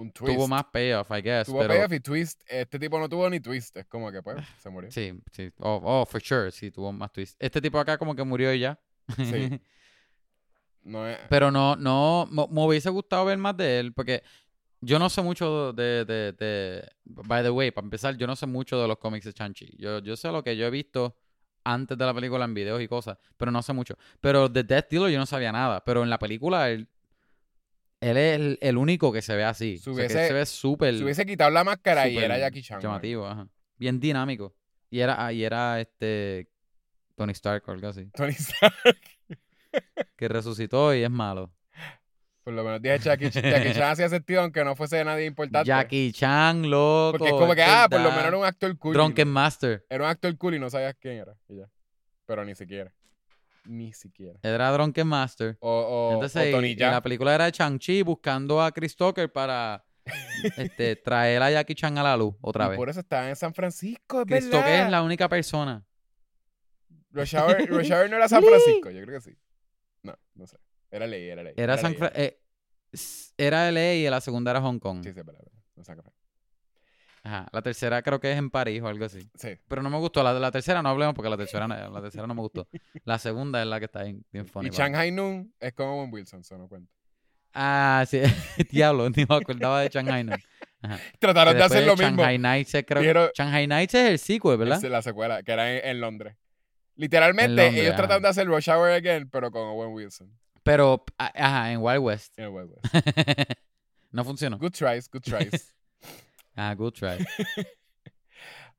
[0.00, 0.34] un twist.
[0.34, 1.46] tuvo más payoff, I guess.
[1.46, 2.42] Tuvo pero payoff y twist.
[2.48, 3.76] Este tipo no tuvo ni twist.
[3.76, 4.90] Es como que pues se murió.
[4.90, 5.50] sí, sí.
[5.58, 7.36] Oh, oh, for sure, sí, tuvo más twist.
[7.38, 8.78] Este tipo acá como que murió y ya.
[9.16, 9.60] Sí.
[10.82, 11.18] No es...
[11.28, 14.22] Pero no, no, me hubiese gustado ver más de él, porque
[14.80, 18.46] yo no sé mucho de, de, de- by the way, para empezar, yo no sé
[18.46, 19.76] mucho de los cómics de Chanchi.
[19.78, 21.16] Yo, yo sé lo que yo he visto
[21.64, 23.96] antes de la película en videos y cosas, pero no sé mucho.
[24.22, 26.88] Pero de Death Dealer yo no sabía nada, pero en la película él,
[28.00, 29.76] él es el, el único que se ve así.
[29.78, 32.80] O sea, hubiese- se ve súper Si hubiese quitado la máscara y era Jackie Chan.
[32.80, 33.46] llamativo, ajá.
[33.76, 34.54] Bien dinámico.
[34.90, 36.48] Y era, ah, y era este
[37.16, 38.74] Tony Stark o algo así, Tony Stark.
[40.16, 41.52] que resucitó y es malo.
[42.42, 45.68] Por lo menos dije Jackie, Jackie Chan hacía sentido aunque no fuese nadie importante.
[45.68, 47.18] Jackie Chan, loco.
[47.18, 48.94] Porque es como que, ah, por lo menos era un actor cool.
[48.94, 49.84] Drunken Master.
[49.90, 51.36] Era un actor cool y no sabías quién era.
[51.48, 51.68] y ya.
[52.26, 52.92] Pero ni siquiera.
[53.64, 54.38] Ni siquiera.
[54.42, 55.56] Era Drunken Master.
[55.60, 59.30] O, o, Entonces, o Tony y la película era de Chang-Chi buscando a Chris Tucker
[59.30, 59.84] para
[60.56, 62.76] este, traer a Jackie Chan a la luz otra Y vez.
[62.78, 64.60] por eso estaba en San Francisco, es Chris verdad.
[64.60, 65.84] Tucker es la única persona.
[67.12, 69.36] Rush Hour, Rush Hour no era San Francisco, yo creo que sí.
[70.02, 70.56] No, no sé.
[70.90, 71.54] Era ley, era ley.
[71.56, 72.40] Era San ley, Fra- eh,
[73.36, 75.02] era LA y la segunda era Hong Kong.
[75.04, 75.40] Sí, sí, verdad.
[75.76, 76.00] No sé qué.
[77.22, 77.46] Ajá.
[77.52, 79.28] La tercera creo que es en París o algo así.
[79.34, 79.50] Sí.
[79.68, 80.22] Pero no me gustó.
[80.22, 82.66] La la tercera no hablemos porque la tercera no, la tercera no me gustó.
[83.04, 84.68] La segunda es la que está bien, bien funny.
[84.68, 84.70] Y.
[84.70, 86.90] Shanghai Noon es como Owen Wilson, eso no cuenta.
[87.52, 88.22] Ah, sí.
[88.70, 90.40] Diablo, ni me acordaba de Shanghai Noon.
[90.82, 90.98] Ajá.
[91.18, 92.24] Trataron de hacer lo mismo.
[92.24, 94.82] Nights es, creo, Dijeron- Shanghai Nights es el sequel, ¿verdad?
[94.82, 96.36] Es la secuela, que era en, en Londres.
[96.96, 97.96] Literalmente, En Londres, ellos ajá.
[97.98, 100.30] trataron de hacer Rush Hour Again, pero con Owen Wilson.
[100.62, 102.38] Pero, ajá, en Wild West.
[102.38, 102.94] En Wild West.
[104.10, 104.58] no funcionó.
[104.58, 105.74] Good tries, good tries.
[106.56, 107.18] Ah, good try.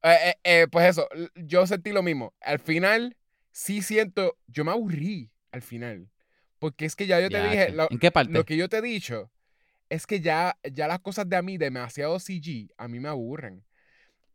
[0.04, 2.34] Eh, eh, eh, pues eso, yo sentí lo mismo.
[2.42, 3.16] Al final,
[3.52, 6.10] sí siento, yo me aburrí al final.
[6.58, 8.32] Porque es que ya yo te Ya, dije, lo, ¿En qué parte?
[8.34, 9.32] lo que yo te he dicho
[9.90, 13.64] es que ya, ya las cosas de a mí, demasiado CG, a mí me aburren.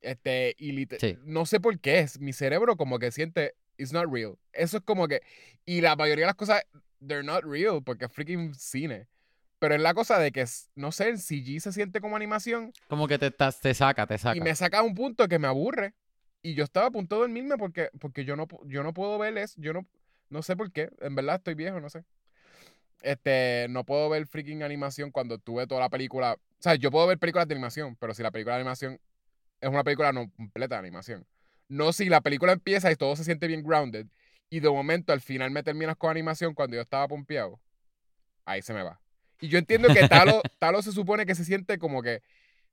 [0.01, 1.19] Este, y Sí.
[1.25, 4.39] no sé por qué es, mi cerebro como que siente, it's not real.
[4.53, 5.21] Eso es como que,
[5.65, 6.63] y la mayoría de las cosas,
[7.05, 9.09] they're not real, porque es freaking cine.
[9.59, 10.45] Pero es la cosa de que,
[10.75, 14.37] no sé, el CG se siente como animación Como que te, te saca, te saca.
[14.37, 15.95] y me saca a un punto que me aburre.
[16.43, 19.37] Y yo estaba a punto de dormirme porque, porque yo, no, yo no puedo ver
[19.39, 19.61] eso.
[19.61, 19.87] Yo no,
[20.29, 20.91] no sé por qué.
[21.01, 22.05] En verdad estoy viejo, no sé.
[23.03, 26.35] Este, no puedo ver freaking animación cuando tuve toda la película.
[26.35, 29.01] O sea, yo puedo ver películas de animación, pero si la película de animación
[29.61, 31.27] es una película no completa de animación.
[31.69, 34.07] No si la película empieza y todo se siente bien grounded
[34.51, 37.61] y de momento al final me terminas con animación cuando yo estaba pompeado.
[38.45, 39.01] Ahí se me va.
[39.41, 42.23] Y yo entiendo que Talo, Talo se supone que se siente como que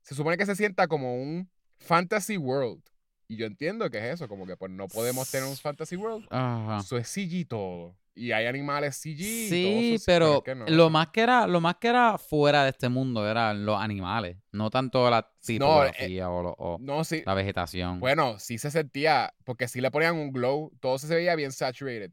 [0.02, 2.82] se supone que se sienta como un fantasy world.
[3.26, 6.26] Y yo entiendo que es eso, como que pues no podemos tener un fantasy world.
[6.30, 6.78] Ajá.
[6.80, 7.96] Eso es CG todo.
[8.14, 9.20] Y hay animales CG.
[9.20, 12.62] y Sí, todo pero no, lo no más que era, lo más que era fuera
[12.62, 17.22] de este mundo eran los animales, no tanto la tipografía o, o sí.
[17.26, 17.98] la vegetación.
[17.98, 22.12] Bueno, sí se sentía, porque sí le ponían un glow, todo se veía bien saturated.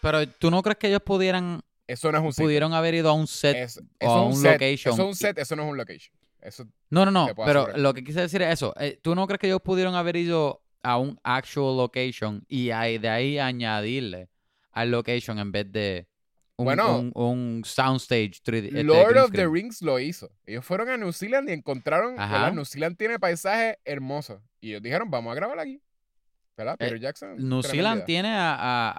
[0.00, 2.44] Pero tú no crees que ellos pudieran Eso no es un sitio.
[2.44, 4.52] pudieron haber ido a un set Es- o a un, set.
[4.52, 4.92] location.
[4.94, 6.14] Eso es un set, eso no es un location.
[6.40, 7.78] Eso, No, no, no, pero asegurar.
[7.80, 8.72] lo que quise decir es eso.
[8.78, 12.98] eh, ¿Tú no crees que ellos pudieron haber ido a un actual location y ahí-
[12.98, 14.28] de ahí añadirle
[14.70, 16.06] al location en vez de
[16.56, 16.98] un, Bueno.
[16.98, 18.66] un, un soundstage 3D.
[18.68, 19.46] este, Lord of the.
[19.48, 20.30] Rings lo hizo.
[20.46, 22.14] Ellos fueron a New Zealand y encontraron.
[22.54, 24.40] New Zealand tiene paisajes hermosos.
[24.60, 25.80] Y ellos dijeron, vamos a grabar aquí.
[26.56, 26.74] ¿Verdad?
[26.74, 27.36] Eh, Peter Jackson.
[27.48, 28.94] New Zealand tiene a, a,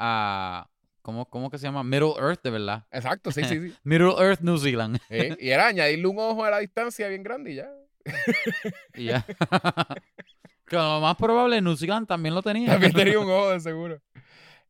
[0.62, 0.70] a-
[1.10, 1.84] ¿cómo, ¿cómo que se llama?
[1.84, 2.86] Middle Earth, de verdad.
[2.92, 3.76] Exacto, sí, sí, sí.
[3.84, 5.00] Middle Earth, New Zealand.
[5.10, 7.70] Sí, Y era añadirle un ojo a la distancia bien grande y ya.
[8.96, 9.26] Y ya.
[10.68, 12.68] que lo más probable, New Zealand también lo tenía.
[12.72, 14.02] También tenía un ojo de seguro.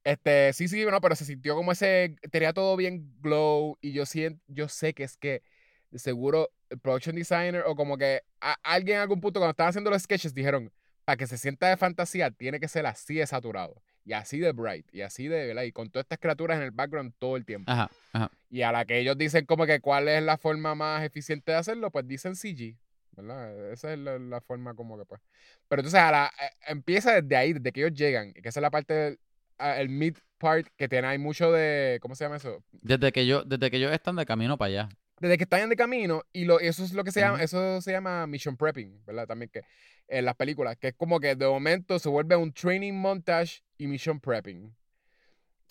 [0.03, 4.05] Este, sí, sí, no, pero se sintió como ese, tenía todo bien glow y yo
[4.05, 5.43] siento, yo sé que es que
[5.91, 9.69] de seguro el production designer o como que a- alguien en algún punto cuando estaban
[9.71, 10.71] haciendo los sketches dijeron,
[11.03, 14.51] para que se sienta de fantasía tiene que ser así de saturado y así de
[14.53, 15.61] bright y así de, ¿verdad?
[15.63, 17.71] Y con todas estas criaturas en el background todo el tiempo.
[17.71, 18.31] Ajá, ajá.
[18.49, 21.59] Y a la que ellos dicen como que cuál es la forma más eficiente de
[21.59, 22.75] hacerlo, pues dicen CG,
[23.15, 23.71] ¿verdad?
[23.71, 25.21] Esa es la, la forma como que pues.
[25.67, 28.61] Pero entonces a la, eh, empieza desde ahí, desde que ellos llegan, que esa es
[28.63, 29.19] la parte, del-
[29.59, 32.63] ah, el mid part que tiene, hay mucho de, ¿cómo se llama eso?
[32.71, 34.89] Desde que yo, desde que ellos están de camino para allá.
[35.19, 37.91] Desde que están de camino y lo, eso es lo que se llama, eso se
[37.91, 39.27] llama mission prepping, ¿verdad?
[39.27, 39.61] También que
[40.07, 43.87] en las películas, que es como que de momento se vuelve un training montage y
[43.87, 44.71] mission prepping.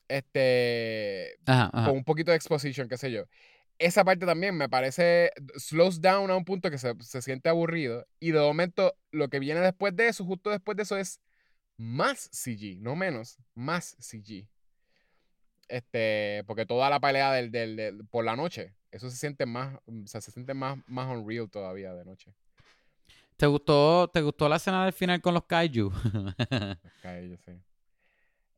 [0.08, 1.86] Este, Ajá, ajá.
[1.88, 3.24] con un poquito de exposition, qué sé yo.
[3.78, 8.06] Esa parte también me parece, slows down a un punto que se, se siente aburrido.
[8.18, 11.20] Y de momento, lo que viene después de eso, justo después de eso, es
[11.76, 14.48] más CG, no menos, más CG.
[15.68, 19.76] Este, porque toda la pelea del, del- del- por la noche, eso se siente más,
[19.86, 22.32] o sea, se siente más, más unreal todavía de noche.
[23.36, 25.92] ¿Te gustó, ¿Te gustó la escena del final con los kaiju?
[27.02, 27.60] Cae, yo sé.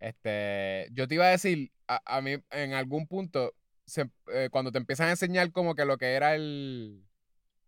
[0.01, 3.55] Este, yo te iba a decir, a, a mí en algún punto,
[3.86, 7.05] se- eh, cuando te empiezan a enseñar como que lo que era el,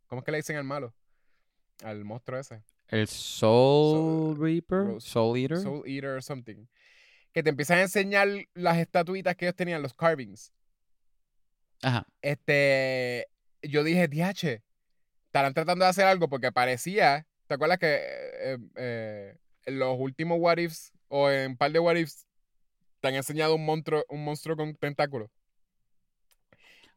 [0.06, 0.94] ¿cómo es que le dicen al malo?
[1.84, 2.62] Al monstruo ese.
[2.88, 5.58] El Soul Soul- Reaper, Rose- Soul Eater.
[5.58, 6.66] Soul Eater or something.
[7.32, 10.52] Que te empiezan a enseñar las estatuitas que ellos tenían, los carvings.
[11.82, 12.06] Ajá.
[12.20, 13.28] Este,
[13.62, 14.62] yo dije, diache,
[15.26, 20.38] estarán tratando de hacer algo porque parecía, ¿te acuerdas que eh, eh, en los últimos
[20.40, 22.26] what ifs o en un par de what ifs
[23.00, 25.28] te han enseñado un monstruo, un monstruo con tentáculos?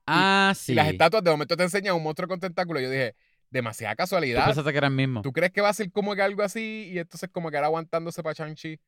[0.07, 0.71] Ah, sí.
[0.71, 2.81] Y las estatuas de momento te enseñan un monstruo con tentáculos.
[2.81, 3.13] Yo dije,
[3.49, 4.45] demasiada Tú casualidad.
[4.45, 5.21] pensaste que era el mismo.
[5.21, 6.91] ¿Tú crees que va a ser como que algo así?
[6.93, 8.79] Y entonces como que era aguantándose para Shang-Chi.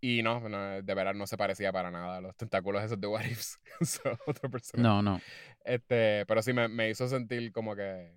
[0.00, 3.06] Y no, no, de verdad no se parecía para nada a los tentáculos esos de
[3.06, 3.60] What Ifs.
[4.26, 4.82] Otra persona.
[4.82, 5.20] No, no.
[5.64, 8.12] Este, pero sí me, me hizo sentir como que.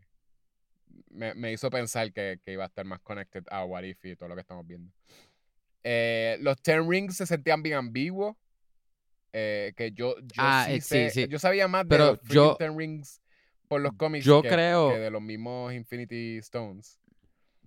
[1.09, 4.15] Me, me hizo pensar que, que iba a estar más connected a What If y
[4.15, 4.91] todo lo que estamos viendo.
[5.89, 8.35] Eh, los Ten Rings se sentían bien ambiguos.
[9.33, 11.27] eh, que yo, yo Ah, sí eh, sí, sí.
[11.29, 13.21] Yo sabía más de Pero los freaking yo- Ten Rings
[13.67, 16.99] por los cómics yo que, creo- que de los mismos Infinity Stones.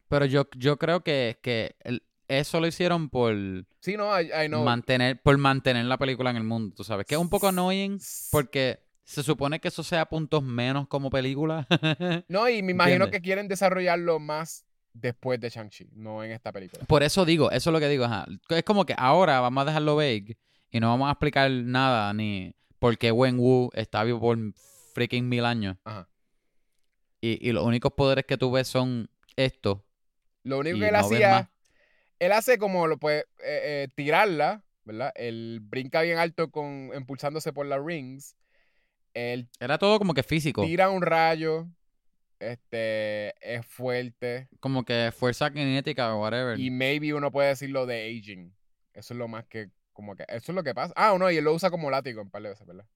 [0.09, 3.35] Pero yo, yo creo que, que el- eso lo hicieron por
[3.81, 4.65] Sí, no, I, I know.
[4.65, 7.07] mantener, por mantener la película en el mundo, tú sabes.
[7.07, 7.99] Que es un poco annoying
[8.33, 11.67] porque se supone que eso sea puntos menos como película.
[12.29, 13.11] No, y me imagino ¿Entiendes?
[13.11, 16.85] que quieren desarrollarlo más después de Shang-Chi, no en esta película.
[16.87, 18.05] Por eso digo, eso es lo que digo.
[18.05, 18.27] ajá.
[18.49, 20.37] Es como que ahora vamos a dejarlo vague
[20.71, 24.39] y no vamos a explicar nada ni por qué Wen Wu está vivo por
[24.95, 25.77] freaking mil años.
[25.85, 26.09] Ajá.
[27.21, 29.81] Y, y los únicos poderes que tú ves son estos.
[30.43, 31.51] Lo único que él no hacía,
[32.19, 33.25] él hace como lo puede eh,
[33.85, 35.13] eh, tirarla, ¿verdad?
[35.15, 38.37] Él brinca bien alto con impulsándose por las rings.
[39.13, 40.63] Él Era todo como que físico.
[40.65, 41.69] tira un rayo,
[42.41, 46.59] este, es fuerte Como que fuerza kinética o whatever.
[46.59, 48.53] y maybe uno puede decirlo de aging.
[48.95, 50.93] Eso es lo más que como que eso es lo que pasa.
[50.97, 52.87] Ah, no, y él lo usa como látigo un par de veces, ¿verdad?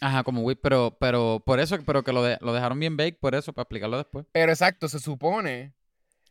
[0.00, 3.14] Ajá, como whip, pero, pero por eso, pero que lo, de- lo dejaron bien vague,
[3.20, 4.26] por eso, para explicarlo después.
[4.32, 5.72] Pero exacto, se supone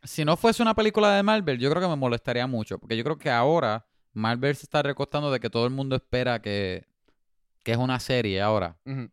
[0.04, 2.80] Si no fuese una película de Marvel, yo creo que me molestaría mucho.
[2.80, 6.42] Porque yo creo que ahora Marvel se está recostando de que todo el mundo espera
[6.42, 6.86] que,
[7.64, 8.78] que es una serie ahora.
[8.86, 9.10] ujú,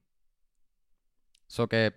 [1.46, 1.92] So que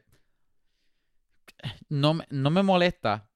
[1.90, 3.30] no, me- no me molesta.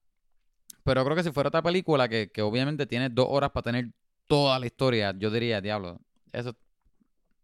[0.84, 3.90] Pero creo que si fuera otra película que, que obviamente tiene dos horas para tener
[4.28, 6.00] toda la historia, yo diría, diablo,
[6.32, 6.56] eso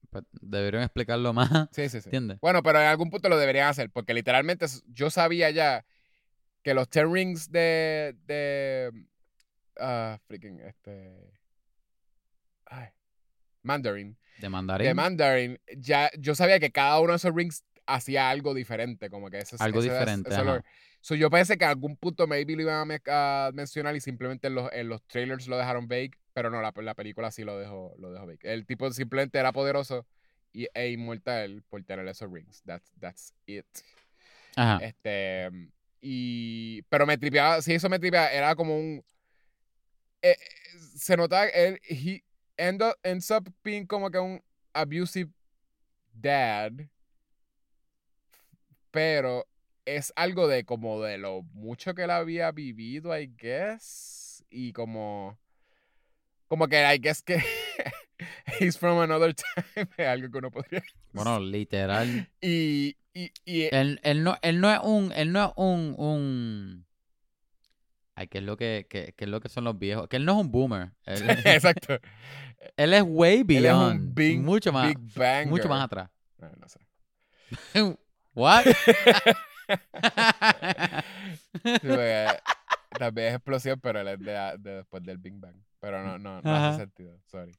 [0.09, 1.49] pues, deberían explicarlo más.
[1.71, 2.07] Sí, sí, sí.
[2.07, 2.39] ¿Entiendes?
[2.41, 5.85] Bueno, pero en algún punto lo deberían hacer, porque literalmente yo sabía ya
[6.63, 8.15] que los Ten Rings de.
[8.25, 8.91] de.
[9.79, 11.31] ah, freaking, este.
[12.65, 12.87] Ay.
[13.63, 14.17] Mandarin.
[14.39, 14.87] De mandarín.
[14.87, 19.29] De Mandarin, ya yo sabía que cada uno de esos rings hacía algo diferente, como
[19.29, 20.63] que ese es- Algo ese es- diferente, ese lore.
[21.01, 24.47] So, yo pensé que algún punto maybe lo iban a, me- a mencionar y simplemente
[24.47, 27.57] en los, en los trailers lo dejaron vague, pero no, la, la película sí lo
[27.57, 28.39] dejó, lo dejó vague.
[28.43, 30.05] El tipo simplemente era poderoso
[30.51, 32.61] y, e inmortal por tener esos rings.
[32.63, 33.65] That's, that's it.
[34.55, 34.83] Ajá.
[34.83, 35.49] Este,
[36.01, 39.03] y, pero me tripeaba, si eso me tripeaba, era como un,
[40.21, 40.35] eh,
[40.95, 42.23] se notaba, él, he
[42.57, 44.41] end up- ends up being como que un
[44.73, 45.31] abusive
[46.11, 46.71] dad,
[48.97, 49.47] pero
[49.85, 55.37] es algo de como de lo mucho que él había vivido, I guess, y como
[56.47, 57.37] como que I guess que
[58.59, 59.35] he's from another
[59.75, 62.27] time, es algo que uno podría Bueno, literal.
[62.41, 66.85] y, y, y Él, él no, él no es un, él no es un, un...
[68.15, 70.07] Ay, ¿qué es lo que, qué, qué es lo que son los viejos?
[70.07, 70.89] Que él no es un boomer.
[71.05, 71.99] Él, exacto,
[72.75, 74.01] él es way él es beyond.
[74.01, 76.09] un big, mucho más, big mucho más atrás.
[76.39, 76.79] No, no sé.
[78.37, 78.65] What?
[82.99, 85.55] También es explosión, pero él es de, de después del Big Bang.
[85.79, 86.69] Pero no, no, no Ajá.
[86.69, 87.17] hace sentido.
[87.25, 87.51] Sorry.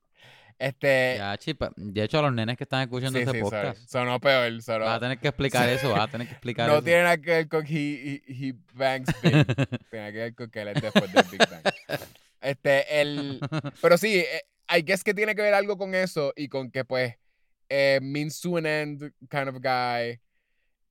[0.56, 1.16] Este.
[1.18, 1.72] ya, chipa.
[1.76, 3.56] De hecho, a los nenes que están escuchando sí, este sí, sorry.
[3.68, 4.62] podcast, Sonó peor.
[4.62, 6.82] Sonó, vas a tener que explicar eso, vas a tener que explicar no eso.
[6.84, 9.32] tiene nada que ver con he, he, he bangs big.
[9.90, 11.62] tiene que ver con que él es después del Big Bang.
[12.40, 13.40] Este, el.
[13.82, 14.42] Pero sí, eh,
[14.76, 17.14] I guess que tiene que ver algo con eso y con que, pues,
[17.68, 20.20] eh, means to an end kind of guy.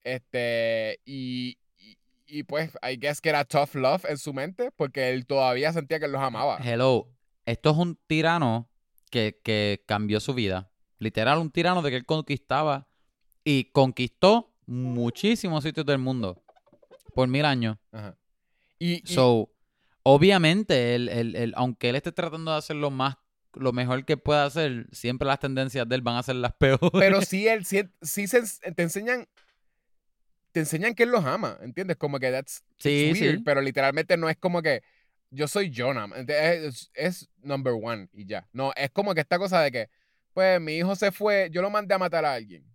[0.07, 1.97] Este, y, y,
[2.27, 5.99] y, pues, I guess que era tough love en su mente porque él todavía sentía
[5.99, 6.57] que los amaba.
[6.63, 7.09] Hello,
[7.45, 8.69] esto es un tirano
[9.11, 10.71] que, que cambió su vida.
[10.99, 12.87] Literal, un tirano de que él conquistaba
[13.43, 16.41] y conquistó muchísimos sitios del mundo
[17.13, 17.77] por mil años.
[17.91, 18.17] Ajá.
[18.79, 19.49] Y, y- So,
[20.03, 23.17] obviamente, él, él- él- aunque él esté tratando de hacer lo más,
[23.53, 26.91] lo mejor que pueda hacer, siempre las tendencias de él van a ser las peores.
[26.93, 28.41] pero sí, él, sí, sí se,
[28.73, 29.27] te enseñan.
[30.57, 31.97] Te enseñan que él los ama, ¿entiendes?
[31.97, 33.43] Como que that's sí, weird, sí.
[33.45, 34.81] pero literalmente no es como que
[35.29, 38.47] yo soy Jonah, es, es number one y ya.
[38.53, 39.89] No, es como que esta cosa de que,
[40.33, 42.65] pues mi hijo se fue, yo lo mandé a matar a alguien.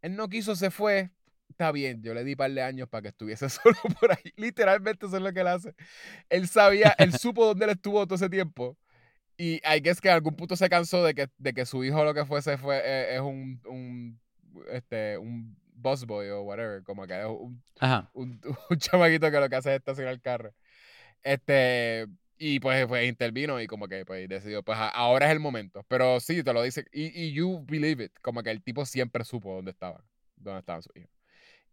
[0.00, 1.10] Él no quiso, se fue.
[1.50, 4.32] Está bien, yo le di par de años para que estuviese solo por ahí.
[4.36, 5.74] Literalmente eso es lo que él hace.
[6.30, 8.78] Él sabía, él supo dónde él estuvo todo ese tiempo.
[9.36, 11.84] Y hay que es que en algún punto se cansó de que, de que su
[11.84, 14.18] hijo lo que fuese fue, eh, es un, un,
[14.70, 16.82] este, un busboy o whatever.
[16.82, 17.62] Como que es un
[18.14, 18.40] un,
[18.70, 20.54] un chamaquito que lo que hace es estacionar el carro.
[21.22, 22.06] Este,
[22.38, 25.84] y pues, pues intervino y como que pues decidió, pues ahora es el momento.
[25.88, 29.24] Pero sí, te lo dice, y, y you believe it, como que el tipo siempre
[29.24, 30.04] supo dónde estaba,
[30.36, 31.10] dónde estaban sus hijos.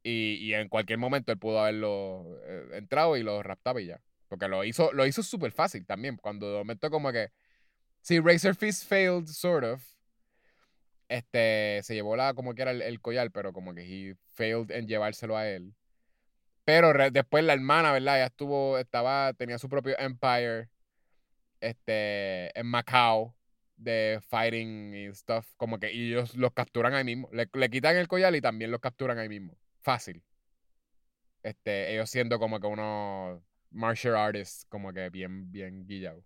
[0.04, 4.02] Y, y en cualquier momento él pudo haberlo eh, entrado y lo raptaba y ya.
[4.28, 6.18] Porque lo hizo, lo hizo súper fácil también.
[6.18, 7.32] Cuando de momento como que,
[8.02, 9.93] sí, Razor Fist failed, sort of.
[11.14, 14.72] Este, se llevó la, como que era el, el collar, pero como que he failed
[14.72, 15.76] en llevárselo a él.
[16.66, 18.18] Pero después la hermana, ¿verdad?
[18.18, 20.70] Ya estuvo, estaba, tenía su propio empire,
[21.62, 23.36] este, en Macao,
[23.76, 27.30] de fighting y stuff, como que y ellos los capturan ahí mismo.
[27.32, 29.56] Le, le quitan el collar y también los capturan ahí mismo.
[29.84, 30.24] Fácil.
[31.44, 36.26] Este, ellos siendo como que unos martial artists, como que bien, bien guillados.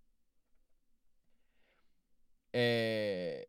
[2.53, 3.45] Eh,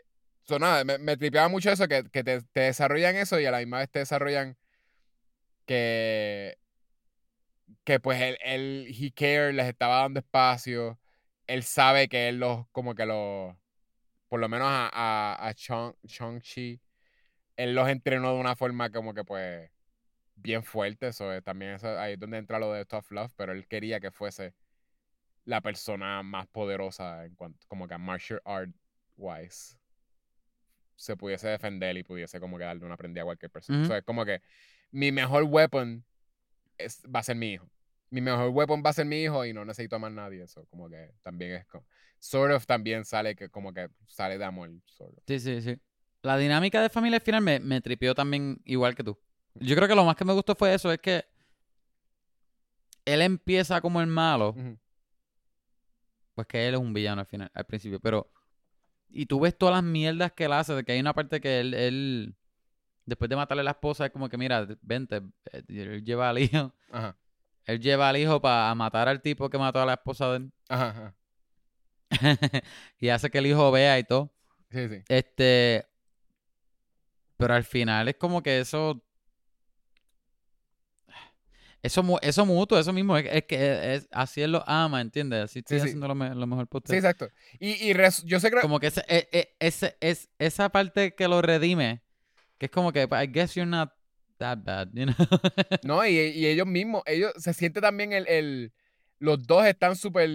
[0.49, 3.51] so, nada, me, me tripeaba mucho eso, que, que te, te desarrollan eso y a
[3.51, 4.57] la misma vez te desarrollan
[5.67, 6.57] que
[7.85, 10.99] que pues él, él, he care, les estaba dando espacio.
[11.47, 13.57] Él sabe que él los, como que los,
[14.29, 15.95] por lo menos a, a, a Chong,
[16.43, 16.81] Chi
[17.57, 19.71] él los entrenó de una forma como que pues
[20.37, 21.09] bien fuerte.
[21.09, 24.01] Eso es- también eso, ahí es donde entra lo de Tough Love, pero él quería
[24.01, 24.55] que fuese
[25.47, 28.71] la persona más poderosa en cuanto, como que a martial art
[29.19, 29.78] wise
[30.99, 33.79] se pudiese defender y pudiese como que darle una prendida a cualquier persona.
[33.79, 33.87] Ujú.
[33.87, 34.43] So, es como que
[34.91, 36.05] mi mejor weapon
[36.77, 37.71] es, va a ser mi hijo.
[38.11, 40.43] Mi mejor weapon va a ser mi hijo y no necesito más nadie.
[40.43, 41.87] Eso como que también es como...
[42.19, 44.71] Sort of también sale que como que sale de amor.
[44.87, 45.23] Sort of.
[45.29, 45.79] Sí, sí, sí.
[46.23, 49.17] La dinámica de familia al final me, me tripió también igual que tú.
[49.55, 51.25] Yo creo que lo más que me gustó fue eso, es que
[53.05, 54.77] él empieza como el malo, Ujú.
[56.35, 58.33] pues que él es un villano al final, al principio, pero
[59.11, 61.61] y tú ves todas las mierdas que él hace, de que hay una parte que
[61.61, 62.37] él, él
[63.07, 65.23] después de matarle a la esposa es como que mira, vente,
[65.53, 67.17] eh, él lleva al hijo, Ajá.
[67.65, 70.53] él lleva al hijo para matar al tipo que mató a la esposa de él
[70.69, 71.15] Ajá, ajá.
[72.99, 74.33] y hace que el hijo vea y todo.
[74.71, 75.03] Sí, sí.
[75.09, 75.87] Este.
[77.37, 79.03] Pero al final es como que eso.
[81.83, 83.17] Eso, eso mutuo, eso mismo.
[83.17, 85.45] Es, es que es, así él lo ama, ¿entiendes?
[85.45, 85.87] Así estoy Sí, sí.
[85.89, 86.97] haciendo lo, me- lo mejor por Sí, usted.
[86.97, 87.29] exacto.
[87.61, 88.61] Y, y res- yo sé que...
[88.61, 92.03] como que ese, e- e- ese, es, esa parte que lo redime,
[92.59, 93.91] que es como que, I guess you're not
[94.39, 95.15] that bad, you know?
[95.85, 98.27] No, y, y ellos mismos, ellos se siente también el...
[98.29, 98.73] el
[99.21, 100.29] los dos están súper...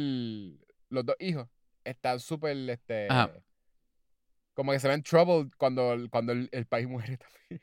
[0.90, 1.48] Los dos hijos
[1.84, 3.08] están súper, este...
[3.10, 3.32] Ajá.
[4.54, 7.62] Como que se ven troubled cuando, cuando el, el país muere también.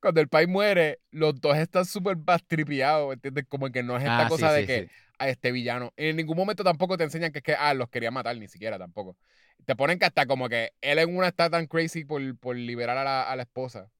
[0.00, 3.46] Cuando el país muere, los dos están súper bastripeados, ¿entiendes?
[3.48, 4.90] Como que no es esta Ah, sí, cosa de sí, que sí.
[5.18, 5.92] a este villano.
[5.96, 8.78] En ningún momento tampoco te enseñan que es que, ah, los quería matar, ni siquiera
[8.78, 9.16] tampoco.
[9.64, 12.98] Te ponen que hasta como que él en una está tan crazy por, por liberar
[12.98, 13.90] a la, a la esposa.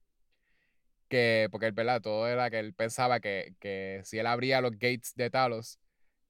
[1.08, 2.00] Que, porque él, ¿verdad?
[2.02, 5.78] Todo era que él pensaba que, que si él abría los gates de Talos,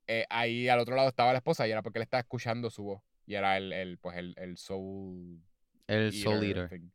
[0.08, 2.84] eh, ahí al otro lado estaba la esposa y era porque él estaba escuchando su
[2.84, 3.02] voz.
[3.26, 5.42] Y era el, el pues el, el soul.
[5.88, 6.70] El Soul eater Eater.
[6.70, 6.90] thing.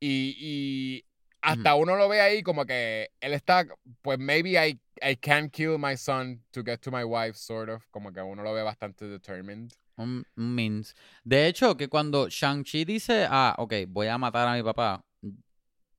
[0.00, 1.06] Y, y
[1.42, 3.66] hasta uno lo ve ahí como que él está,
[4.00, 7.84] pues maybe I, I can kill my son to get to my wife, sort of.
[7.90, 9.72] Como que uno lo ve bastante determined.
[9.96, 10.94] Un, means.
[11.24, 15.04] De hecho, que cuando Shang-Chi dice, ah, ok, voy a matar a mi papá,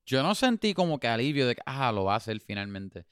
[0.06, 3.06] yo no sentí como que alivio de que, ah, lo va a hacer finalmente.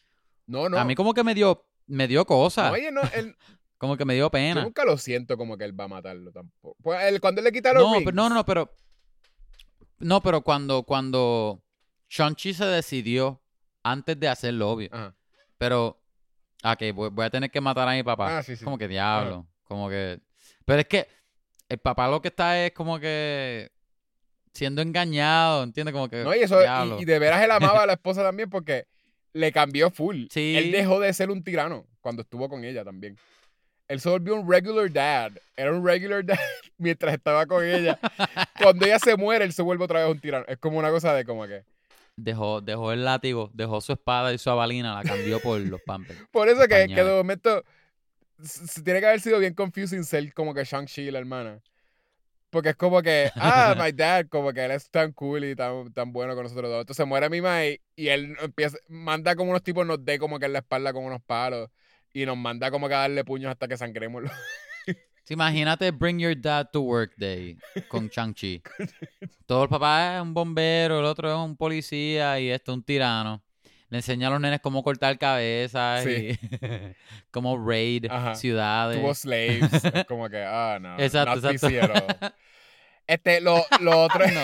[0.47, 0.77] No, no.
[0.77, 2.71] A mí como que me dio, me dio cosa.
[2.71, 3.35] Oye, no, él,
[3.81, 4.61] Como que me dio yo pena.
[4.63, 6.77] nunca lo siento como que él va a matarlo tampoco.
[6.83, 8.71] Pues él, cuando él le quita los No, rings, pero, no, no, no, pero.
[9.97, 11.63] No, pero cuando, cuando
[12.11, 13.41] Shang-Chi se decidió
[13.83, 14.89] antes de hacerlo, obvio.
[14.91, 15.15] Ajá.
[15.57, 16.01] Pero,
[16.63, 18.39] ok, voy, voy a tener que matar a mi papá.
[18.39, 18.63] Ah, sí, sí.
[18.63, 19.47] Como que diablo.
[19.63, 20.19] Como que.
[20.65, 21.07] Pero es que
[21.69, 23.71] el papá lo que está es como que
[24.53, 25.93] siendo engañado, ¿entiendes?
[25.93, 26.23] Como que.
[26.23, 28.87] No, y eso, y, y de veras él amaba a la esposa también porque
[29.33, 30.25] le cambió full.
[30.29, 30.55] Sí.
[30.57, 33.17] Él dejó de ser un tirano cuando estuvo con ella también.
[33.87, 35.31] Él se volvió un regular dad.
[35.55, 36.39] Era un regular dad
[36.77, 37.99] mientras estaba con ella.
[38.61, 40.45] Cuando ella se muere, él se vuelve otra vez un tirano.
[40.47, 41.63] Es como una cosa de como que.
[42.15, 46.19] Dejó, dejó el látigo, dejó su espada y su abalina, la cambió por los pampers.
[46.31, 47.63] Por eso que, que de momento
[48.83, 51.61] tiene que haber sido bien confusing ser como que Shang-Chi, la hermana.
[52.49, 55.93] Porque es como que, ah, my dad, como que él es tan cool y tan,
[55.93, 56.81] tan bueno con nosotros dos.
[56.81, 60.45] Entonces muere mi mae y él empieza, manda como unos tipos, nos dé como que
[60.45, 61.69] en la espalda con unos palos
[62.13, 64.23] y nos manda como que a darle puños hasta que sangremos.
[65.23, 67.57] Sí, imagínate Bring Your Dad to Work Day
[67.87, 68.61] con Shang-Chi.
[69.45, 72.83] Todo el papá es un bombero, el otro es un policía y este es un
[72.83, 73.41] tirano.
[73.89, 76.29] Le enseña a los nenes cómo cortar cabezas Sí.
[76.31, 76.37] y
[77.31, 78.35] cómo raid Ajá.
[78.35, 78.99] ciudades.
[78.99, 79.83] Tuvo slaves.
[79.93, 80.97] es como que, ah, no.
[80.97, 82.33] Exacto, not exacto.
[83.05, 84.39] Este, lo, lo otro es, No.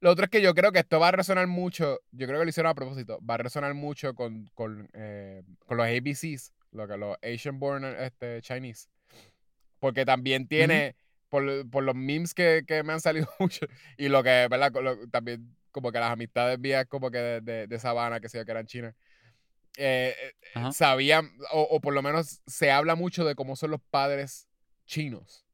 [0.00, 2.44] lo otro es que yo creo que esto va a resonar mucho, yo creo que
[2.46, 6.88] lo hicieron a propósito, va a resonar mucho con, con, eh, con los ABCs, lo
[6.88, 8.88] que los Asian Born este, Chinese.
[9.82, 10.94] Porque también tiene,
[11.28, 13.66] por, por los memes que, que me han salido mucho,
[13.98, 14.72] y lo que, ¿verdad?
[14.80, 18.44] Lo- también como que las amistades vías como que de, de, de Sabana, que sé
[18.44, 18.94] que eran chinas.
[19.78, 20.72] eh, eh, Ajá.
[20.72, 24.48] sabían, o, o por lo menos se habla mucho de cómo son los padres
[24.86, 25.46] chinos.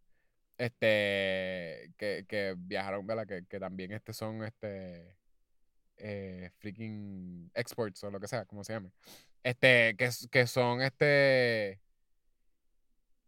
[0.58, 3.26] Este, que, que viajaron, ¿verdad?
[3.26, 5.16] Que, que también este son, este,
[5.98, 8.92] eh, freaking exports o lo que sea, como se llame.
[9.44, 11.80] Este, que, que son, este,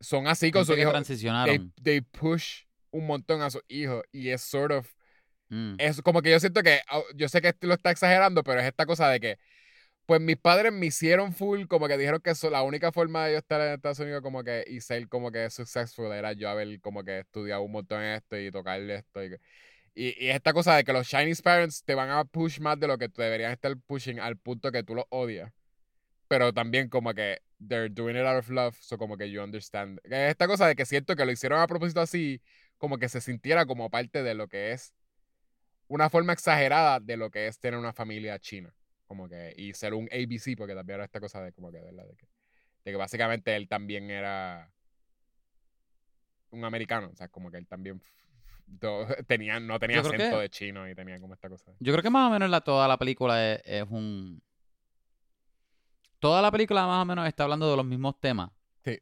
[0.01, 0.93] son así con sus hijos.
[0.93, 1.73] They, transicionaron.
[1.83, 4.93] they push un montón a sus hijos y es sort of
[5.53, 5.75] Mm.
[5.79, 8.67] es como que yo siento que, au- yo sé que lo está exagerando, pero es
[8.69, 9.39] esta cosa de que,
[10.07, 13.33] pues mis padres me hicieron full, como que dijeron que eso- la única forma de
[13.33, 16.81] yo estar en Estados Unidos como que y ser como que successful era yo haber
[16.81, 19.25] como que estudiado un montón en esto y tocarle esto.
[19.25, 19.35] Y,
[19.95, 22.87] y, y esta cosa de que los Chinese parents te van a push más de
[22.87, 25.53] lo que deberían estar pushing al punto que tú los odias.
[26.31, 29.99] Pero también como que they're doing it out of love, so como que you understand.
[30.05, 32.41] Es esta cosa de que siento que lo hicieron a propósito así,
[32.79, 34.95] como que se sintiera como parte de lo que es
[35.89, 38.73] una forma exagerada de lo que es tener una familia china.
[39.09, 42.05] Como que, y ser un ABC, porque también era esta cosa de como que, ¿verdad?
[42.07, 42.29] De que,
[42.85, 44.71] de que básicamente él también era
[46.51, 47.11] un americano.
[47.13, 48.01] O sea, como que él también
[49.27, 51.73] tenía, no tenía acento que- de chino y tenía como esta cosa.
[51.81, 54.41] Yo creo que más o menos la, toda la película es, es un...
[56.21, 58.51] Toda la película más o menos está hablando de los mismos temas.
[58.85, 58.99] Sí.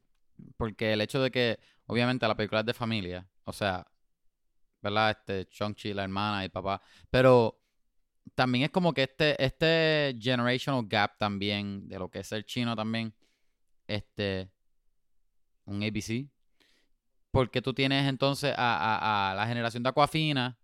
[0.57, 3.27] Porque el hecho de que, obviamente, la película es de familia.
[3.43, 3.85] O sea,
[4.81, 5.11] ¿verdad?
[5.11, 6.81] Este, Chong-Chi, la hermana y papá.
[7.09, 7.59] Pero
[8.35, 12.75] también es como que este, este generational gap también, de lo que es el chino
[12.75, 13.13] también,
[13.87, 14.49] este,
[15.65, 16.27] un ABC.
[17.31, 20.57] Porque tú tienes entonces a, a- a la generación de Aquafina,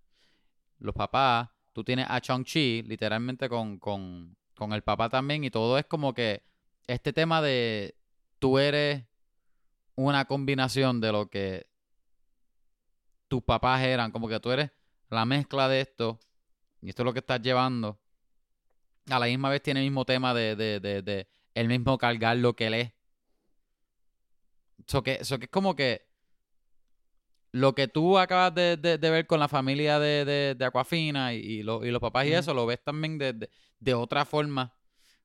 [0.80, 5.77] los papás, tú tienes a Chong-Chi, literalmente con, con, con el papá también, y todo
[5.77, 6.44] es como que
[6.88, 7.95] este tema de
[8.40, 9.06] tú eres
[9.95, 11.68] una combinación de lo que
[13.27, 14.72] tus papás eran, como que tú eres
[15.10, 16.19] la mezcla de esto,
[16.82, 17.99] y esto es lo que estás llevando.
[19.10, 22.38] A la misma vez tiene el mismo tema de, de, de, de el mismo cargar
[22.38, 22.94] lo que él es.
[24.88, 26.06] Eso que, que es como que
[27.52, 31.34] lo que tú acabas de, de- de ver con la familia de, de, de Aquafina
[31.34, 33.49] y, y lo- y los papás y eso, lo ves también de,
[33.80, 34.74] de- otra forma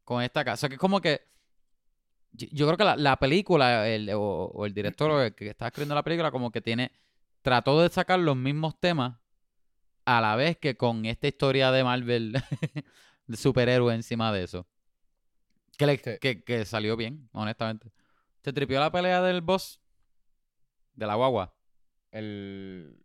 [0.05, 0.69] con esta casa.
[0.69, 1.23] que es como que
[2.33, 4.21] yo, yo creo que la, la película el, o,
[4.55, 6.93] o el director o el que está escribiendo la película como que tiene,
[7.43, 9.19] trató de sacar los mismos temas
[10.05, 12.33] a la vez que con esta historia de Marvel
[13.27, 14.67] de superhéroe encima de eso.
[15.77, 16.19] Que, le- Sí.
[16.21, 17.93] que, que salió bien, honestamente.
[18.43, 19.81] ¿Te tripió la pelea del boss?
[20.95, 21.55] De la guagua.
[22.11, 22.99] El.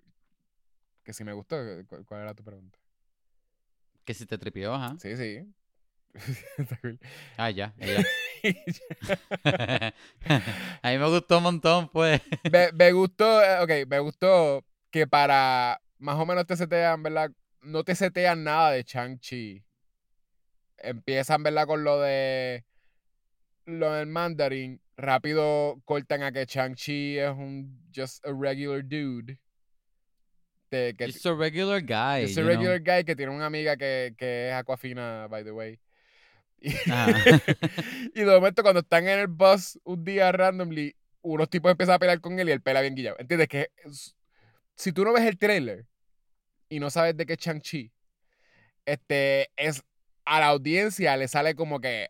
[1.03, 1.55] Que si me gustó,
[1.87, 2.79] ¿cu- ¿cuál era tu pregunta?
[4.05, 4.95] Que si te tripió, ajá.
[4.99, 5.45] Sí, sí.
[6.57, 6.99] Está cool.
[7.37, 8.03] Ah, ya, ya.
[10.83, 12.21] A mí me gustó un montón, pues.
[12.51, 17.31] me, me gustó, eh, ok, me gustó que para más o menos te setean, ¿verdad?
[17.61, 19.63] No te setean nada de Chang-Chi.
[20.77, 21.65] Empiezan, ¿verdad?
[21.65, 22.63] Con lo de
[23.65, 24.79] lo del Mandarin.
[24.97, 29.39] Rápido cortan a que Chang-Chi es un just a regular dude.
[30.71, 32.25] De, que, Just a regular guy.
[32.25, 32.49] just a know.
[32.49, 35.79] regular guy que tiene una amiga que, que es Aquafina, by the way.
[36.61, 36.69] Y,
[38.15, 41.99] y de momento cuando están en el bus un día randomly, unos tipos empiezan a
[41.99, 43.17] pelear con él y él pela bien guillado.
[43.19, 43.47] ¿Entiendes?
[43.47, 44.15] Que es-
[44.75, 45.85] si tú no ves el trailer
[46.69, 47.91] y no sabes de qué es Chang-Chi,
[48.85, 49.83] este, es,
[50.25, 52.09] a la audiencia le sale como que,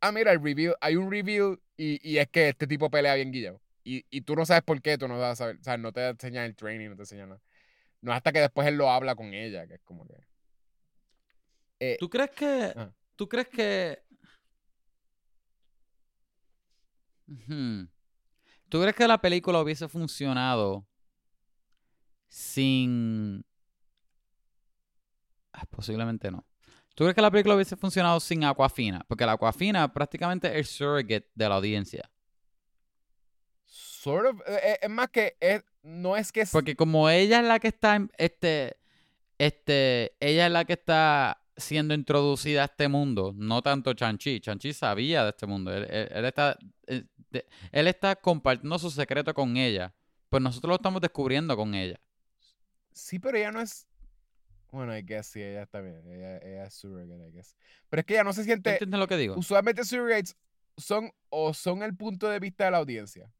[0.00, 3.32] ah, mira, el reveal, hay un reveal y, y es que este tipo pelea bien
[3.32, 3.60] guillado.
[3.84, 5.92] Y, y tú no sabes por qué, tú no vas a saber, o sea, no
[5.92, 7.40] te enseñan el training, no te enseñan nada.
[8.06, 10.14] No hasta que después él lo habla con ella, que es como que...
[11.80, 12.72] Eh, ¿Tú crees que.
[12.76, 12.92] Ah.
[13.16, 13.98] ¿Tú crees que.
[18.68, 20.86] ¿Tú crees que la película hubiese funcionado
[22.28, 23.44] sin.
[25.52, 26.46] Ah, posiblemente no.
[26.94, 29.04] ¿Tú crees que la película hubiese funcionado sin Aquafina?
[29.08, 32.08] Porque la Aquafina prácticamente es el surrogate de la audiencia.
[33.64, 37.46] Sort of, eh, eh, es más que es, no es que Porque como ella es
[37.46, 38.76] la que está, este,
[39.38, 44.40] este, ella es la que está siendo introducida a este mundo, no tanto Chanchi.
[44.40, 45.72] Chanchi sabía de este mundo.
[45.72, 49.94] Él, él- él está, él, de- él está compartiendo su secreto con ella.
[50.28, 52.00] Pues nosotros lo estamos descubriendo con ella.
[52.92, 53.86] sí, pero ella no es,
[54.70, 57.54] bueno, I guess sí, ella está bien, ella, ella es surrogate, I guess.
[57.88, 59.34] Pero es que ella no se ¿Tú siente, entiendes lo que digo?
[59.36, 60.36] usualmente surrogates
[60.76, 63.30] son o son el punto de vista de la audiencia,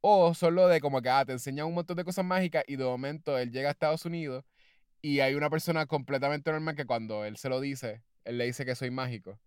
[0.00, 2.76] o son lo de como que, ah, te enseñan un montón de cosas mágicas y
[2.76, 4.44] de momento él llega a Estados Unidos
[5.02, 8.64] y hay una persona completamente normal que cuando él se lo dice, él le dice
[8.64, 9.38] que soy mágico.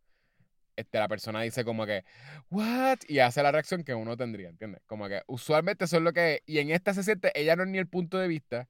[0.76, 2.04] Este, la persona dice como que,
[2.50, 3.00] ¿what?
[3.08, 4.82] Y hace la reacción que uno tendría, ¿entiendes?
[4.88, 6.42] Como que usualmente eso es lo que.
[6.48, 8.70] Y en esta se siente, ella no es ni el punto de vista.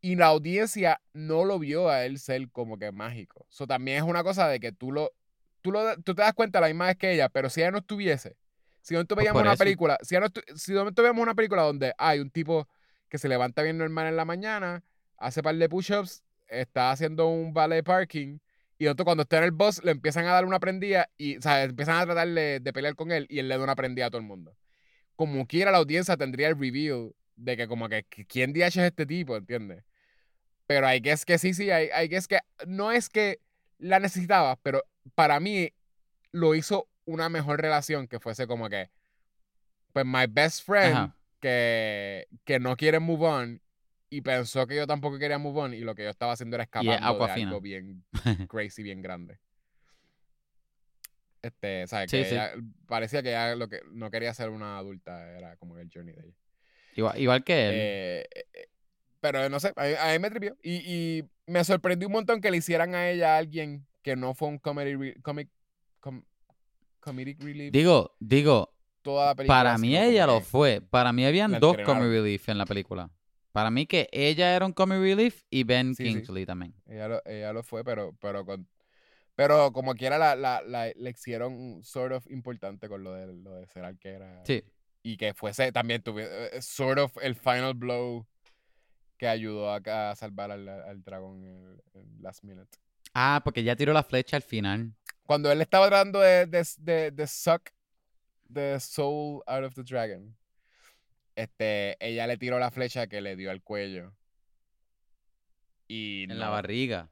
[0.00, 3.46] Y la audiencia no lo vio a él ser como que mágico.
[3.50, 5.12] Eso también es una cosa de que tú lo,
[5.60, 7.78] tú lo, tú te das cuenta la misma vez que ella, pero si ella no
[7.78, 8.36] estuviese,
[8.82, 9.64] si de momento Pues veíamos por una eso.
[9.64, 10.26] película, si, no
[10.56, 12.68] si de momento vemos una película donde hay un tipo
[13.08, 14.84] que se levanta bien normal en la mañana,
[15.16, 18.38] hace par de push-ups, está haciendo un ballet parking,
[18.78, 21.42] y momento cuando está en el bus le empiezan a dar una prendida y, o
[21.42, 24.06] sea, empiezan a tratar de, de pelear con él y él le da una prendida
[24.06, 24.56] a todo el mundo.
[25.16, 29.06] Como quiera la audiencia tendría el reveal de que como que, ¿quién DH es este
[29.06, 29.36] tipo?
[29.36, 29.84] ¿Entiendes?
[30.66, 33.40] Pero hay que es que sí, sí, hay, hay que es que no es que
[33.78, 34.82] la necesitaba, pero
[35.14, 35.72] para mí
[36.32, 38.90] lo hizo una mejor relación que fuese como que,
[39.92, 41.16] pues my best friend Ajá.
[41.40, 43.62] que, que no quiere move on
[44.10, 46.64] y pensó que yo tampoco quería move on y lo que yo estaba haciendo era
[46.64, 46.92] escapando
[47.26, 48.04] de algo bien
[48.48, 49.38] crazy, bien grande.
[51.42, 52.10] Este, ¿sabes?
[52.10, 52.34] Sí, que sí.
[52.34, 52.52] ella-
[52.86, 56.22] parecía que ella lo que no quería ser una adulta, era como el journey de
[56.26, 56.36] ella.
[56.94, 57.74] Igual, igual que él.
[57.74, 58.68] Eh, eh, eh,
[59.20, 60.56] pero no sé, a mí, a mí me tripió.
[60.62, 64.34] Y, y me sorprendió un montón que le hicieran a ella a alguien que no
[64.34, 65.48] fue un comedy comic,
[66.00, 66.24] com-
[67.02, 68.72] comedic relief digo, digo,
[69.02, 69.58] toda la película.
[69.58, 70.80] para mí ella lo fue.
[70.80, 73.10] Para mí habían dos comic relief en la película.
[73.52, 76.08] Para mí que ella era un comic relief y Ben Sí, sí.
[76.10, 76.74] Kingsley también.
[76.86, 78.66] Ella lo, ella lo fue, pero, pero con.
[79.34, 83.56] Pero como quiera la, la, la, le hicieron sort of importante con lo de, lo
[83.56, 84.42] de ser arquera.
[84.46, 84.62] Sí.
[85.02, 88.26] Y que fuese también tuve, eh, sort of el final blow
[89.18, 92.70] que ayudó a, a salvar al, al dragón en, en last minute.
[93.14, 94.94] Ah, porque ya tiró la flecha al final.
[95.26, 97.70] Cuando él estaba tratando de, de, de, de suck
[98.52, 100.36] the soul out of the dragon,
[101.36, 104.12] este, ella le tiró la flecha que le dio al cuello.
[105.88, 107.10] Y En la barriga.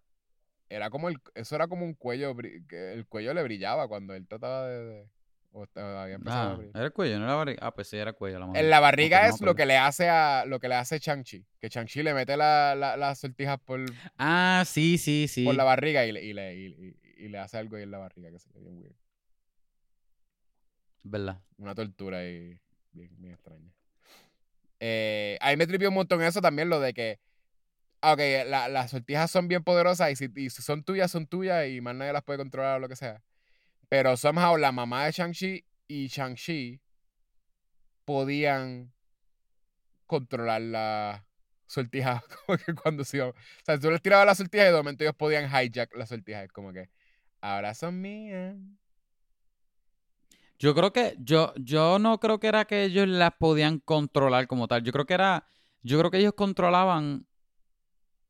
[0.68, 2.34] era como el, eso era como un cuello,
[2.70, 5.08] el cuello le brillaba cuando él trataba de, de-
[5.52, 6.76] o había empezado a Ah, brillar.
[6.76, 7.58] era el cuello, no era la barriga.
[7.66, 8.38] Ah, pues sí, era el cuello.
[8.38, 11.00] La En la barriga no es lo que le hace a lo que le hace
[11.00, 13.80] Chang-Chi, que Chang-Chi le mete la- la- las sortijas por,
[14.16, 15.44] Ah, sí, sí, sí.
[15.44, 17.98] por la barriga y le, y, le, y, y- le hace algo ahí en la
[17.98, 18.94] barriga que se ve bien weird.
[21.02, 21.40] ¿Verdad?
[21.58, 22.58] Una tortura ahí
[22.92, 23.72] bien, bien extraña.
[24.80, 27.20] Eh, a mí me tripió un montón eso también, lo de que,
[28.00, 31.26] ah, ok, la- las sortijas son bien poderosas y si, y si son tuyas, son
[31.26, 33.22] tuyas y más nadie las puede controlar o lo que sea.
[33.88, 36.80] Pero somehow la mamá de Shang-Chi y Shang-Chi
[38.04, 38.92] podían
[40.06, 41.24] controlar la
[41.66, 43.30] sortija como que cuando se iban.
[43.30, 43.34] O
[43.64, 46.42] sea, tú les tirabas la sortija y de momento ellos podían hijack la sortija.
[46.44, 46.88] Es como que,
[47.40, 48.56] ahora son mías.
[50.58, 54.68] Yo creo que, yo, yo no creo que era que ellos las podían controlar como
[54.68, 54.82] tal.
[54.82, 55.46] Yo creo que era,
[55.82, 57.26] yo creo que ellos controlaban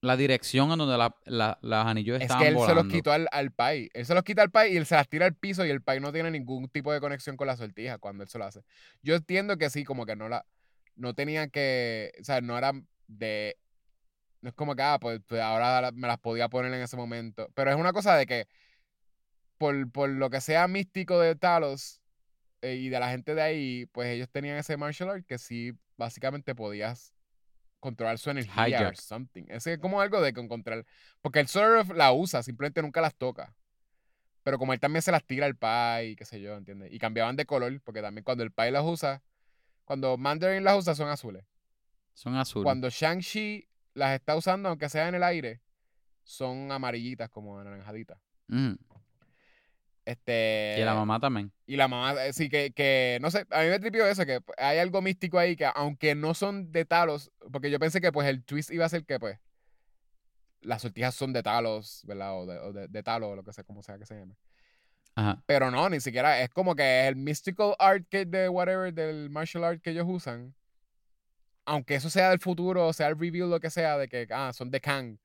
[0.01, 3.13] la dirección en donde la, la- los anillos Es estaban que él se los quitó
[3.13, 3.91] al, al pai.
[3.93, 5.83] Él se los quita al pai y él se las tira al piso y el
[5.83, 8.63] pai no tiene ningún tipo de conexión con la sortija cuando él se lo hace.
[9.03, 10.47] Yo entiendo que sí, como que no la.
[10.97, 12.13] No tenían que.
[12.21, 13.57] O sea, no eran de.
[14.41, 17.51] No es como que, ah, pues, pues ahora me las podía poner en ese momento.
[17.55, 18.47] Pero es una cosa de que.
[19.61, 22.01] Por, por lo que sea místico de Talos
[22.63, 25.73] eh, y de la gente de ahí, pues ellos tenían ese martial art que sí,
[25.99, 27.13] básicamente podías
[27.79, 28.97] controlar su energía or Hijack.
[28.97, 29.45] something.
[29.49, 30.87] Ese es como algo de encontrar.
[31.21, 33.55] Porque él sort of la usa, simplemente nunca las toca.
[34.45, 36.91] Pero como él también se las tira al pai, qué sé yo, ¿entiendes?
[36.91, 39.23] Y cambiaban de color, porque también cuando el pai las usa,
[39.85, 41.45] cuando Mandarin las usa son azules.
[42.15, 42.65] Son azules.
[42.65, 45.61] Cuando Shang-Chi las está usando, aunque sea en el aire,
[46.23, 48.19] son amarillitas, como anaranjaditas.
[48.49, 48.79] Ujú.
[50.11, 50.75] Este.
[50.77, 51.53] Y la mamá también.
[51.67, 54.41] Y la mamá, eh, sí, que, que, no sé, a mí me tripió eso, que
[54.59, 58.27] hay algo místico ahí que aunque no son de Talos, porque yo pensé que pues
[58.27, 59.39] el twist iba a ser que pues
[60.63, 62.37] las sortijas son de Talos, ¿verdad?
[62.37, 64.35] O de, o de, de Talos, o lo que sea, como sea que se llame.
[65.15, 65.41] Ajá.
[65.47, 69.63] Pero no, ni siquiera, es como que el mystical art que de whatever, del martial
[69.63, 70.57] art que ellos usan,
[71.67, 74.53] aunque eso sea del futuro, o sea el review, lo que sea, de que, ah,
[74.53, 75.19] son de Kang,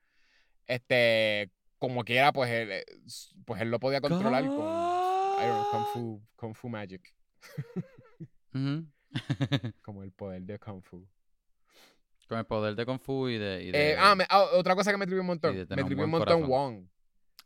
[0.67, 1.49] este,
[1.79, 2.85] como quiera, pues él, eh,
[3.45, 7.13] pues él lo podía controlar con, I don't know, Kung Fu, Kung Fu Magic.
[9.83, 11.05] Como el poder de Kung Fu.
[12.27, 13.63] Con el poder de Kung Fu y de...
[13.63, 15.53] y de- Eh, ah, me- ah, otra cosa que me tripió un montón.
[15.55, 16.49] Me un tripió un buen montón corazón.
[16.49, 16.87] Wong.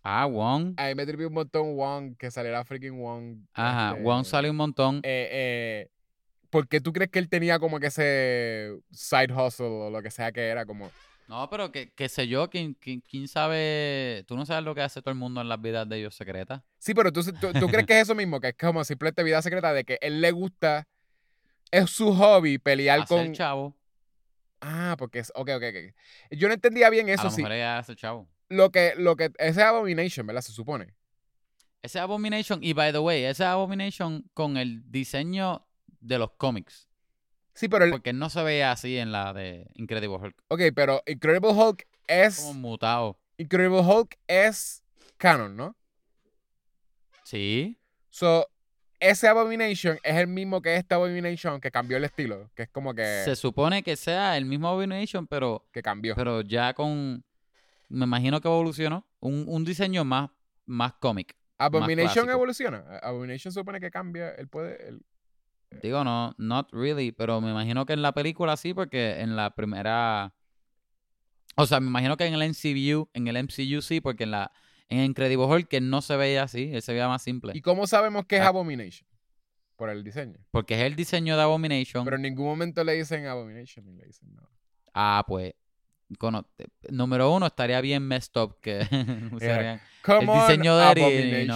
[0.03, 0.73] Ah, Wong.
[0.77, 3.39] A mí me tripió un montón Wong, que saliera freaking Wong.
[3.53, 4.97] Ajá, este, Wong sale un montón.
[5.03, 5.89] Eh, eh,
[6.49, 10.09] ¿Por qué tú crees que él tenía como que ese side hustle o lo que
[10.09, 10.65] sea que era?
[10.65, 10.89] Como,
[11.29, 14.25] No, pero que, que sé yo, ¿quién, quién, quién sabe?
[14.27, 16.63] Tú no sabes lo que hace todo el mundo en las vidas de ellos secretas.
[16.79, 19.39] Sí, pero tú, tú, tú crees que es eso mismo, que es como simplemente vida
[19.43, 20.87] secreta de que él le gusta,
[21.69, 23.33] es su hobby pelear Hacer con...
[23.33, 23.77] chavo.
[24.59, 25.31] Ah, porque es...
[25.35, 25.95] Ok, ok, ok.
[26.31, 27.43] Yo no entendía bien a eso, lo sí.
[27.45, 28.27] ella hace chavo.
[28.47, 29.25] Lo que, lo que...
[29.37, 30.41] Ese es Abomination, ¿verdad?
[30.41, 30.95] Se supone.
[31.83, 35.63] Ese Abomination, y by the way, ese Abomination con el diseño
[35.99, 36.88] de los cómics.
[37.53, 37.91] Sí, pero el...
[37.91, 40.35] Porque no se veía así en la de Incredible Hulk.
[40.47, 42.39] Ok, pero Incredible Hulk es...
[42.39, 43.19] Como mutado.
[43.37, 44.83] Incredible Hulk es
[45.17, 45.75] canon, ¿no?
[47.23, 47.77] Sí.
[48.09, 48.47] So,
[48.99, 52.93] ese Abomination es el mismo que este Abomination que cambió el estilo, que es como
[52.93, 56.15] que, Se supone que sea el mismo Abomination, pero, que cambió.
[56.15, 57.23] pero ya con.
[57.87, 59.05] Me imagino que evolucionó.
[59.19, 60.29] Un, un diseño más,
[60.65, 61.35] más cómic.
[61.57, 62.83] Abomination evoluciona.
[63.01, 64.87] Abomination supone que cambia, él puede...
[64.87, 65.01] él-
[65.83, 69.55] Digo, no, not really, pero me imagino que en la película sí, porque en la
[69.55, 70.33] primera.
[71.55, 74.51] O sea, me imagino que en el MCU, en el MCU sí, porque en la.
[74.91, 77.53] En Incredible Hulk que no se veía así, él se veía más simple.
[77.55, 78.47] ¿Y cómo sabemos que es Ah.
[78.47, 79.07] Abomination?
[79.75, 80.39] Por el diseño.
[80.51, 82.03] Porque es el diseño de Abomination.
[82.03, 84.49] Pero en ningún momento le dicen Abomination ni le dicen nada.
[84.93, 85.53] Ah, pues.
[86.55, 88.79] Te- número uno, estaría bien messed up que
[89.31, 89.79] usarían-
[90.21, 90.83] El on, diseño de
[91.43, 91.47] y-.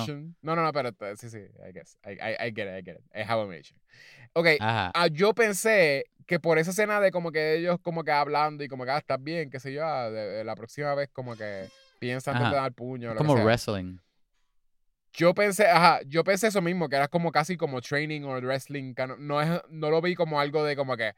[0.42, 1.98] No, no, no, pero sí, sí, I guess.
[2.06, 3.06] I, I, I get it, I get it.
[3.14, 3.80] Es Abomination.
[4.34, 4.48] Ok,
[4.94, 8.68] ah, yo pensé que por esa escena de como que ellos como que hablando y
[8.68, 11.36] como que ah, estás bien, qué sé yo, ah, de- de la próxima vez como
[11.36, 11.68] que
[12.00, 13.10] piensan de dar puño.
[13.10, 13.44] lo que Como sea.
[13.46, 13.98] wrestling.
[15.14, 18.96] Yo pensé, ajá, yo pensé eso mismo, que era como casi como training o wrestling.
[18.96, 21.14] que No, es, no lo vi como algo de como que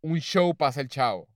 [0.00, 1.28] un show para hacer chavo.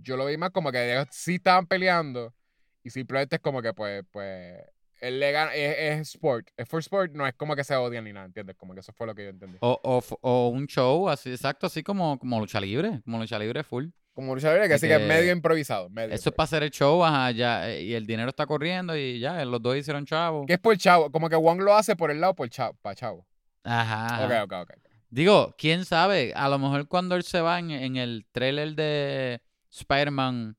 [0.00, 2.34] Yo lo vi más como que ellos sí estaban peleando
[2.82, 4.60] y simplemente es como que pues, pues,
[5.00, 8.04] él le gana, es, es sport, es for sport, no es como que se odian
[8.04, 8.56] ni nada, ¿entiendes?
[8.56, 9.58] Como que eso fue lo que yo entendí.
[9.60, 13.00] O, o, o un show, así, exacto, así como, como lucha libre.
[13.04, 13.86] Como lucha libre full.
[14.12, 15.90] Como lucha libre, que de sí que es medio improvisado.
[15.90, 18.96] Medio Eso es para hacer el show, ajá, ya, eh, y el dinero está corriendo
[18.96, 20.46] y ya, los dos hicieron chavo.
[20.46, 22.94] Que es por chavo, como que Wong lo hace por el lado por chavo, para
[22.94, 23.26] chavo.
[23.64, 24.24] Ajá.
[24.26, 24.70] ok, ok.
[24.70, 24.70] ok.
[25.10, 29.40] Digo, quién sabe, a lo mejor cuando él se va en, en el trailer de
[29.80, 30.56] Spider-Man,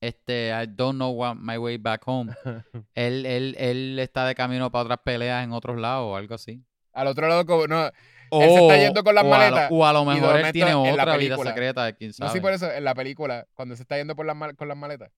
[0.00, 2.32] este, I don't know what my way back home,
[2.94, 6.62] él, él, él está de camino para otras peleas en otros lados o algo así.
[6.92, 7.90] Al otro lado, como, no,
[8.30, 10.36] O, Él se está yendo con las o a lo- maletas o a lo mejor
[10.40, 12.30] él tiene otra vida secreta, quién No sabe.
[12.32, 15.10] sé por eso en la película, cuando se está yendo por las con las maletas,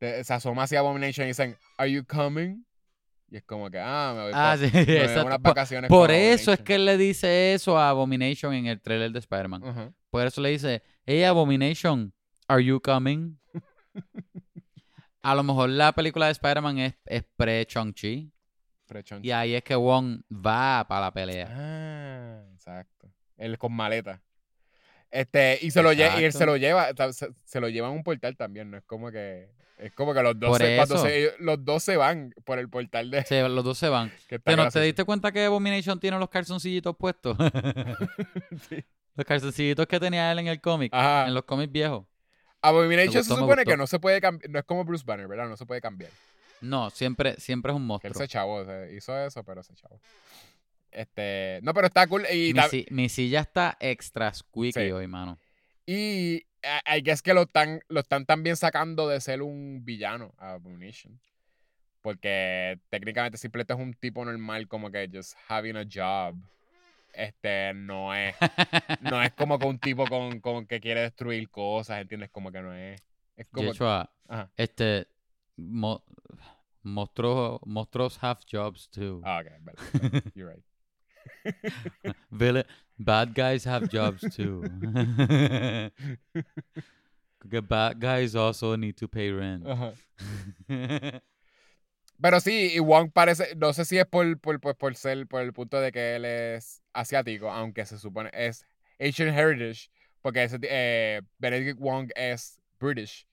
[0.00, 2.64] se asoma hacia Abomination y dicen, ¿Are you coming?
[3.30, 5.88] Y es como que, ah, me voy Ah, pa- sí, me voy unas Por, vacaciones
[5.88, 6.64] por eso es Abomination".
[6.66, 9.94] que él le dice eso a Abomination en el trailer de Spider-Man.
[10.10, 12.12] Por eso le dice, hey Abomination,
[12.48, 13.38] are you coming?
[15.22, 18.32] a lo mejor la película de Spider-Man es, es pre-Chong-Chi.
[18.86, 19.24] Frechón.
[19.24, 21.48] Y ahí es que Wong va para la pelea.
[21.50, 23.08] Ah, exacto.
[23.36, 24.20] Él con maleta.
[25.10, 28.02] Este, y se lo y él se lo lleva, se, se lo lleva en un
[28.02, 31.82] portal también, no es como que es como que los dos se, se- los dos
[31.82, 34.10] se van por el portal de Se- los dos se van.
[34.28, 34.80] Pero ¿te gracioso.
[34.80, 37.36] diste cuenta que Abomination tiene los calzoncillitos puestos?
[38.68, 38.82] Sí.
[39.14, 41.26] los calzoncillitos que tenía él en el cómic, Ajá.
[41.28, 42.06] en los cómics viejos.
[42.62, 44.50] Abomination se gustó, supone que no se puede cambiar.
[44.50, 45.48] No es como Bruce Banner, ¿verdad?
[45.48, 46.10] No se puede cambiar.
[46.60, 48.14] No, siempre, siempre es un Que él monstruo.
[48.14, 50.00] se chavo, se hizo eso, pero se chavo.
[50.90, 51.58] Este.
[51.62, 52.24] No, pero está cool.
[52.32, 54.90] Y, Mi, ta- si- mi silla está extra squeaky Sí.
[54.92, 55.38] hoy, mano.
[55.86, 56.44] y
[56.86, 60.52] I I guess que lo están, lo están también sacando de ser un villano a
[60.52, 61.18] Abomination.
[62.02, 66.36] Porque técnicamente simplemente es un tipo normal, como que just having a job.
[67.12, 68.34] Este, no es.
[69.00, 72.30] No es como que un tipo con, con que quiere destruir cosas, ¿entiendes?
[72.30, 73.00] Como que no es.
[73.36, 73.68] Es como.
[73.72, 74.10] Yeshua,
[74.56, 75.06] este,
[75.56, 76.04] mo-
[76.82, 79.20] monstruos, monstruos have jobs too.
[79.24, 80.22] Ah, ok, verdad.
[80.34, 80.64] You're right.
[82.30, 82.66] Villain-
[82.98, 84.62] bad guys have jobs too.
[87.68, 89.64] Bad guys also need to pay rent.
[92.20, 95.42] Pero sí, y Wong parece, no sé si es por, por, por, por ser, por
[95.42, 98.66] el punto de que él es asiático, aunque se supone es
[99.00, 99.90] Asian Heritage,
[100.20, 103.26] porque ese, eh, Benedict Wong es British.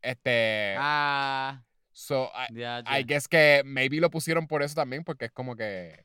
[0.00, 1.62] Este, ah,
[1.92, 6.04] so, I, guess que maybe lo pusieron por eso también, porque es como que,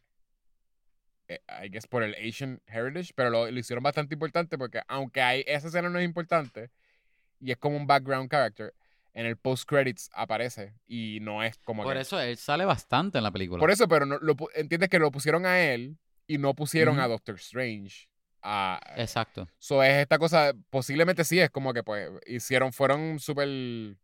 [1.28, 5.22] eh, I guess por el Asian Heritage, pero lo, lo hicieron bastante importante porque aunque
[5.22, 6.70] hay, esa escena no es importante,
[7.40, 8.74] y es como un background character,
[9.18, 12.02] en el post credits aparece y no es como Por que...
[12.02, 13.60] eso él sale bastante en la película.
[13.60, 15.98] Por eso, pero no, lo, entiendes que lo pusieron a él
[16.28, 17.08] y no pusieron a.
[17.08, 18.08] Doctor Strange.
[18.42, 19.48] A, Exacto.
[19.58, 23.98] so es esta cosa, posiblemente sí, es como que pues hicieron, fueron súper...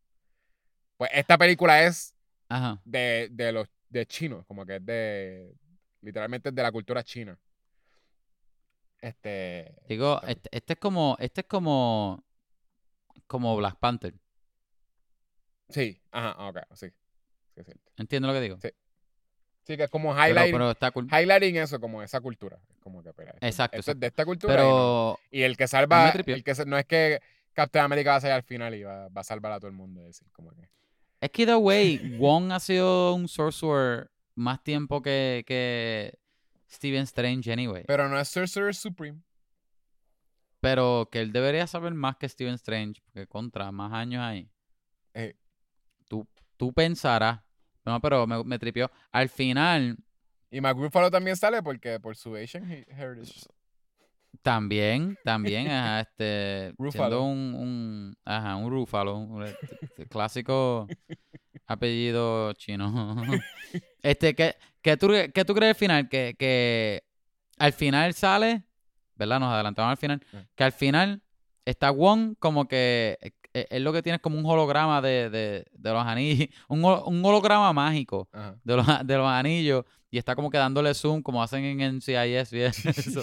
[0.97, 2.13] Pues esta película es
[2.49, 2.81] Ajá.
[2.83, 5.53] de, de los de chinos, como que es de...
[6.01, 7.39] Literalmente es de la cultura china.
[8.99, 9.75] Este...
[9.87, 12.23] Digo, está- este, este es como, este es como,
[13.27, 14.13] como Black Panther.
[15.69, 16.87] Sí, ajá, ok, sí.
[16.89, 17.91] Sí, es cierto.
[17.97, 18.57] ¿Entiendes lo que digo?
[18.61, 18.69] Sí,
[19.65, 21.07] Sí, que es como highlighting, pero está cool.
[21.09, 22.59] highlighting eso, como esa cultura.
[22.81, 23.99] Como que, espera, esto- Exacto, esto es exacto.
[24.01, 27.19] de esta cultura y no- Pero Y el que salva, el que no es que
[27.53, 29.73] Captain America va a salir al final y va, va a salvar a todo el
[29.75, 30.01] mundo.
[30.01, 30.67] Es decir, como que.
[31.21, 36.17] es que, the way, Wong ha sido un sorcerer más tiempo que, que
[36.69, 37.83] Stephen Strange, anyway.
[37.87, 39.21] Pero no es Sorcerer Supreme.
[40.59, 44.49] Pero que él debería saber más que Stephen Strange, porque contra más años ahí.
[45.13, 45.35] Eh.
[46.07, 46.27] Tú,
[46.57, 47.41] tú pensarás.
[47.85, 48.89] No, pero me, me tripió.
[49.11, 49.97] Al final,
[50.49, 53.41] Y Mark Ruffalo también sale porque por su Asian he- heritage.
[54.41, 60.87] también, también, ajá, este, siendo un, un, ajá, un Rúfalo, un este, clásico
[61.67, 63.15] apellido chino.
[64.03, 66.09] Este, ¿qué, qué tú, qué tú crees al final?
[66.09, 67.03] Que, que
[67.57, 68.63] al final sale,
[69.15, 69.39] ¿verdad?
[69.39, 70.21] Nos adelantamos al final.
[70.33, 70.43] Ah.
[70.55, 71.21] Que al final
[71.63, 75.29] está Wong como que eh, eh, es lo que tiene es como un holograma de,
[75.29, 78.27] de, de los anillos, un, un holograma mágico
[78.63, 82.51] de los, de los anillos y está como que dándole zoom como hacen en NCIS,
[82.51, 82.71] ¿bien?
[82.85, 83.21] Eso.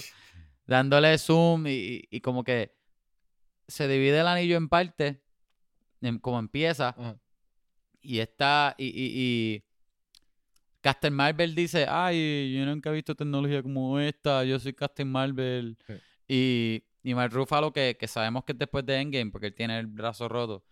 [0.66, 2.74] dándole zoom y, y- y como que
[3.68, 5.18] se divide el anillo en partes,
[6.20, 7.16] como empieza, Ajá.
[8.00, 8.92] y está, y, y,
[9.56, 9.64] y
[10.80, 15.76] Captain Marvel dice, ay, yo nunca he visto tecnología como esta, yo soy Captain Marvel.
[15.86, 15.94] Sí.
[16.26, 19.78] Y, y Mark Ruffalo, que, que sabemos que es después de Endgame, porque él tiene
[19.78, 20.64] el brazo roto,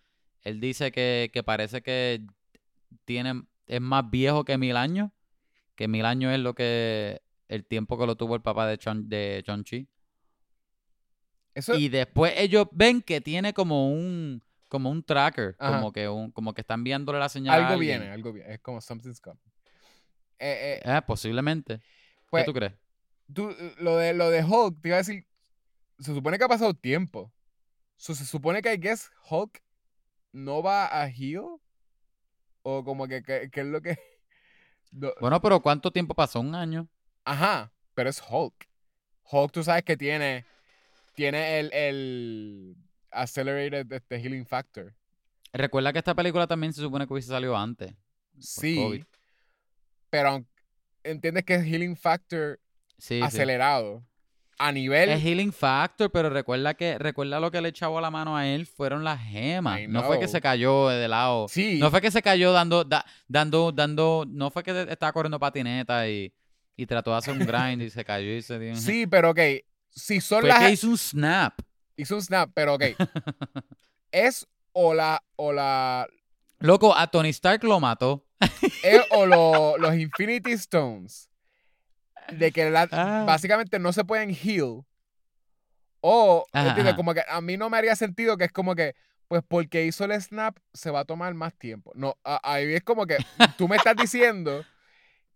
[0.42, 2.22] él dice que, que parece que
[3.04, 5.10] tiene, es más viejo que mil años,
[5.74, 9.08] que mil años es lo que, el tiempo que lo tuvo el papá de Chon,
[9.08, 9.88] de Chi.
[11.54, 15.76] Eso, Y después ellos ven que tiene como un como un tracker, Ajá.
[15.76, 18.52] como que un como que están enviándole la señal a algo viene, algo viene.
[18.54, 19.40] Es como something's coming.
[20.38, 21.80] Eh, eh, Eh, posiblemente.
[22.30, 22.72] pues, ¿Qué tú crees?
[23.32, 25.26] tú, lo, de, lo de Hulk, te iba a decir.
[25.98, 27.32] Se supone que ha pasado tiempo.
[27.96, 29.60] So, se supone que, I guess, Hulk
[30.32, 31.58] no va a heal.
[32.62, 33.98] O como que, que, que es lo que.
[34.92, 36.40] no- Bueno, pero ¿cuánto tiempo pasó?
[36.40, 36.88] Un año.
[37.24, 38.68] Ajá, pero es Hulk.
[39.30, 40.44] Hulk, tú sabes que tiene,
[41.14, 42.76] tiene el, el
[43.10, 44.94] Accelerated este, Healing Factor.
[45.52, 47.94] Recuerda que esta película también se supone que hubiese salido antes.
[48.38, 49.04] Sí, COVID.
[50.10, 50.46] pero
[51.02, 52.60] entiendes que es Healing Factor
[52.98, 53.22] Sí, sí.
[54.60, 55.08] A nivel...
[55.10, 58.66] Es Healing Factor, pero recuerda que recuerda lo que le echaba la mano a él
[58.66, 59.80] fueron las gemas.
[59.88, 61.46] No fue que se cayó de lado.
[61.48, 65.38] Sí, No fue que se cayó dando, da- dando, dando, no fue que estaba corriendo
[65.38, 66.32] patineta y,
[66.76, 68.74] y trató de hacer un grind y se cayó y se dio.
[68.74, 69.40] sí, pero ok.
[69.90, 70.58] Si son Fue las...
[70.60, 71.54] que hizo un snap.
[71.96, 72.82] Hizo un snap, pero ok.
[74.12, 75.22] es o la...
[75.36, 76.06] O la
[76.60, 78.26] Loco, a Tony Stark lo mató.
[78.82, 81.27] es o lo- los Infinity Stones.
[82.32, 83.24] De que la- Ah.
[83.26, 84.82] básicamente no se pueden heal.
[86.00, 86.94] O, ¿entiendes?
[86.94, 88.94] Como que a mí no me haría sentido que es como que,
[89.26, 91.92] pues porque hizo el snap, se va a tomar más tiempo.
[91.94, 93.16] No, a- ahí es como que
[93.56, 94.64] tú me estás diciendo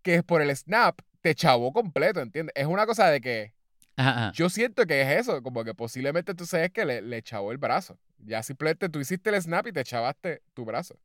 [0.01, 2.53] que es por el snap, te chavó completo, ¿entiendes?
[2.55, 3.53] Es una cosa de que
[3.97, 4.31] Ajá, ajá.
[4.33, 7.57] yo siento que es eso, como que posiblemente tú sabes que le, le chavó el
[7.57, 7.99] brazo.
[8.19, 10.97] Ya simplemente tú hiciste el snap y te echabaste tu brazo.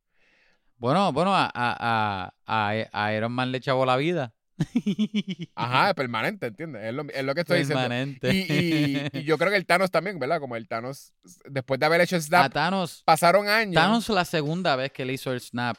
[0.77, 4.33] Bueno, bueno, a, a, a, a Iron Man le echó la vida.
[5.55, 6.83] Ajá, es permanente, ¿entiendes?
[6.83, 8.29] Es lo, es lo que estoy Permanente.
[8.29, 9.09] diciendo.
[9.13, 10.39] Y, y- y yo creo que el Thanos también, ¿verdad?
[10.39, 11.13] Como el Thanos,
[11.49, 13.75] después de haber hecho A snap, Thanos, pasaron años.
[13.75, 15.77] Thanos la segunda vez que le hizo el snap.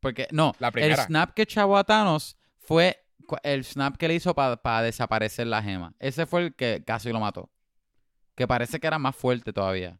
[0.00, 3.02] porque, no, La el snap que echó a Thanos fue
[3.42, 5.94] el snap que le hizo para desaparecer la gema.
[5.98, 7.50] Ese fue el que casi lo mató.
[8.34, 9.98] Que parece que era más fuerte todavía.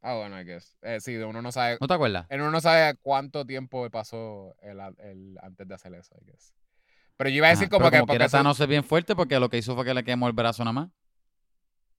[0.00, 0.76] Ah, bueno, I guess.
[0.82, 1.78] Eh, sí, uno no sabe.
[1.80, 2.26] ¿No te acuerdas?
[2.30, 6.52] Uno no sabe cuánto tiempo pasó el, el- antes de hacer eso, I guess.
[7.16, 7.98] Pero yo iba a decir Ajá, como que.
[7.98, 10.26] como porque quiera, Thanos es bien fuerte porque lo que hizo fue que le quemó
[10.26, 10.90] el brazo nada más.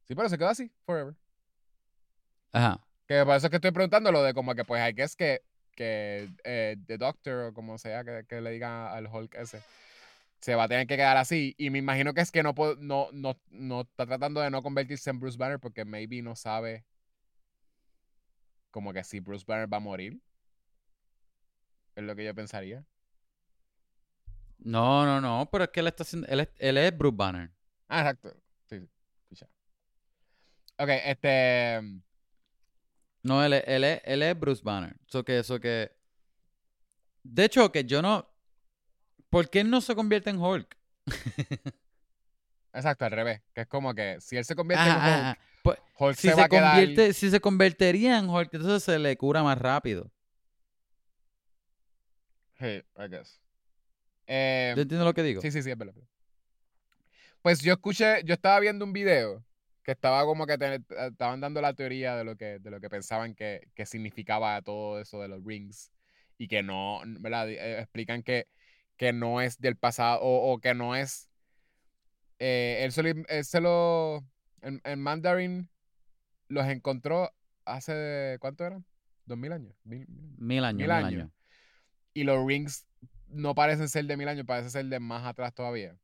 [0.04, 1.16] Sí, pero se quedó así, forever.
[2.52, 2.80] Ajá.
[3.08, 5.42] Que por eso es que estoy preguntando lo de como que, pues, I guess que,
[5.76, 9.62] que eh, The Doctor o como sea que, que le digan al Hulk ese,
[10.40, 11.56] se va a tener que quedar así.
[11.58, 15.10] Y me imagino que es que no, no, no, no está tratando de no convertirse
[15.10, 16.86] en Bruce Banner porque maybe no sabe
[18.72, 20.20] como que si Bruce Banner va a morir.
[21.96, 22.84] Es lo que yo pensaría.
[24.60, 27.52] No, no, no, pero es que él está haciendo, él es, él es Bruce Banner.
[27.88, 28.36] Ah, exacto.
[28.70, 28.80] Sí,
[29.34, 29.46] sí.
[30.78, 31.82] Ok, este.
[33.24, 34.96] No, él es, él es, él es Bruce Banner.
[35.08, 35.92] Eso que, eso que.
[37.24, 38.28] De hecho, que yo no.
[39.30, 40.78] ¿Por qué él no se convierte en Hulk?
[42.74, 43.42] Exacto, al revés.
[43.54, 45.40] Que es como que si él se convierte Ajá, en Hulk, ajá.
[45.64, 47.14] Pues, Hulk si se, se, va a quedar.
[47.14, 50.12] si se convertiría en Hulk, entonces se le cura más rápido.
[52.60, 53.40] Sí, I guess.
[54.28, 55.42] Eh, ¿Tú entiendes lo que digo?
[55.42, 55.94] Sí, sí, sí, es verdad.
[57.42, 59.44] Pues yo escuché, yo estaba viendo un video
[59.84, 62.90] que estaba como que te- estaban dando la teoría de lo que, de lo que
[62.90, 65.92] pensaban que, que significaba todo eso de los rings
[66.40, 67.50] y que no, ¿verdad?
[67.50, 68.48] Eh, explican que,
[68.98, 71.30] que no es del pasado o, o que no es...
[72.40, 74.26] eh, él, solo- él se lo...
[74.62, 75.70] En, en Mandarin
[76.48, 77.32] los encontró
[77.66, 78.38] hace...
[78.40, 78.86] ¿Cuánto eran?
[79.26, 79.76] ¿Dos mil años?
[79.84, 81.12] Mil- mil- Mil años, Mil mil, años.
[81.22, 81.32] años.
[82.14, 82.88] y los rings
[83.36, 85.98] no parecen ser de mil años, parecen ser de más atrás todavía.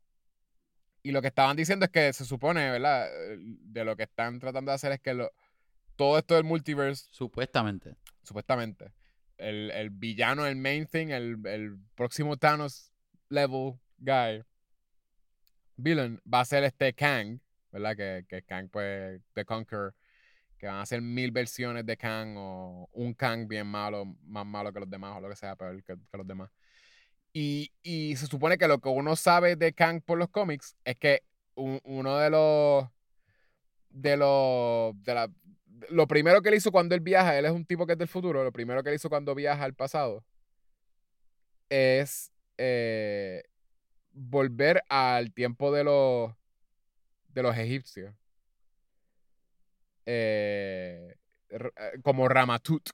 [1.03, 3.07] Y lo que estaban diciendo es que se supone, ¿verdad?
[3.09, 5.31] Eh, De lo que están tratando de hacer es que lo-
[5.95, 7.95] todo esto del multiverse, Supuestamente.
[8.23, 8.91] supuestamente,
[9.37, 12.91] el, el villano, el main thing, el, el próximo Thanos
[13.29, 14.43] level guy,
[15.75, 17.39] villain, va a ser este Kang,
[17.71, 17.95] ¿verdad?
[17.95, 19.95] Que, que Kang, pues, The Conqueror,
[20.57, 24.71] que van a ser mil versiones de Kang o un Kang bien malo, más malo
[24.71, 26.51] que los demás o lo que sea, peor que, que los demás.
[27.33, 30.97] Y, y se supone que lo que uno sabe de Kang por los cómics es
[30.97, 31.23] que
[31.55, 32.87] un- uno de los
[33.89, 35.29] de los de la,
[35.89, 38.07] lo primero que él hizo cuando él viaja, él es un tipo que es del
[38.07, 40.23] futuro, lo primero que él hizo cuando viaja al pasado
[41.69, 43.43] es eh,
[44.11, 46.31] volver al tiempo de los
[47.29, 48.13] de los egipcios.
[50.05, 51.15] Eh,
[51.49, 51.61] eh,
[52.03, 52.89] como Ramatut,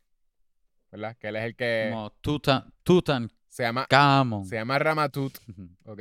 [0.92, 1.16] ¿verdad?
[1.18, 4.46] Que él es el que Como Tutan, Tutan se llama Camon.
[4.46, 5.36] se llama Ramatut,
[5.86, 6.00] ¿ok?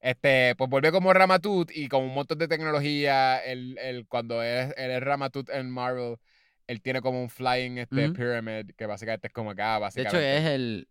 [0.00, 3.38] Este, pues vuelve como Ramatut y con un montón de tecnología.
[3.38, 6.18] Él, él- cuando él, él es Ramatut en Marvel,
[6.68, 10.36] él tiene como un flying este, pyramid, que básicamente es como acá, De básicamente.
[10.36, 10.88] hecho, es el.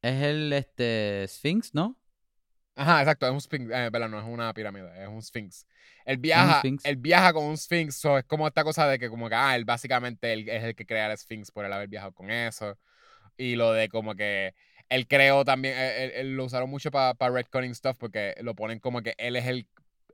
[0.00, 1.96] Es el este Sphinx, ¿no?
[2.76, 5.66] Ajá, exacto, es un sphinx, eh, no es una pirámide, es un sphinx.
[6.04, 6.84] Él viaja, sphinx.
[6.84, 9.56] él viaja con un sphinx, so es como esta cosa de que como que, ah,
[9.56, 12.78] él básicamente él es el que crea el sphinx por él haber viajado con eso.
[13.36, 14.54] Y lo de como que
[14.88, 19.02] él creó también, él, él- lo usaron mucho para retconning stuff porque lo ponen como
[19.02, 19.68] que él es el,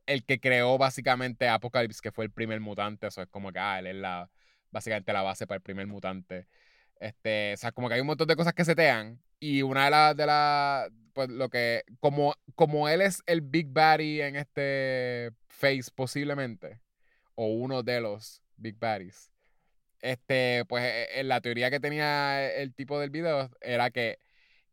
[0.06, 3.78] el que creó básicamente Apocalypse, que fue el primer mutante, eso es como que, ah,
[3.78, 4.30] él es la,
[4.70, 6.46] básicamente la base para el primer mutante.
[7.00, 9.20] Este, o sea, como que hay un montón de cosas que setean.
[9.40, 13.68] Y una de las, de las, pues lo que, como, como él es el Big
[13.68, 16.80] Baddy en este Face posiblemente,
[17.36, 19.30] o uno de los Big Baddies,
[20.00, 24.18] este, pues eh, eh, la teoría que tenía el tipo del video era que,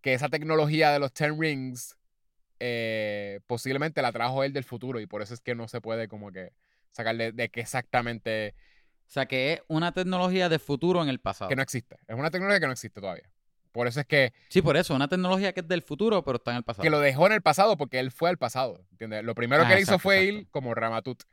[0.01, 1.97] que esa tecnología de los Ten Rings
[2.59, 6.07] eh, posiblemente la trajo él del futuro y por eso es que no se puede
[6.07, 6.53] como que
[6.91, 8.53] sacar de, de que exactamente
[9.07, 11.49] O sea, que es una tecnología de futuro en el pasado.
[11.49, 11.97] que no existe.
[12.07, 13.29] Es una tecnología que no existe todavía.
[13.71, 16.51] Por eso es que, Sí, por eso, una tecnología que es del futuro, pero está
[16.51, 16.83] en el pasado.
[16.83, 18.85] que lo dejó en el pasado porque él fue al pasado.
[18.91, 19.23] ¿Entiendes?
[19.23, 20.39] Lo primero Ah, que él hizo fue exacto.
[20.41, 21.23] ir como Ramatut.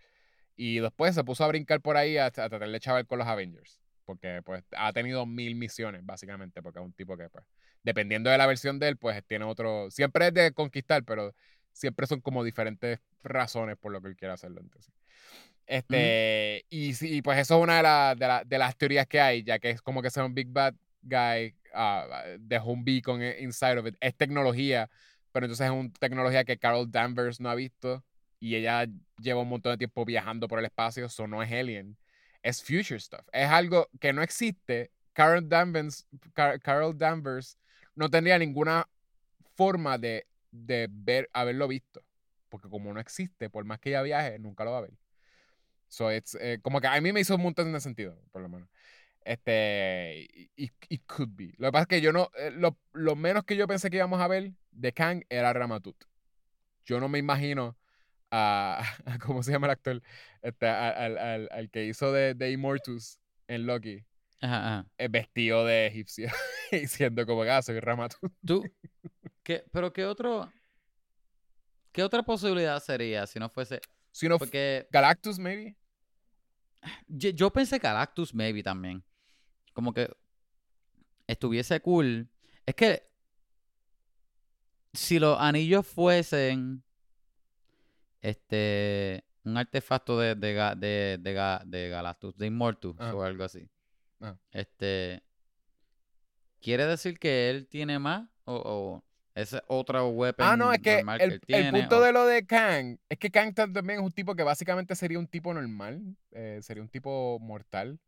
[0.56, 3.26] Y después se puso a brincar por ahí a, a tratar de chaval con los
[3.28, 3.80] Avengers.
[4.04, 7.44] Porque pues ha tenido mil misiones, básicamente, porque es un tipo que, pues,
[7.82, 9.90] dependiendo de la versión de él, pues tiene otro.
[9.90, 11.34] Siempre es de conquistar, pero
[11.72, 14.60] siempre son como diferentes razones por lo que él quiere hacerlo.
[14.60, 14.92] Entonces.
[15.66, 19.20] Este, y sí, pues eso es una de, la- de, la- de las teorías que
[19.20, 23.22] hay, ya que es como que sea un Big Bad Guy, ah, dejó un beacon
[23.22, 23.96] i- inside of it.
[24.00, 24.88] Es tecnología,
[25.32, 28.04] pero entonces es una tecnología que Carol Danvers no ha visto
[28.40, 28.86] y ella
[29.18, 31.96] lleva un montón de tiempo viajando por el espacio, eso no es alien.
[32.42, 33.20] es future stuff.
[33.32, 34.90] Es algo que no existe.
[35.12, 37.58] Carol Danvers, Car- Carol Danvers
[37.98, 38.88] no tendría ninguna
[39.56, 42.02] forma de, de ver, haberlo visto.
[42.50, 44.92] Porque como no existe, por más que ella viaje, nunca lo va a ver.
[45.88, 48.48] So it's, eh, como que a mí me hizo un montón de sentido, por lo
[48.48, 48.68] menos.
[49.24, 51.54] Este, it, it could be.
[51.58, 53.98] Lo que pasa es que yo no, eh, lo, lo menos que yo pensé que
[53.98, 55.96] íbamos a ver de Kang era Ramatut.
[56.84, 57.76] Yo no me imagino
[58.30, 58.82] a,
[59.26, 60.02] ¿cómo se llama el actor?
[60.42, 64.04] Este, al, al- al- al que hizo de, de Immortus en Loki,
[64.40, 64.86] Ajá, ajá.
[64.98, 66.28] eh, vestido de egipcio,
[66.72, 68.32] diciendo como que ah, soy Ramatut.
[68.46, 68.62] Tú,
[69.42, 70.50] ¿qué, pero qué otro,
[71.92, 73.80] qué otra posibilidad sería si no fuese,
[74.12, 75.76] Si no, porque Galactus, maybe.
[77.08, 79.02] yo, yo pensé Galactus maybe también,
[79.72, 80.08] como que
[81.26, 82.28] estuviese cool.
[82.64, 83.08] Es que
[84.92, 86.82] si los anillos fuesen
[88.22, 93.14] este un artefacto de, de, de, de, de Galactus, de Immortus Ah.
[93.14, 93.68] o algo así.
[94.20, 94.36] Ah.
[94.52, 95.22] Este
[96.60, 98.28] ¿quiere decir que él tiene más?
[98.44, 99.04] O, o
[99.34, 101.70] ese otro weapon Ah, no, es que normal que el, él el tiene.
[101.80, 104.42] punto o- de lo de Kang es que Kang tam- también es un tipo que
[104.42, 108.00] básicamente sería un tipo normal, eh, sería un tipo mortal.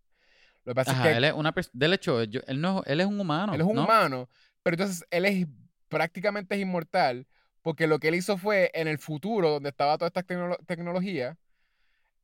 [0.65, 1.73] Lo que pasa Ajá, es que él es una persona.
[1.75, 3.55] De hecho, yo- él, no, él es un humano.
[3.55, 3.85] él es un ¿no?
[3.85, 4.29] humano,
[4.63, 5.47] pero entonces él es
[5.89, 7.27] prácticamente es inmortal
[7.63, 11.37] porque lo que él hizo fue en el futuro, donde estaba toda esta tecnolo- tecnología,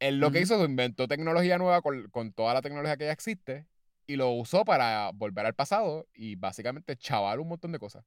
[0.01, 3.13] él lo que hizo fue inventó tecnología nueva con, con toda la tecnología que ya
[3.13, 3.67] existe
[4.07, 8.05] y lo usó para volver al pasado y básicamente chavar un montón de cosas.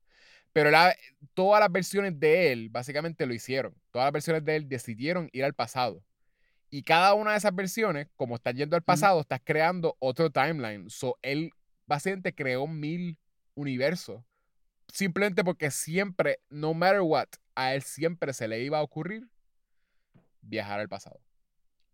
[0.54, 0.96] Pero la-
[1.34, 3.76] todas las versiones de él básicamente lo hicieron.
[3.92, 6.04] Todas las versiones de él decidieron ir al pasado.
[6.72, 10.90] Y cada una de esas versiones, como estás yendo al pasado, estás creando otro timeline.
[10.90, 11.52] So, él
[11.88, 13.18] básicamente creó mil
[13.56, 14.24] universos.
[14.92, 19.28] Simplemente porque siempre, no matter what, a él siempre se le iba a ocurrir
[20.42, 21.20] viajar al pasado.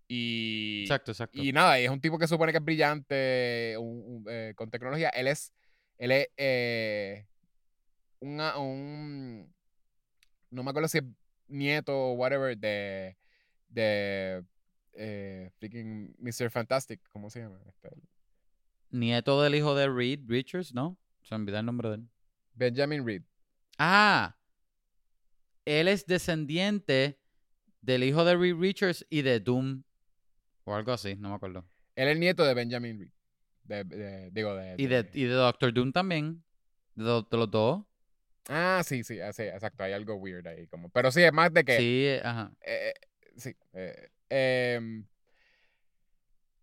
[0.07, 1.41] Y, Exacto, exacto.
[1.41, 4.69] y nada, y es un tipo que supone que es brillante un- un, eh, con
[4.69, 5.09] tecnología.
[5.09, 5.51] Él es,
[5.97, 7.25] él es eh,
[8.19, 9.51] una- un,
[10.51, 11.03] no me acuerdo si es
[11.47, 13.17] nieto o whatever de,
[13.69, 14.43] de
[14.93, 16.49] eh, freaking Mr.
[16.51, 17.59] Fantastic, ¿cómo se llama?
[17.67, 17.89] Este,
[18.91, 20.97] Nieto del hijo de Reed Richards, ¿no?
[21.23, 22.09] Se me olvidó el nombre de él.
[22.53, 23.23] Benjamin Reed.
[23.77, 24.37] Ah,
[25.65, 27.19] él es descendiente
[27.81, 29.83] del hijo de Reed Richards y de Doom.
[30.65, 31.63] O algo así, no me acuerdo.
[31.95, 33.09] Él es el nieto de Benjamin Reed.
[33.63, 36.43] De, de- digo, de, Y de, y de Doctor Doom también.
[36.95, 37.83] De, los dos.
[38.47, 39.83] Ah, sí, sí, ah, sí, exacto.
[39.83, 40.67] Hay algo weird ahí.
[40.67, 41.77] Como, pero sí, es más de que...
[41.77, 42.51] Sí, ajá.
[42.61, 43.55] eh, eh, sí.
[43.73, 45.05] eh, em,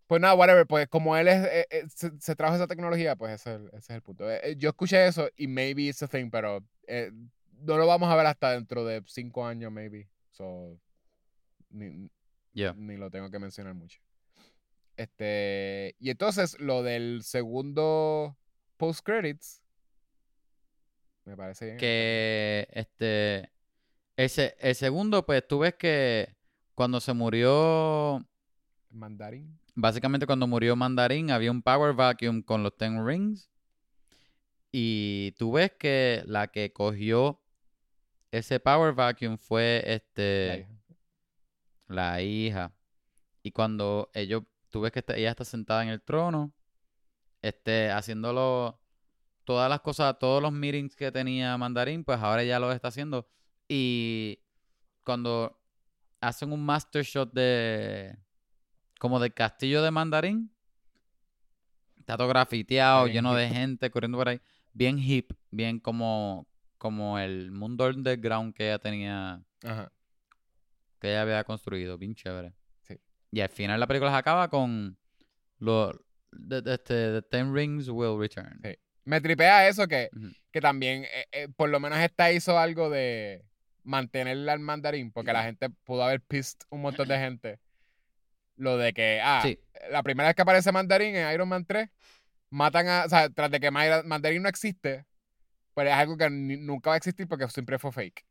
[0.07, 0.65] pues nada, whatever.
[0.65, 3.89] Pues como él es, se, se trajo esa tecnología, pues ese es el, ese es
[3.89, 4.25] el punto.
[4.57, 7.11] Yo escuché eso y maybe it's a thing, pero eh,
[7.61, 10.07] no lo vamos a ver hasta dentro de cinco años, maybe.
[10.31, 10.77] So,
[11.69, 12.09] ni,
[12.53, 12.73] Ya.
[12.73, 13.99] ni lo tengo que mencionar mucho.
[14.95, 18.37] Este, y entonces lo del segundo
[18.77, 19.63] post credits
[21.25, 21.77] me parece bien.
[21.77, 23.51] Que este.
[24.15, 26.35] Ese, el segundo, pues tú ves que
[26.75, 28.25] cuando se murió.
[28.89, 29.59] Mandarín.
[29.75, 33.49] Básicamente cuando murió Mandarín había un power vacuum con los Ten Rings.
[34.71, 37.39] Y tú ves que la que cogió
[38.31, 40.67] ese power vacuum fue este.
[41.93, 42.73] La hija.
[43.41, 46.53] Y cuando ellos, tú ves que está- ella está sentada en el trono,
[47.41, 48.79] este, haciéndolo,
[49.43, 53.27] todas las cosas, todos los meetings que tenía Mandarín, pues ahora ya los está haciendo.
[53.67, 54.39] Y
[55.03, 55.59] cuando
[56.21, 58.17] hacen un master shot de,
[58.99, 60.49] como del castillo de Mandarín,
[61.97, 64.39] está todo grafiteado, bien lleno de gente corriendo por ahí,
[64.73, 66.47] bien hip, bien como,
[66.77, 69.91] como el mundo underground que ella tenía Ajá.
[71.03, 72.53] Que ella había construido, bien chévere.
[72.81, 72.97] Sí.
[73.31, 74.97] Y al final la película se acaba con
[75.57, 75.91] lo
[76.31, 78.59] de, de- este, The Ten Rings Will Return.
[78.63, 78.75] Sí.
[79.03, 80.09] Me tripea eso que,
[80.49, 83.43] que también, eh, eh, por lo menos esta hizo algo de
[83.83, 87.59] mantenerle al mandarín, porque la gente pudo haber pissed un montón de gente.
[88.55, 89.59] Lo de que, ah, Sí.
[89.91, 91.89] la primera vez que aparece mandarín en Iron Man 3,
[92.49, 95.05] matan a, o sea, tras de que mandarín no existe,
[95.73, 98.23] pues es algo que nunca va a existir porque siempre fue fake.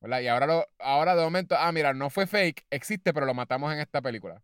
[0.00, 0.20] ¿Verdad?
[0.20, 3.72] Y ahora, lo, ahora de momento, ah, mira, no fue fake, existe, pero lo matamos
[3.72, 4.42] en esta película.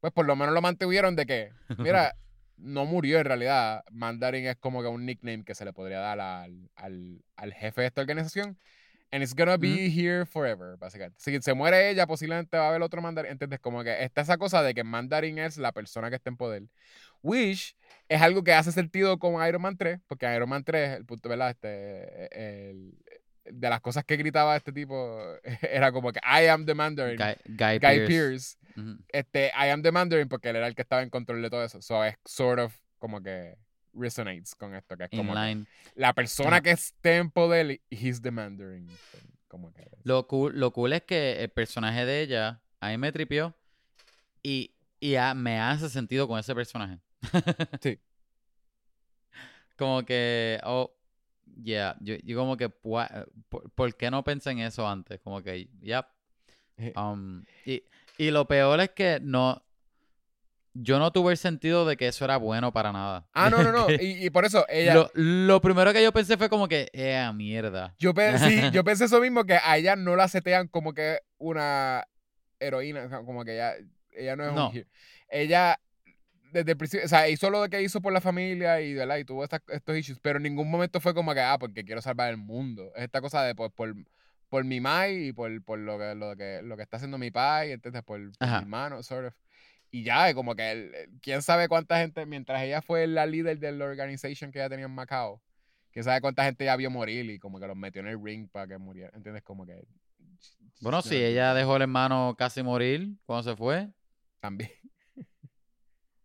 [0.00, 2.14] Pues por lo menos lo mantuvieron de que, mira,
[2.56, 3.84] no murió en realidad.
[3.90, 7.80] Mandarin es como que un nickname que se le podría dar al, al, al jefe
[7.82, 8.58] de esta organización.
[9.10, 11.16] And it's gonna be here forever, básicamente.
[11.18, 13.32] Si se muere ella, posiblemente va a haber otro mandarín.
[13.32, 13.58] ¿Entiendes?
[13.58, 16.64] Como que está esa cosa de que mandarín es la persona que está en poder.
[17.22, 17.74] Which
[18.10, 21.06] es algo que hace sentido con Iron Man 3, porque en Iron Man 3, el
[21.06, 21.50] punto, ¿verdad?
[21.50, 22.98] Este, el-
[23.52, 25.20] de las cosas que gritaba este tipo
[25.62, 27.16] era como que I am the Mandarin.
[27.18, 27.78] Guy, Guy.
[28.76, 28.98] Ujú.
[29.08, 31.64] este, I am the Mandarin porque él era el que estaba en control de todo
[31.64, 31.82] eso.
[31.82, 33.56] So es sort of como que
[33.94, 35.38] resonates con esto, que es como que
[35.96, 38.88] la persona que esté en poder, he's the Mandarin.
[39.48, 43.10] Como que Lo cool, lo cool es que el personaje de ella a mí me
[43.12, 43.54] tripió
[44.42, 46.98] y, y a- me hace sentido con ese personaje.
[47.80, 47.98] Sí.
[49.76, 50.92] Como que, oh,
[51.62, 55.20] yeah, yo, yo como que, pua- ¿por, por qué no pensé en eso antes?
[55.20, 56.06] Como que, yep.
[56.76, 56.92] Eh.
[56.96, 57.82] Um, y,
[58.16, 59.62] y lo peor es que no,
[60.74, 63.26] yo no tuve el sentido de que eso era bueno para nada.
[63.32, 63.86] Ah, no, no, no.
[64.00, 64.94] Y, y por eso ella.
[64.94, 67.94] Lo, lo primero que yo pensé fue como que, eh, mierda.
[67.98, 71.18] Yo, pe- sí, yo pensé eso mismo, que a ella no la setean como que
[71.38, 72.06] una
[72.60, 73.74] heroína, como que ella,
[74.12, 74.70] ella no es No.
[74.70, 74.86] un.
[75.30, 75.80] Ella,
[76.52, 79.18] desde el principio, o sea, hizo lo que hizo por la familia y, ¿verdad?
[79.18, 82.00] y tuvo estas- estos issues, pero en ningún momento fue como que, ah, porque quiero
[82.02, 82.92] salvar el mundo.
[82.96, 83.94] Es esta cosa de, pues, por,
[84.48, 87.30] por mi mai y por, por lo, que, lo, que, lo que está haciendo mi
[87.30, 88.02] pai, ¿entiendes?
[88.02, 89.34] Por, por mi hermano, sort of.
[89.90, 93.86] Y ya, como que, quién sabe cuánta gente, mientras ella fue la líder de la
[93.86, 95.40] organization que ella tenía en Macao,
[95.92, 98.48] quién sabe cuánta gente ya vio morir y como que los metió en el ring
[98.50, 99.42] para que murieran, ¿entiendes?
[99.42, 99.82] Como que...
[100.80, 103.88] Bueno, sí, ella dejó al hermano casi morir cuando se fue.
[104.40, 104.70] También.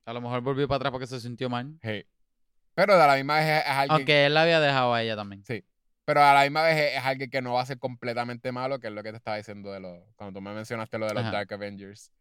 [0.05, 1.77] A lo mejor volvió para atrás porque se sintió mal.
[1.81, 2.05] Hey.
[2.75, 3.91] Pero a la misma vez es, es alguien...
[3.91, 5.43] Aunque él la había dejado a ella también.
[6.05, 8.79] Pero a la misma vez es, es alguien que no va a ser completamente malo,
[8.79, 9.99] que es lo que te estaba diciendo de los...
[10.15, 11.31] Cuando tú me mencionaste lo de los Ajá.
[11.31, 12.11] Dark Avengers.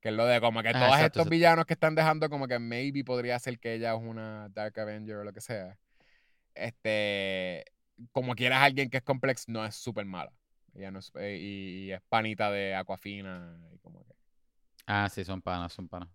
[0.00, 1.30] Que es lo de como que Ajá, todos exacto, estos exacto.
[1.30, 5.16] villanos que están dejando como que maybe podría ser que ella es una Dark Avenger
[5.16, 5.78] o lo que sea.
[6.54, 7.64] Este...
[8.12, 10.32] Como quieras alguien que es complex, no es súper mala.
[10.74, 14.12] Ella no es, eh, y, y es panita de Aquafina y como que...
[14.86, 16.08] Ah, sí, son panas, son panas.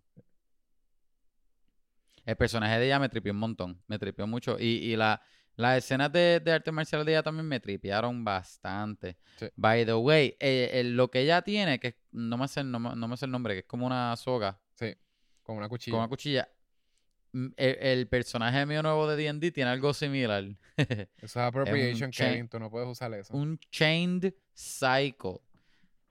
[2.30, 3.82] El personaje de ella me tripió un montón.
[3.88, 4.56] Me tripió mucho.
[4.58, 5.20] Y, y la,
[5.56, 9.16] las escenas de, de arte marcial de ella también me tripearon bastante.
[9.36, 9.48] Sí.
[9.56, 12.94] By the way, eh, eh, lo que ella tiene, que no me, sé, no, me-
[12.94, 14.94] no me sé el nombre, que es como una soga Sí,
[15.42, 15.92] con una cuchilla.
[15.92, 16.48] con una cuchilla.
[17.32, 20.44] Mm, El, el personaje mío nuevo de D&D tiene algo similar.
[20.76, 23.34] Eso es appropriation, chain- Kevin, tú no puedes usar eso.
[23.34, 25.38] un chained cycle.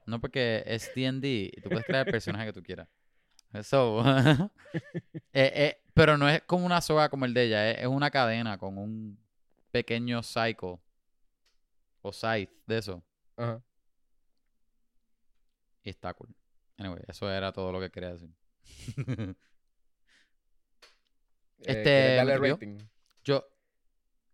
[0.05, 2.87] No porque es D&D y tú puedes crear el personaje que tú quieras.
[3.63, 4.03] So,
[5.34, 8.11] eh, eh, pero no es como una soga como el de ella, es, es una
[8.11, 9.19] cadena con un
[9.71, 10.80] pequeño cycle
[12.01, 13.03] o scythe de eso.
[13.38, 13.61] Ajá.
[15.84, 16.34] Y está cool.
[16.77, 18.30] Anyway, eso era todo lo que quería decir.
[21.61, 22.53] Eh, Este, ¿quieres ¿me darle tripió?
[22.53, 22.77] rating?
[23.23, 23.45] Yo,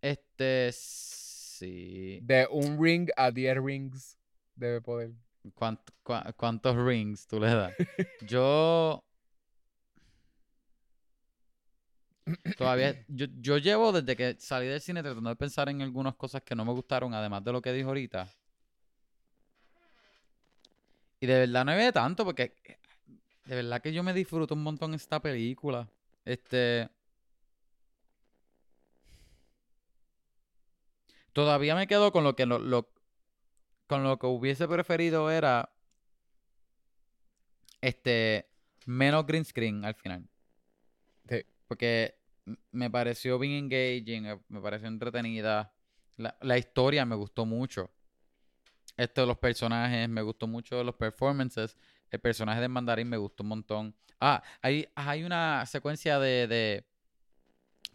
[0.01, 2.19] este, sí.
[2.21, 4.17] De un ring a 10 rings
[4.55, 5.11] debe poder.
[5.53, 7.73] ¿Cuánt- cua- ¿Cuántos rings tú le das?
[8.27, 9.03] Yo.
[12.57, 13.03] Todavía.
[13.07, 16.55] Yo, yo llevo desde que salí del cine tratando de pensar en algunas cosas que
[16.55, 18.27] no me gustaron, además de lo que dijo ahorita.
[21.19, 22.53] Y de verdad no había tanto, porque.
[23.45, 25.87] De verdad que yo me disfruto un montón esta película.
[26.25, 26.89] Este.
[31.33, 32.89] Todavía me quedo con lo que lo, lo-
[33.87, 35.71] con lo que hubiese preferido era
[37.81, 38.49] este
[38.85, 40.27] menos green screen al final.
[41.29, 41.43] Sí.
[41.67, 42.19] Porque
[42.71, 45.73] me pareció bien engaging, eh, me pareció entretenida.
[46.17, 47.91] La, la historia me gustó mucho.
[48.97, 51.77] Esto de los personajes, me gustó mucho los performances.
[52.09, 53.95] El personaje de Mandarín me gustó un montón.
[54.19, 56.87] Ah, hay, hay una secuencia de, de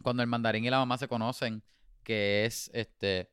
[0.03, 1.63] cuando el Mandarín y la mamá se conocen,
[2.03, 3.31] que es este.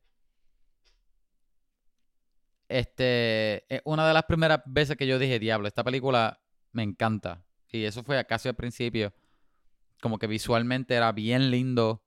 [2.69, 6.41] Este, es una de las primeras veces que yo dije, diablo, esta película
[6.73, 7.45] me encanta.
[7.71, 9.13] Y eso fue casi al principio.
[10.03, 12.03] Como que visualmente era bien lindo.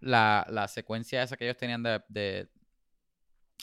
[0.00, 2.48] La, la secuencia esa que ellos tenían de, de-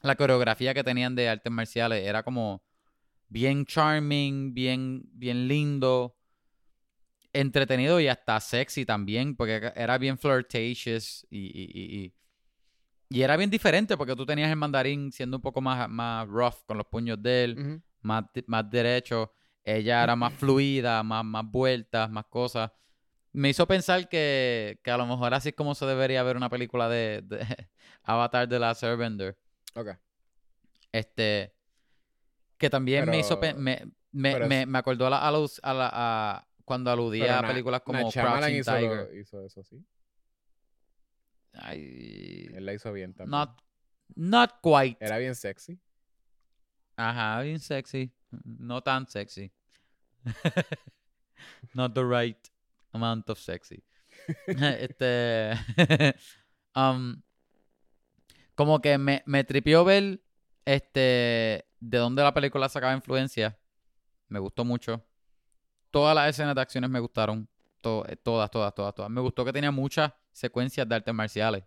[0.03, 2.61] La coreografía que tenían de artes marciales era como
[3.29, 6.15] bien charming, bien, bien lindo.
[7.35, 12.13] Entretenido y hasta sexy también, porque era bien flirtatious y,
[13.15, 16.63] y era bien diferente porque tú tenías el mandarín siendo un poco más, más rough
[16.65, 17.81] con los puños de él, Ujú.
[18.01, 19.31] más, di- más derecho.
[19.63, 22.71] Ella era más fluida, más, más vueltas, más cosas.
[23.31, 26.49] Me hizo pensar que, que a lo mejor así es como se debería ver una
[26.49, 27.39] película de, de
[28.03, 29.37] Avatar de la Airbender.
[29.75, 29.89] Ok.
[30.91, 31.53] Este.
[32.57, 33.39] Que también me hizo.
[33.39, 33.81] Pero- Me,
[34.11, 37.37] me, pero me, me acordó a, la, a, los- a la- a- cuando aludía Pero
[37.39, 39.09] a películas como Crouching hizo, Tiger.
[39.19, 39.83] hizo eso, sí.
[41.53, 43.31] Ay, Él la hizo bien también.
[43.31, 43.61] not,
[44.15, 44.97] not quite.
[45.03, 45.79] Era bien sexy.
[46.95, 48.11] Ajá, bien sexy.
[48.43, 49.51] No tan sexy.
[51.73, 52.37] Not the right
[52.93, 53.83] amount of sexy.
[54.47, 55.53] este.
[56.75, 57.21] um,
[58.55, 60.21] como que me, me tripió ver
[60.65, 63.57] este de dónde la película sacaba influencia.
[64.29, 65.03] Me gustó mucho.
[65.91, 67.47] Todas las escenas de acciones me gustaron.
[67.81, 69.11] To- eh, todas, todas, todas, todas.
[69.11, 71.63] Me gustó que tenía muchas secuencias de artes marciales.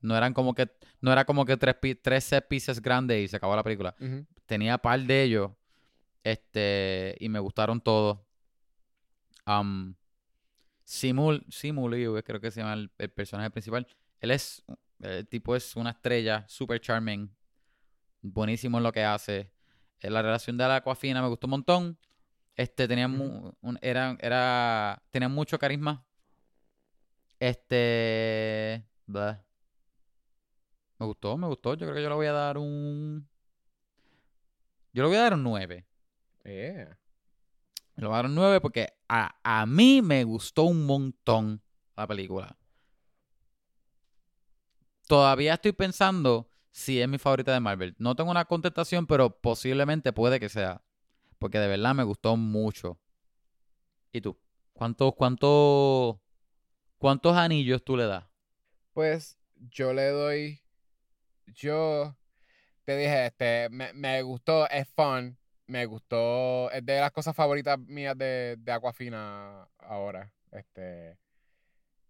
[0.00, 0.68] No eran como que,
[1.00, 3.94] no era como que tres, tres set pieces grandes y se acabó la película.
[4.46, 5.50] Tenía par de ellos.
[6.24, 8.18] Este, y me gustaron todos.
[9.46, 9.94] Um,
[10.84, 13.86] Simul, Simu Liu, creo que se llama el, el personaje principal.
[14.20, 14.64] Él es,
[15.00, 17.30] el tipo es una estrella, super charming,
[18.22, 19.52] buenísimo en lo que hace.
[20.00, 21.98] Eh, La relación de la Aquafina me gustó un montón.
[22.56, 26.04] Este, tenía, mu- un- era, era, tenía mucho carisma.
[27.40, 29.44] Este, blah.
[30.98, 31.74] Me gustó, me gustó.
[31.74, 33.28] Yo creo que yo le voy a dar un,
[34.92, 35.86] yo le voy a dar un 9.
[36.44, 36.98] Yeah.
[37.96, 41.62] Le voy a dar un 9 porque a, a mí me gustó un montón
[41.96, 42.56] la película.
[45.06, 47.94] Todavía estoy pensando si es mi favorita de Marvel.
[47.98, 50.82] No tengo una contestación, pero posiblemente puede que sea.
[51.38, 52.98] Porque de verdad me gustó mucho.
[54.12, 54.38] ¿Y tú?
[54.72, 56.16] ¿Cuántos, cuántos,
[56.98, 58.24] cuántos anillos tú le das?
[58.92, 59.38] Pues
[59.70, 60.62] yo le doy.
[61.46, 62.16] Yo
[62.84, 65.36] te dije, este, me, me gustó, es fun.
[65.66, 70.32] Me gustó, es de las cosas favoritas mías de, de Aquafina ahora.
[70.50, 71.18] Este.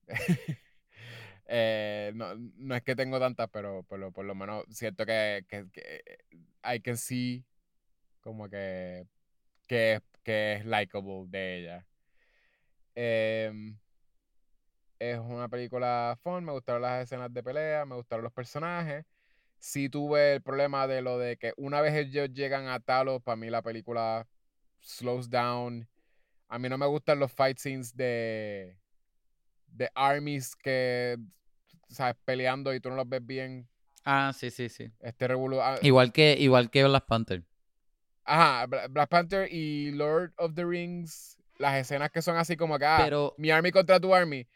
[1.46, 5.68] eh, no, no es que tengo tantas, pero, pero por lo menos siento que, que,
[5.72, 6.18] que
[6.64, 7.44] I can see
[8.20, 9.06] como que,
[9.66, 11.86] que, que es likable de ella.
[12.94, 13.78] Em,
[14.98, 19.04] es una película fun, me gustaron las escenas de pelea, me gustaron los personajes.
[19.58, 23.36] Sí tuve el problema de lo de que una vez ellos llegan a Talos, para
[23.36, 24.26] mí la película
[24.80, 25.88] slows down.
[26.48, 28.76] A mí no me gustan los fight scenes de,
[29.66, 31.18] de armies que,
[31.88, 33.68] sabes, peleando y tú no los ves bien.
[34.04, 34.90] Ah, sí, sí, sí.
[35.00, 37.42] Este revolu- ah, Igual que, igual que Black Panther.
[38.24, 42.78] Ajá, Bla- Black Panther y Lord of the Rings, las escenas que son así como
[42.78, 44.46] que, ah, Pero, mi army contra tu army,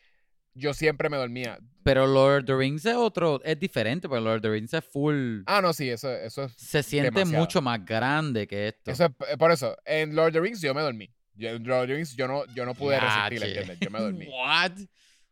[0.54, 1.58] yo siempre me dormía.
[1.82, 4.84] pero Lord of the Rings es otro, es diferente, porque Lord of the Rings es
[4.84, 5.42] full.
[5.46, 7.40] Ah, no, sí, eso, eso es se siente demasiado.
[7.42, 8.90] mucho más grande que esto.
[8.90, 9.76] Eso es eh, por eso.
[9.84, 11.10] En Lord of the Rings yo me dormí.
[11.34, 13.48] Yo- en Lord of the Rings yo no, yo no pude resistir, Yache.
[13.60, 13.78] ¿entiendes?
[13.80, 14.26] Yo me dormí.
[14.30, 14.72] What?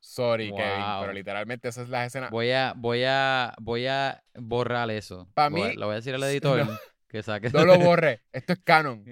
[0.02, 1.01] Sorry, Kevin, Wow.
[1.02, 2.30] pero literalmente esas es las escenas.
[2.30, 5.28] Voy a, voy a, voy a borrar eso.
[5.34, 6.78] Pa' Voy a- mí- le voy a decir al editor No.
[7.06, 7.51] que saque.
[7.51, 8.22] No lo borré.
[8.32, 9.05] Esto es canon.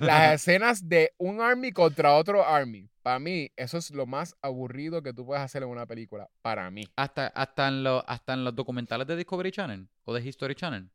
[0.00, 2.88] Las escenas de un army contra otro army.
[3.02, 6.30] Para mí, eso es lo más aburrido que tú puedes hacer en una película.
[6.42, 6.88] Para mí.
[6.96, 10.90] hasta, hasta, en los, hasta en los documentales de Discovery Channel o de History Channel.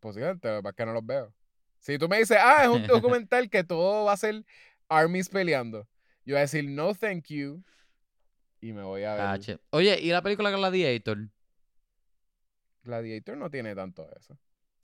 [0.00, 1.32] Posiblemente, lo que no los veo.
[1.78, 4.44] Si tú me dices, ah, es un documental que todo va a ser
[4.88, 5.86] armies peleando.
[6.24, 7.62] Yo voy a decir, no, thank you.
[8.60, 9.22] Y me voy a ver.
[9.22, 9.58] Ah.
[9.70, 11.28] Oye, ¿y la película Gladiator?
[12.82, 14.38] Gladiator no tiene tanto eso.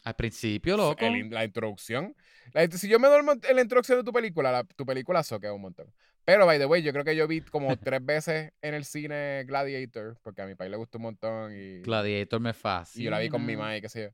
[0.05, 1.05] Al principio, loco.
[1.05, 2.15] El la introducción.
[2.53, 5.53] La si yo me duermo en la introducción de tu película, la- tu película soquea
[5.53, 5.93] un montón.
[6.25, 9.45] Pero, by the way, yo creo que yo vi como tres veces en el cine
[9.47, 13.05] Gladiator, porque a mi país le gustó un montón y, Gladiator me y fascina.
[13.05, 14.11] yo la vi con mi y qué sé yo.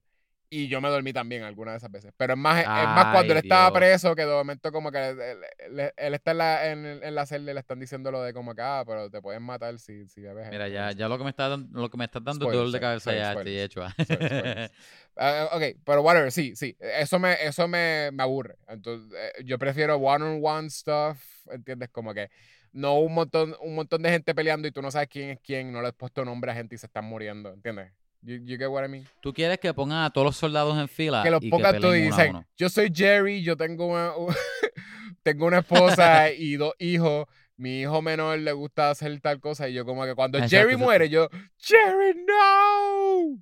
[0.48, 2.12] Y yo me dormí también algunas de esas veces.
[2.16, 3.78] Pero es más, es más cuando él estaba Dios.
[3.80, 5.18] preso que de momento como que él,
[5.58, 8.32] él- él- está en la, en, en la celda y le están diciendo lo de
[8.32, 10.48] como que, ah, pero te pueden matar si, si bebes.
[10.50, 12.50] Mira, esto", ya, ya lo que me está dando, lo que me estás dando es
[12.50, 13.78] Spoilers, dolor de cabeza sorry, ya spoilers.
[13.98, 14.28] estoy hecho.
[14.28, 14.70] spoilers.
[15.18, 16.76] Ah, ok, pero whatever, sí, sí.
[16.78, 18.56] Eso me, eso me, me aburre.
[18.68, 21.18] Entonces, eh, yo prefiero one-on-one stuff,
[21.50, 21.88] ¿entiendes?
[21.88, 22.28] Como que
[22.72, 25.72] no un montón, un montón de gente peleando y tú no sabes quién es quién,
[25.72, 27.92] no le has puesto nombre a gente y se están muriendo, ¿entiendes?
[28.26, 29.06] You, you get what I mean?
[29.20, 31.94] Tú quieres que pongan a todos los soldados en fila que los y pongan todos
[31.96, 34.10] y dicen, yo soy Jerry, yo tengo una,
[35.22, 37.26] tengo una esposa y dos hijos.
[37.56, 40.76] Mi hijo menor le gusta hacer tal cosa y yo como que cuando Exacto, Jerry
[40.76, 43.40] muere, yo, Jerry, no.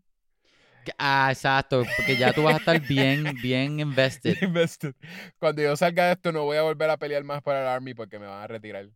[0.98, 4.36] Ah, exacto, porque ya tú vas a estar bien, bien invested.
[4.42, 4.94] Invested.
[5.38, 7.94] Cuando yo salga de esto no voy a volver a pelear más para el Army
[7.94, 8.90] porque me van a retirar.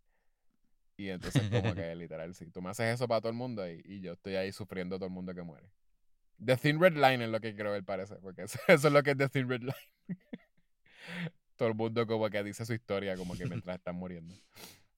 [0.99, 3.81] Y entonces como que literal, sí, tú me haces eso para todo el mundo y,
[3.85, 5.71] y yo estoy ahí sufriendo todo el mundo que muere.
[6.45, 9.03] The Thin Red Line es lo que quiero ver parece, porque eso, eso es lo
[9.03, 9.73] que es The Thin Red Line.
[11.57, 14.35] todo el mundo como que dice su historia como que mientras están muriendo.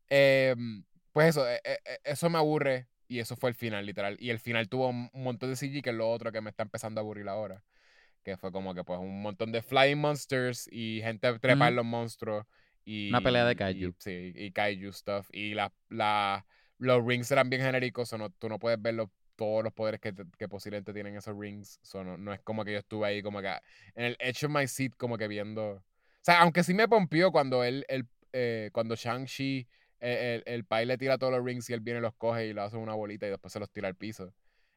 [0.09, 4.17] Em, pues eso, eh, eh, eh, eso me aburre y eso fue el final, literal.
[4.21, 6.63] Y el final tuvo un montón de CG, que es lo otro que me está
[6.63, 7.65] empezando a aburrir ahora.
[8.23, 11.77] Que fue como que pues un montón de flying monsters y gente trepa en Ujú.
[11.77, 12.47] los monstruos.
[12.85, 13.95] Y, Una pelea de y- kaiju.
[13.99, 15.29] sí, y kaiju stuff.
[15.33, 16.47] Y la, la,
[16.79, 20.01] los rings eran bien genéricos, o no, tú no puedes ver los- todos los poderes
[20.01, 21.79] que, te- que posiblemente tienen esos rings.
[21.83, 23.49] So, no, no es como que yo estuve ahí como que
[23.95, 25.73] en el edge of my seat como que viendo...
[25.73, 25.83] O
[26.23, 29.67] sea, aunque sí me pompió cuando él, él, eh, cuando Shang-Chi,
[30.01, 32.47] eh, el, el pai le tira todos los rings y él viene y los coge
[32.49, 34.35] y lo hace una bolita y después se los tira al piso.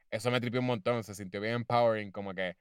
[0.10, 2.56] Eso me tripió un montón, se sintió bien empowering, como que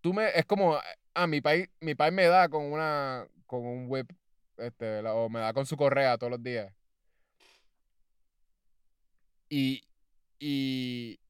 [0.00, 0.78] tú me, es como,
[1.14, 4.10] ah, mi pai, mi pai me da con una, con un whip
[4.58, 6.72] este, o me da con su correa todos los días.
[9.48, 9.82] Y,
[10.38, 11.20] y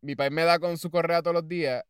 [0.00, 1.84] mi país me da con su correa todos los días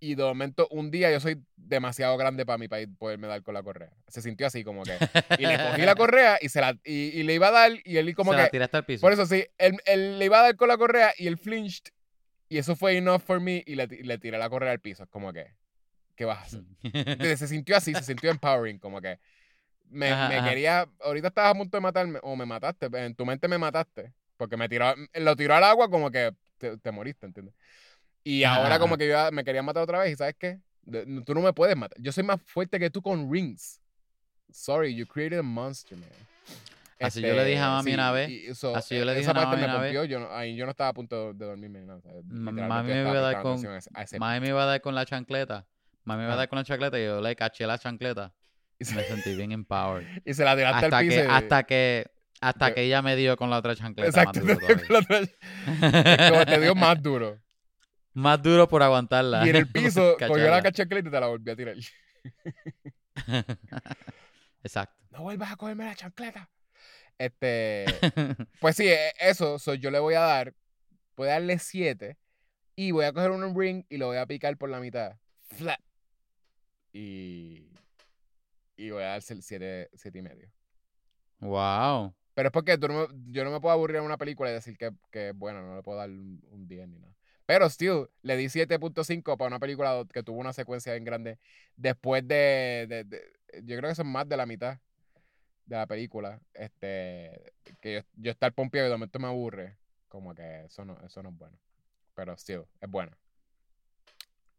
[0.00, 3.54] y de momento un día yo soy demasiado grande para mi país poderme dar con
[3.54, 3.92] la correa.
[4.08, 4.98] Se sintió así como que...
[5.38, 7.98] Y le cogí la correa y, se la, y, y le iba a dar y
[7.98, 8.42] él como Se que...
[8.42, 9.00] la tiraste al piso.
[9.00, 11.92] Por eso sí, él, él le iba a dar con la correa y él flinched
[12.48, 15.06] y eso fue enough for me y le, le tiré la correa al piso.
[15.06, 15.54] Como que,
[16.16, 16.64] ¿qué vas a hacer?
[16.82, 19.20] Entonces, se sintió así, se sintió empowering, como que
[19.88, 20.48] me, Ajá, me ajá.
[20.48, 24.12] quería, ahorita estabas a punto de matarme, o me mataste, en tu mente me mataste,
[24.36, 27.54] porque me tiró, lo tiró al agua como que te, te moriste, ¿entiendes?
[28.24, 30.60] Y Ajá, ahora como que yo me quería matar otra vez, y ¿sabes qué?
[30.84, 33.80] No- Tú no me puedes matar, yo soy más fuerte que tú con rings.
[34.50, 36.08] Sorry, you created a monster, man.
[37.00, 39.30] Así yo le dije a mami una vez, y so, así yo le eh, dije
[39.30, 40.08] esa a parte mami me una vez.
[40.08, 43.00] yo no- ahí yo no estaba a punto de dormirme, nada, o sea, mami me
[43.00, 45.04] iba a dar con- a ese- a ese Mami me iba a dar con la
[45.04, 45.66] chancleta.
[46.04, 48.32] Mami me iba a dar con la chancleta y yo le caché la chancleta.
[48.78, 50.06] Y se- Me sentí bien empowered.
[50.24, 51.20] y se la tiraste hasta al piso.
[51.22, 52.06] que, hasta que,
[52.40, 54.98] hasta Yo- que ella me dio con la otra chancleta Exacto, más duro con la
[54.98, 55.20] otra-
[56.24, 57.38] es como te dio más duro.
[58.14, 59.46] Más duro por aguantarla.
[59.46, 61.76] Y en el piso cogió la cachacleta y te la volvió a tirar.
[64.62, 64.96] Exacto.
[65.10, 66.50] No vuelvas a cogerme la chancleta.
[67.18, 67.84] Este,
[68.60, 70.54] pues sí, e- eso, so, yo le voy a dar,
[71.16, 72.16] voy a darle 7
[72.74, 75.16] y voy a coger un ring y lo voy a picar por la mitad.
[75.56, 75.78] Flat.
[76.92, 77.68] Y,
[78.86, 80.50] y voy a darse el 7, siete y medio.
[81.40, 82.14] wow.
[82.34, 84.54] Pero es porque tú no me- yo no me puedo aburrir en una película y
[84.54, 87.14] decir que, que es buena, no le puedo dar un, un 10 ni nada.
[87.44, 91.38] Pero, still, le di 7.5 para una película que tuvo una secuencia bien grande.
[91.76, 94.78] Después de, de- de- Yo creo que son más de la mitad
[95.66, 96.40] de la película.
[96.54, 97.52] Este.
[97.80, 99.76] Que yo, yo estar pompeado y de momento me aburre.
[100.08, 101.58] Como que eso no, eso no es bueno.
[102.14, 103.16] Pero, still, es buena.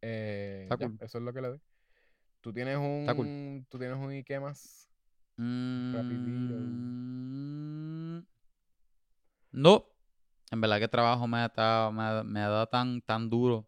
[0.01, 0.97] Eh, Está ya, cool.
[1.01, 1.61] Eso es lo que le doy.
[2.43, 3.07] Tú tienes un.
[3.15, 3.65] Cool.
[3.69, 4.87] Tú tienes un y qué más.
[5.37, 5.93] Mm,
[9.51, 9.85] No.
[10.51, 13.67] En verdad que el trabajo me ha, estado- me ha, me dado tan, tan duro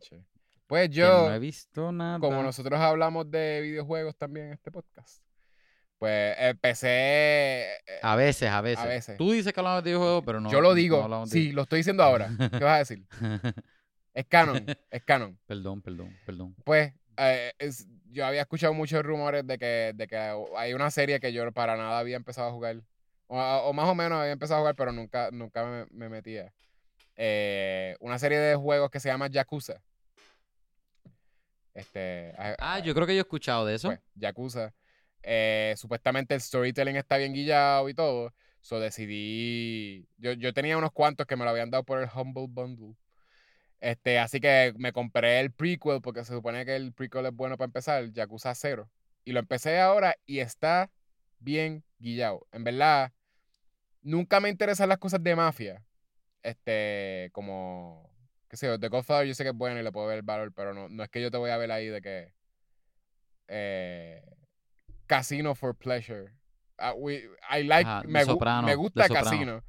[0.00, 0.24] che.
[0.66, 1.28] Pues yo.
[1.28, 2.18] no he visto nada.
[2.18, 5.22] como nosotros hablamos de videojuegos también en este podcast,
[5.98, 7.74] pues empecé.
[7.74, 8.86] eh, A veces, a veces.
[8.86, 9.16] veces.
[9.18, 10.50] Tú dices que hablamos de videojuegos, pero no.
[10.50, 11.20] yo lo no digo.
[11.24, 12.30] de- sí, lo estoy diciendo ahora.
[12.38, 13.06] ¿Qué vas a decir?
[14.14, 14.64] Es canon.
[14.92, 15.36] Es canon.
[15.44, 16.54] perdón, perdón, perdón.
[16.64, 20.16] Pues eh, es- yo había escuchado muchos rumores de que, de que
[20.56, 22.82] hay una serie que yo para nada había empezado a jugar.
[23.26, 26.52] O, o más o menos había empezado a jugar, pero nunca, nunca me, me metía.
[27.16, 29.80] Eh, una serie de juegos que se llama Yakuza.
[31.74, 33.88] Este, Ah, yo creo que yo he escuchado de eso.
[33.88, 34.72] pues, Yakuza.
[35.22, 38.32] Eh, supuestamente el storytelling está bien guillado y todo.
[38.60, 40.06] So decidí.
[40.18, 42.94] Yo, yo tenía unos cuantos que me lo habían dado por el Humble Bundle.
[43.80, 47.56] Este, así que me compré el prequel porque se supone que el prequel es bueno
[47.56, 48.88] para empezar, Yakuza 0.
[49.24, 50.90] Y lo empecé ahora y está
[51.38, 52.46] bien guillado.
[52.52, 53.12] En verdad,
[54.02, 55.82] nunca me interesan las cosas de mafia.
[56.42, 58.10] Este, como,
[58.48, 60.22] qué sé yo, The Godfather yo sé que es bueno y le puedo ver el
[60.22, 62.32] valor, pero no, no es que yo te voy a ver ahí de que
[63.48, 64.22] eh,
[65.06, 66.32] Casino for Pleasure.
[66.78, 68.24] Ah, we- I like, Ajá, me,
[68.74, 69.08] gusta.
[69.08, 69.62] Casino.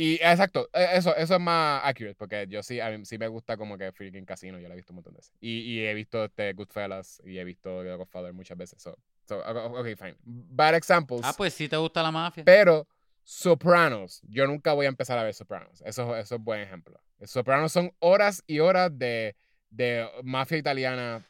[0.00, 3.26] Y exacto, e- eso, eso es más accurate, porque yo sí, a mí sí me
[3.26, 5.34] gusta como que freaking Casino, yo lo he visto un montón de veces.
[5.40, 8.80] Y, y he visto este Goodfellas y he visto The Godfather muchas veces.
[8.80, 8.96] So,
[9.26, 10.14] so, ok, fine.
[10.22, 11.22] Bad examples.
[11.24, 12.44] Ah, pues sí te gusta la mafia.
[12.44, 12.86] Pero
[13.30, 15.82] Sopranos, yo nunca voy a empezar a ver Sopranos.
[15.82, 16.98] Eso, eso es buen ejemplo.
[17.24, 19.36] Sopranos son horas y horas de,
[19.68, 21.22] de mafia italiana,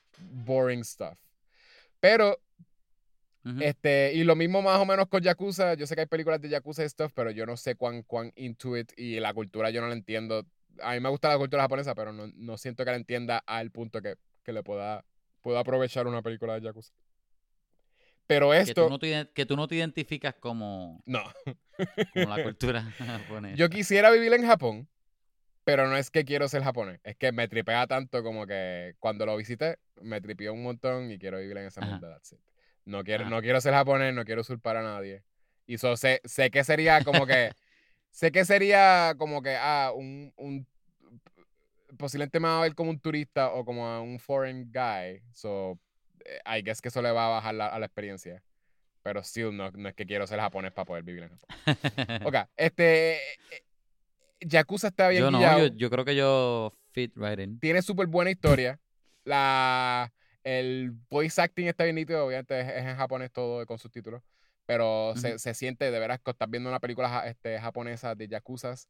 [0.44, 1.18] boring stuff.
[1.98, 2.38] Pero,
[3.60, 5.74] Este, y lo mismo más o menos con Yakuza.
[5.74, 8.32] Yo sé que hay películas de Yakuza y stuff, pero yo no sé cuán, cuán
[8.36, 10.46] into it y la cultura yo no la entiendo.
[10.82, 13.70] A mí me gusta la cultura japonesa, pero no, no siento que la entienda al
[13.70, 15.04] punto que, que le pueda,
[15.40, 16.92] pueda aprovechar una película de Yakuza.
[18.26, 21.24] Pero que, esto, tú no te, que tú no te identificas como, no.
[22.12, 23.56] como la cultura japonesa.
[23.56, 24.88] Yo quisiera vivir en Japón,
[25.64, 27.00] pero no es que quiero ser japonés.
[27.04, 31.18] Es que me tripea tanto como que cuando lo visité, me tripió un montón y
[31.18, 31.90] quiero vivir en ese Ajá.
[31.90, 32.08] mundo.
[32.08, 32.47] That's it.
[32.88, 33.30] No quiero, Ajá.
[33.30, 35.22] no quiero ser japonés, no quiero usurpar a nadie.
[35.66, 37.52] Y so, sé, sé que sería como que.
[38.10, 40.32] sé que sería como que, ah, un.
[40.36, 40.66] un
[41.98, 45.22] posiblemente me va a ver como un turista o como a un foreign guy.
[45.32, 45.78] So,
[46.24, 48.42] eh, I guess que eso le va a bajar la- a la experiencia.
[49.02, 51.48] Pero still, no, no es que quiero ser japonés para poder vivir en Japón.
[52.26, 53.16] Ok, este.
[53.16, 53.64] eh,
[54.40, 57.58] Yakuza está bien yo no, yo, yo creo que yo fit right in.
[57.58, 58.78] Tiene súper buena historia.
[59.24, 60.12] La,
[60.44, 62.26] el voice acting está bien nítido.
[62.26, 64.22] Obviamente es, es en japonés todo con subtítulos.
[64.66, 68.88] Pero se, se siente de veras que estás viendo una película este, japonesa de Yakuzas.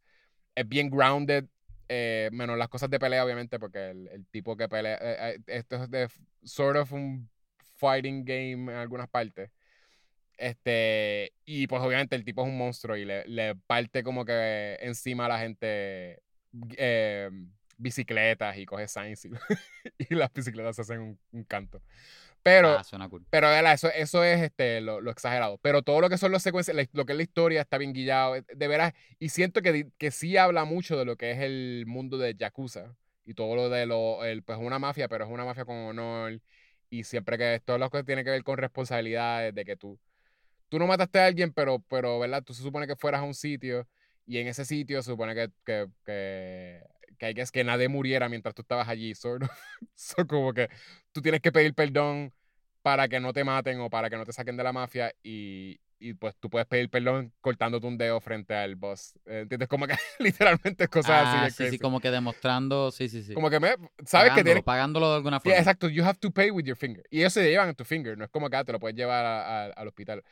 [0.54, 1.46] Es bien grounded.
[1.88, 4.98] eh, menos las cosas de pelea, obviamente, porque el, el tipo que pelea.
[5.00, 6.08] eh, eh, esto es de
[6.42, 7.30] sort of un
[7.76, 9.50] fighting game en algunas partes.
[10.36, 14.76] Este, y pues obviamente el tipo es un monstruo y le, le parte como que
[14.80, 16.22] encima a la gente
[16.76, 17.30] eh,
[17.78, 19.30] bicicletas y coge signs y,
[19.98, 21.82] y las bicicletas se hacen un, un canto.
[22.42, 23.26] Pero, Ah, suena cool.
[23.30, 23.74] pero ¿verdad?
[23.74, 25.58] eso, eso es este, lo, lo exagerado.
[25.58, 28.36] Pero todo lo que son las secuencias, lo que es la historia está bien guillado.
[28.36, 31.84] eh, De veras, y siento que, que sí habla mucho de lo que es el
[31.86, 32.96] mundo de Yakuza.
[33.26, 36.40] Y todo lo de lo, el, pues una mafia, pero es una mafia con honor.
[36.90, 40.00] Y siempre que todo lo que tiene que ver con responsabilidades, de que tú,
[40.68, 42.42] tú no mataste a alguien, pero, pero, ¿verdad?
[42.44, 43.88] Tú se supone que fueras a un sitio
[44.26, 46.82] y en ese sitio se supone que, que, que,
[47.18, 49.12] que hay que, que nadie muriera mientras tú estabas allí.
[49.12, 49.18] Of.
[49.94, 50.68] So, como que
[51.12, 52.32] tú tienes que pedir perdón
[52.82, 55.80] para que no te maten o para que no te saquen de la mafia y,
[55.98, 59.14] y pues tú puedes pedir perdón cortándote un dedo frente al boss.
[59.26, 59.68] ¿Entiendes?
[59.68, 61.36] Como que literalmente es cosas así.
[61.36, 63.34] Ah, bien sí, sí, como que demostrando, sí, sí, sí.
[63.34, 64.62] Como que me, sabes que pagándolo, tienes...
[64.64, 65.58] pagándolo de alguna forma.
[65.58, 67.04] exacto, you have to pay with your finger.
[67.10, 68.96] Y ellos se llevan en tu finger, no es como que ah, te lo puedes
[68.96, 70.22] llevar a- a- al hospital.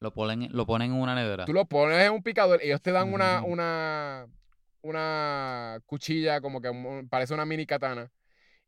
[0.00, 1.44] Lo ponen, lo ponen en una nevera.
[1.44, 3.52] Tú lo pones en un picador, ellos te dan una, Ujú.
[3.52, 4.26] una,
[4.82, 6.70] una cuchilla como que
[7.10, 8.10] parece una mini katana.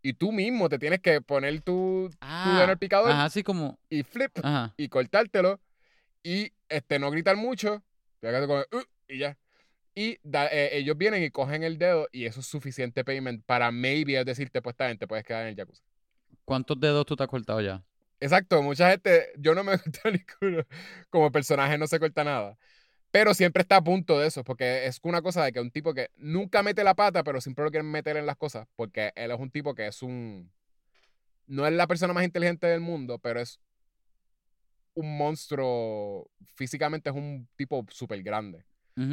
[0.03, 2.11] Y tú mismo te tienes que poner tu,
[2.43, 3.79] tu dedo en el Ah, picador Ajá, así como.
[3.91, 4.75] y flip Ajá.
[4.77, 5.61] y cortártelo
[6.23, 7.83] y este no gritar mucho
[8.23, 9.37] "Uh", y ya
[9.95, 13.71] y da- eh, ellos vienen y cogen el dedo y eso es suficiente payment para
[13.71, 15.83] maybe decirte pues esta gente puedes quedar en el jacuzzi
[16.45, 17.85] ¿Cuántos dedos tú te has cortado ya?
[18.21, 20.65] exacto mucha gente yo no me gusta ninguno
[21.11, 22.57] como personaje no se corta nada
[23.13, 25.95] pero siempre está a punto de eso porque es una cosa de que un tipo
[25.95, 29.31] que nunca mete la pata pero siempre lo quieren meter en las cosas porque él
[29.31, 30.51] es un tipo que es un
[31.47, 33.61] no es la persona más inteligente del mundo pero es
[34.95, 38.65] un monstruo físicamente es un tipo súper grande.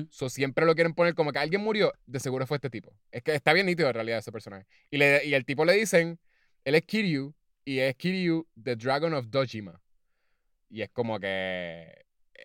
[0.10, 2.94] So, siempre lo quieren poner como que alguien murió, de seguro fue este tipo.
[3.12, 4.66] Es que está bien nítido en realidad ese personaje.
[4.92, 6.20] Y, le, y el tipo le dicen,
[6.66, 9.82] él es Kiryu, y es Kiryu, the Dragon of Dojima.
[10.70, 11.99] Y es como que.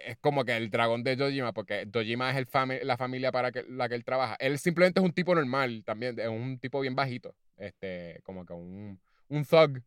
[0.07, 3.53] Es como que el dragón de Dojima, porque Dojima es el fami- la familia para
[3.53, 4.37] que, la que él trabaja.
[4.41, 7.35] Él simplemente es un tipo normal también, es un tipo bien bajito.
[7.57, 9.83] Este, como que un, un thug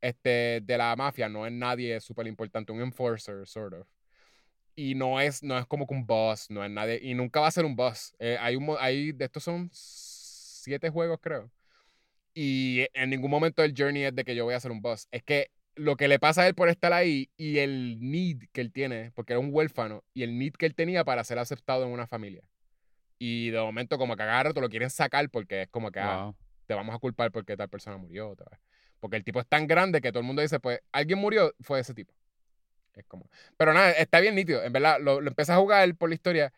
[0.00, 3.86] este, de la mafia, no es nadie súper importante, un enforcer, sort of
[4.76, 7.46] y no es, no es como que un boss, no es nadie, y nunca va
[7.48, 8.14] a ser un boss.
[8.18, 11.50] Eh, hay un, hay, de estos son siete juegos, creo.
[12.34, 15.06] Y en ningún momento del journey es de que yo voy a ser un boss.
[15.12, 18.60] Es que lo que le pasa a él por estar ahí y el need que
[18.60, 21.84] él tiene, porque era un huérfano, y el need que él tenía para ser aceptado
[21.84, 22.42] en una familia.
[23.18, 26.24] Y de momento como que agarra, te lo quieren sacar porque es como que ah,
[26.26, 26.36] Wow.
[26.66, 28.30] te vamos a culpar porque tal persona murió.
[28.30, 28.60] otra vez.
[29.00, 31.80] Porque el tipo es tan grande que todo el mundo dice, pues, alguien murió, fue
[31.80, 32.12] ese tipo.
[32.94, 33.28] Es como...
[33.56, 34.62] Pero nada, está bien nítido.
[34.64, 36.52] En verdad, lo, lo empecé a jugar por la historia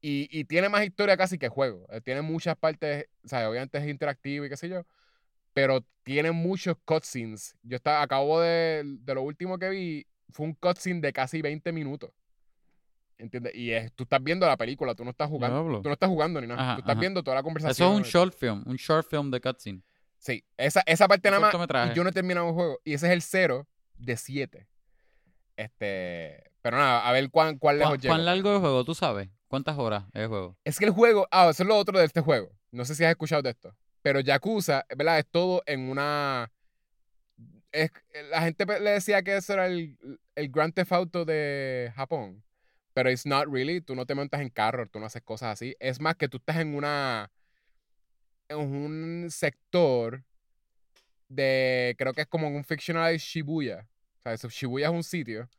[0.00, 1.86] y, y tiene más historia casi que juego.
[1.90, 4.84] Eh, Tiene muchas partes, o sea, obviamente es interactivo y qué sé yo,
[5.52, 7.56] pero tiene muchos cutscenes.
[7.62, 11.72] Yo estaba, acabo de, de lo último que vi, fue un cutscene de casi 20
[11.72, 12.10] minutos.
[13.18, 13.54] ¿Entiendes?
[13.54, 15.82] Y es, tú estás viendo la película, tú no estás jugando.
[15.82, 16.62] Tú no estás jugando ni nada.
[16.62, 17.00] Ajá, tú estás ajá.
[17.00, 17.72] viendo toda la conversación.
[17.72, 19.82] Eso es un short film, un short film de cutscene.
[20.18, 21.94] Sí, esa, esa parte nada más.
[21.94, 22.78] yo no he terminado el juego.
[22.84, 23.66] Y ese es el cero
[23.96, 24.68] de 7.
[25.56, 26.44] Este.
[26.62, 28.14] Pero nada, a ver cuán, cuán lejos ¿Cuán, llego.
[28.14, 28.84] cuán largo es el juego?
[28.84, 29.28] ¿Tú sabes?
[29.48, 30.56] ¿Cuántas horas es el juego?
[30.64, 31.26] Es que el juego.
[31.30, 32.50] Ah, eso es lo otro de este juego.
[32.70, 33.74] No sé si has escuchado de esto.
[34.08, 35.18] Pero Yakuza, ¿verdad?
[35.18, 36.50] Es todo en una.
[37.70, 37.90] Es,
[38.30, 39.98] la gente pe- le decía que eso era el,
[40.34, 42.42] el Grand Theft Auto de Japón.
[42.94, 43.82] Pero it's not really.
[43.82, 45.76] Tú no te montas en carro, tú no haces cosas así.
[45.78, 47.30] Es más que tú estás en una.
[48.48, 50.24] En un sector
[51.28, 51.94] de.
[51.98, 53.86] Creo que es como un fictionalized Shibuya.
[54.20, 55.50] O sea, Shibuya es un sitio.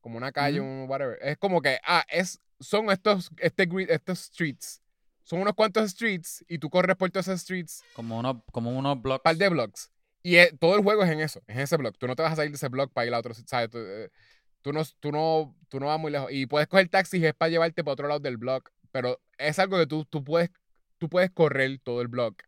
[0.00, 0.66] Como una calle, Ujú.
[0.70, 1.18] un whatever.
[1.20, 1.78] Es como que.
[1.84, 4.80] Ah, es, son estos, este, estos streets.
[5.24, 9.00] Son unos cuantos streets y tú corres por todos esos streets Como unos, como unos
[9.00, 9.22] blocks.
[9.22, 9.90] par de blocks.
[10.22, 11.96] Y eh, todo el juego es en eso, es en ese block.
[11.98, 13.70] Tú no te vas a salir de ese block para ir a otro, ¿sabes?
[13.70, 14.10] Tú, eh,
[14.60, 16.30] tú no, tú, no, tú no vas muy lejos.
[16.32, 18.70] Y puedes coger taxi y es para llevarte para otro lado del block.
[18.92, 20.50] Pero es algo que tú, tú, puedes,
[20.98, 22.42] tú puedes correr todo el block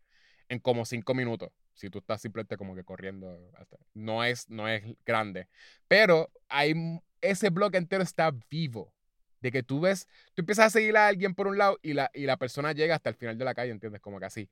[0.49, 1.51] en como cinco minutos.
[1.75, 3.39] Si tú estás simplemente como que corriendo.
[3.57, 5.49] hasta- No es, no es grande.
[5.89, 6.75] Pero hay,
[7.23, 8.93] ese bloque entero está vivo.
[9.43, 12.11] De que tú ves, tú empiezas a seguir a alguien por un lado y la,
[12.15, 14.01] y la persona llega hasta el final de la calle, ¿entiendes?
[14.01, 14.49] Como que así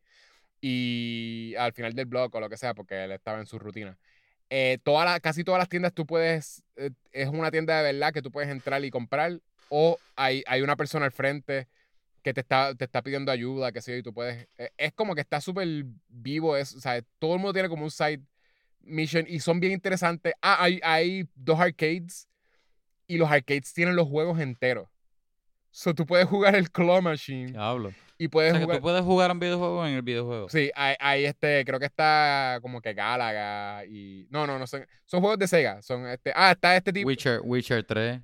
[0.60, 3.96] y al final del blog o lo que sea, porque él estaba en su rutina.
[4.50, 8.12] Eh, toda la- casi todas las tiendas tú puedes, eh, es una tienda de verdad
[8.12, 11.68] que tú puedes entrar y comprar, o hay, hay una persona al frente
[12.22, 14.92] que te está, te está pidiendo ayuda, que sé yo, y tú puedes, eh, es
[14.92, 15.68] como que está súper
[16.08, 18.20] vivo, es, o sea, todo el mundo tiene como un side
[18.80, 20.34] mission y son bien interesantes.
[20.42, 22.28] Ah, hay, hay dos arcades
[23.15, 24.89] y los arcades tienen los juegos enteros.
[25.73, 27.93] So tú puedes jugar el Claw Machine Diablo.
[28.19, 28.78] y O puedes sea, que jugar...
[28.78, 30.49] tú puedes jugar un videojuego en el videojuego.
[30.49, 34.27] Sí, hay, hay este, creo que está como que Galaga y.
[34.31, 34.85] No, no, no son.
[35.07, 35.81] Son juegos de Sega.
[35.82, 36.32] Son este.
[36.35, 37.07] Ah, está este tipo.
[37.07, 38.20] Witcher, Witcher 3.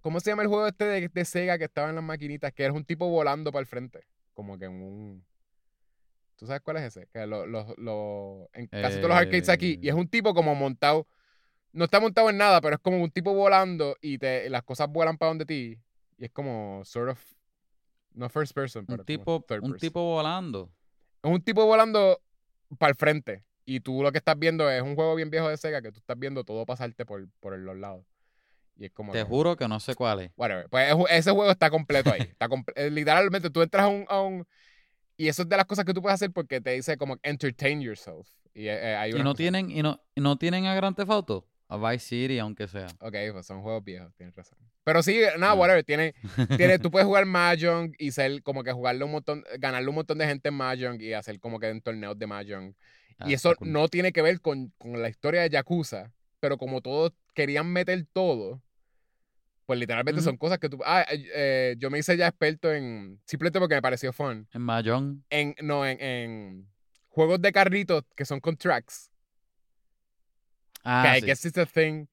[0.00, 2.52] ¿Cómo se llama el juego este de, de Sega que estaba en las maquinitas?
[2.52, 4.04] Que eres un tipo volando para el frente.
[4.32, 5.24] Como que en un.
[6.36, 7.06] ¿Tú sabes cuál es ese?
[7.12, 9.78] Que lo, lo- lo- en casi todos los arcades aquí.
[9.80, 9.98] Y es Eh.
[9.98, 11.06] un tipo como montado.
[11.72, 14.88] No está montado en nada, pero es como un tipo volando y te, las cosas
[14.90, 15.78] vuelan para donde ti.
[16.18, 17.20] Y es como sort of.
[18.14, 20.70] No first person, pero Un tipo, third un tipo volando.
[21.22, 22.20] Es un tipo volando
[22.78, 23.42] para el frente.
[23.64, 25.98] Y tú lo que estás viendo es un juego bien viejo de Sega que tú
[26.00, 28.04] estás viendo todo pasarte por, por los lados.
[28.76, 29.12] Y es como.
[29.12, 30.30] Te que- juro que no sé cuál es.
[30.36, 30.68] Whatever.
[30.68, 32.20] Pues es- ese juego está completo ahí.
[32.22, 34.46] Está comple- eh, literalmente tú entras a un, a un-
[35.16, 37.80] Y eso es de las cosas que tú puedes hacer porque te dice como entertain
[37.80, 38.28] yourself.
[38.52, 40.94] Y eh, eh, hay Y unas no tienen, y no, y no tienen a Grand
[40.96, 41.46] Theft Auto.
[41.74, 42.86] A Vice City, aunque sea.
[43.00, 44.58] Ok, pues son juegos viejos, tienes razón.
[44.84, 45.54] Pero sí, nada, Ah.
[45.54, 45.82] whatever.
[45.84, 46.14] Tiene,
[46.56, 50.18] tiene, tú puedes jugar Mahjong y ser como que jugarle un montón, ganarle un montón
[50.18, 52.74] de gente en Mahjong y hacer como que en torneos de Mahjong.
[53.18, 53.72] Ah, y eso cool.
[53.72, 58.04] no tiene que ver con, con la historia de Yakuza, pero como todos querían meter
[58.12, 58.60] todo,
[59.64, 60.80] pues literalmente son cosas que tú...
[60.84, 63.20] Ah, eh, yo me hice ya experto en...
[63.24, 64.48] Simplemente porque me pareció fun.
[64.52, 65.22] En Mahjong.
[65.30, 66.68] En, no, en, en
[67.08, 69.11] juegos de carritos que son con tracks.
[70.84, 71.26] Ah, que I sí.
[71.26, 72.06] guess it's a thing.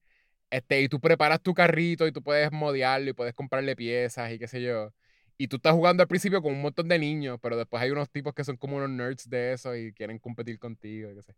[0.50, 4.38] Este, y tú preparas tu carrito y tú puedes modearlo y puedes comprarle piezas y
[4.38, 4.92] qué sé yo.
[5.38, 8.10] Y tú estás jugando al principio con un montón de niños, pero después hay unos
[8.10, 11.34] tipos que son como unos nerds de eso y quieren competir contigo y qué sé.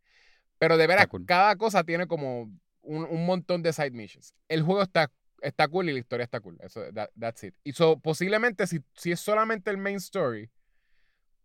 [0.58, 1.24] Pero de veras, cool.
[1.26, 2.42] cada cosa tiene como
[2.82, 4.34] un, un montón de side missions.
[4.48, 5.10] El juego está,
[5.42, 6.56] está cool y la historia está cool.
[6.62, 7.54] Eso, that- that's it.
[7.64, 10.50] Y so, posiblemente, si, si es solamente el main story,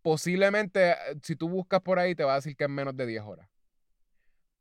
[0.02, 3.06] posiblemente, eh, si tú buscas por ahí, te va a decir que es menos de
[3.06, 3.48] 10 horas.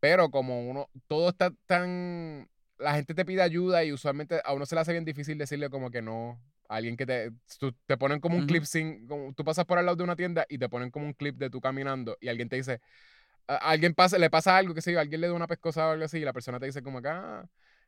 [0.10, 2.48] Pero como uno, todo está tan.
[2.78, 5.70] La gente te pide ayuda y usualmente a uno se le hace bien difícil decirle
[5.70, 6.40] como que no.
[6.70, 7.32] A alguien que te.
[7.60, 8.48] tú- te ponen como un Ujú.
[8.48, 9.06] clip sin.
[9.08, 11.36] como- tú pasas por al lado de una tienda y te ponen como un clip
[11.38, 12.80] de tú caminando y alguien te dice.
[13.50, 15.92] a- alguien pasa, le pasa algo, que sé yo, alguien le da una pescosa o
[15.92, 17.46] algo así y la persona te dice como que, ah,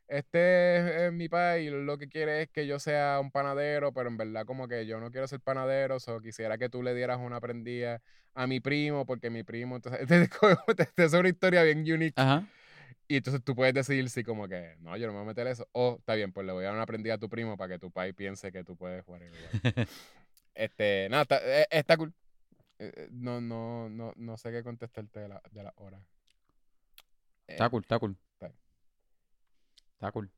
[0.09, 4.09] este es, es mi país lo que quiere es que yo sea un panadero, pero
[4.09, 7.19] en verdad como que yo no quiero ser panadero, o quisiera que tú le dieras
[7.19, 8.01] una prendida
[8.33, 10.01] a mi primo, porque mi primo, entonces,
[10.97, 12.13] hace una historia bien unique.
[12.15, 12.47] Ajá.
[13.07, 15.47] Y entonces tú puedes decidir si como que, no, yo no me voy a meter
[15.47, 15.67] eso.
[15.71, 17.79] O, está bien, pues le voy a dar una prendida a tu primo para que
[17.79, 19.21] tu país piense que tú puedes jugar.
[19.63, 19.87] igual.
[20.53, 22.13] este, nada, está, eh, está cool.
[22.77, 25.99] Eh, eh, No, no, no, no sé qué contestarte de la, de la hora.
[27.47, 28.15] Está cool, está cool.
[29.99, 30.11] Está.
[30.11, 30.31] Cool.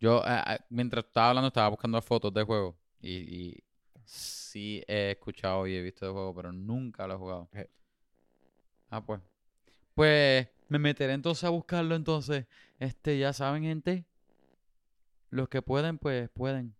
[0.00, 2.76] Yo, eh, eh, mientras estaba hablando, estaba buscando fotos del juego.
[3.00, 3.64] Y, y
[4.04, 7.48] sí he escuchado y he visto el juego, pero nunca lo he jugado.
[7.52, 7.70] Eh.
[8.90, 9.20] Ah, pues.
[9.94, 12.46] Pues me meteré entonces a buscarlo entonces.
[12.78, 14.04] Este, ya saben, gente.
[15.30, 16.74] Los que pueden, pues pueden.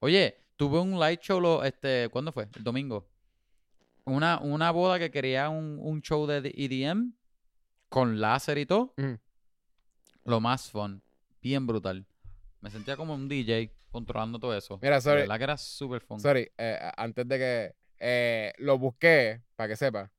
[0.00, 2.48] Oye, tuve un light show, lo, este, ¿cuándo fue?
[2.54, 3.06] El domingo.
[4.04, 7.12] Una, una boda que quería un, un show de EDM
[7.88, 8.94] con láser y todo.
[8.96, 9.18] Ujú.
[10.24, 11.02] Lo más fun.
[11.42, 12.06] Bien brutal.
[12.60, 14.78] Me sentía como un DJ controlando todo eso.
[14.82, 16.20] Mira, sorry, verdad que era súper fun.
[16.20, 20.10] sorry, eh, antes de que eh, lo busqué, para que sepa.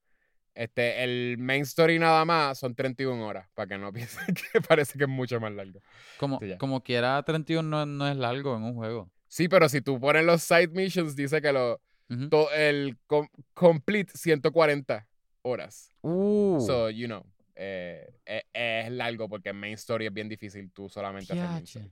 [0.56, 4.98] Este, el main story nada más son 31 horas, para que no piensen que parece
[4.98, 5.80] que es mucho más largo.
[6.18, 9.10] Como, Sí, como quiera, 31 no, no es largo en un juego.
[9.28, 11.80] Sí, pero si tú pones los side missions, dice que lo,
[12.10, 12.30] Ujú.
[12.30, 15.08] to- el com- complete 140
[15.44, 15.94] horas.
[16.02, 17.26] Uh, So, you know,
[17.62, 21.92] eh, eh, es largo porque main story es bien difícil tú solamente hacer main story.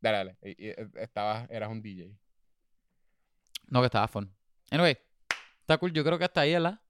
[0.00, 0.36] Dale, dale.
[0.42, 2.10] Y- y, eh, estabas, eras un DJ.
[3.68, 4.30] no, que estaba fun.
[4.70, 4.96] Anyway,
[5.60, 5.92] está cool.
[5.92, 6.80] Yo creo que hasta ahí, ¿verdad?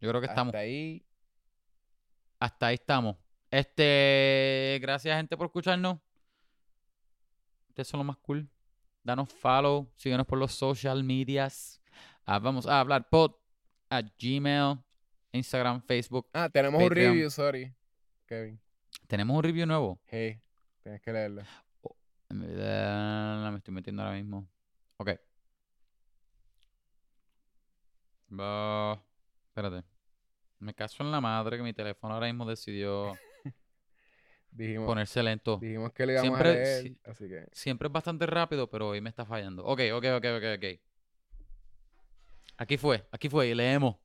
[0.00, 0.52] Yo creo que estamos.
[0.54, 1.04] Hasta ahí.
[2.40, 3.16] Hasta ahí estamos.
[3.50, 5.98] Este, gracias gente por escucharnos.
[7.68, 8.48] Ustedes son lo más cool.
[9.02, 11.80] Danos follow, síguenos por los social medias.
[12.24, 13.32] Ah, vamos a hablar pod
[13.90, 14.78] a Gmail,
[15.32, 16.28] Instagram, Facebook.
[16.32, 17.74] Ah, tenemos un review, sorry.
[18.26, 18.60] Kevin.
[19.06, 20.00] Tenemos un review nuevo.
[20.06, 20.40] Hey,
[20.82, 21.42] tienes que leerlo.
[22.30, 24.46] Eh, me estoy metiendo ahora mismo.
[24.98, 25.10] Ok.
[29.48, 29.84] Espérate.
[30.60, 33.16] Me caso en la madre que mi teléfono ahora mismo decidió
[34.50, 35.58] Dijimos, ponerse lento.
[35.58, 36.98] dijimos que le íbamos Siempre- a leer, sí.
[37.04, 37.46] así que...
[37.52, 39.64] Siempre es bastante rápido, pero hoy me está fallando.
[39.64, 40.80] Ok, ok, ok, ok, ok.
[42.56, 43.96] Aquí fue, aquí fue, y leemos.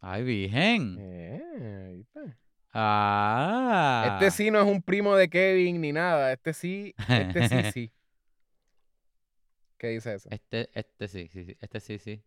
[0.00, 0.96] Ay, virgen.
[1.00, 2.38] Eh, está.
[2.72, 4.12] Ah.
[4.12, 6.32] Este sí no es un primo de Kevin ni nada.
[6.32, 7.92] Este sí, este sí, sí.
[9.78, 10.28] ¿Qué dice eso?
[10.30, 12.22] Este, este sí, sí, sí, este sí, sí.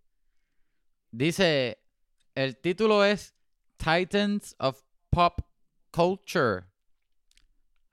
[1.12, 1.80] Dice,
[2.34, 3.36] el título es
[3.78, 5.42] Titans of Pop
[5.92, 6.64] Culture.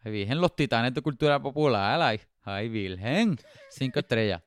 [0.01, 2.01] Ay, virgen, los titanes de cultura popular.
[2.01, 3.37] Ay, ay virgen.
[3.71, 4.43] Cinco estrellas.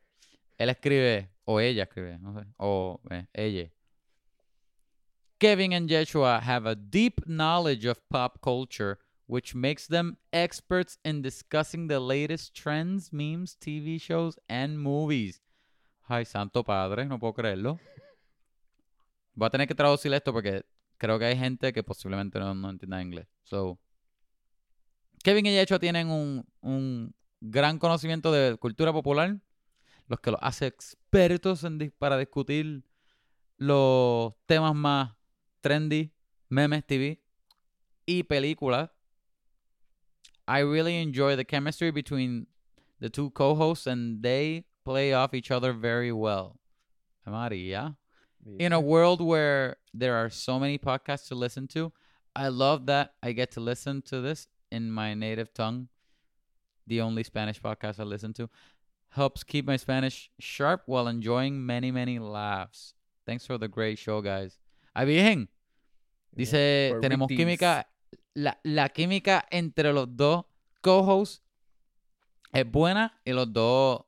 [0.57, 3.71] Él escribe, o ella escribe, no sé, o eh, ella.
[5.41, 11.23] Kevin and Joshua have a deep knowledge of pop culture which makes them experts in
[11.23, 15.41] discussing the latest trends, memes, TV shows, and movies.
[16.07, 17.79] Ay, santo padre, no puedo creerlo.
[19.33, 20.63] Voy a tener que traducir esto porque
[20.99, 23.25] creo que hay gente que posiblemente no, no entienda inglés.
[23.41, 23.79] So,
[25.23, 29.39] Kevin y Yecho tienen un, un gran conocimiento de cultura popular,
[30.05, 32.83] los que los hace expertos en para discutir
[33.57, 35.15] los temas más
[35.61, 36.11] trendy,
[36.49, 37.19] memes, TV
[38.07, 38.89] y películas.
[40.47, 42.47] I really enjoy the chemistry between
[42.99, 46.59] the two co-hosts and they play off each other very well.
[47.27, 47.95] María.
[48.57, 51.93] In a world where there are so many podcasts to listen to,
[52.35, 55.89] I love that I get to listen to this in my native tongue.
[56.87, 58.49] The only Spanish podcast I listen to
[59.09, 62.95] helps keep my Spanish sharp while enjoying many, many laughs.
[63.27, 64.57] Thanks for the great show, guys.
[64.93, 65.49] Ah, bien.
[66.31, 67.87] Dice, tenemos química.
[68.33, 70.45] La, la química entre los dos
[70.81, 71.43] co-hosts
[72.53, 74.05] es buena y los dos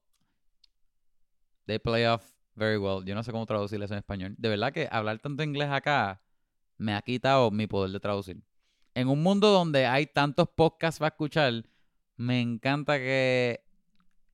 [1.65, 2.23] they play off
[2.55, 3.03] very well.
[3.05, 4.35] Yo no sé cómo traducir eso en español.
[4.37, 6.21] De verdad que hablar tanto inglés acá
[6.77, 8.41] me ha quitado mi poder de traducir.
[8.95, 11.65] En un mundo donde hay tantos podcasts para escuchar,
[12.15, 13.63] me encanta que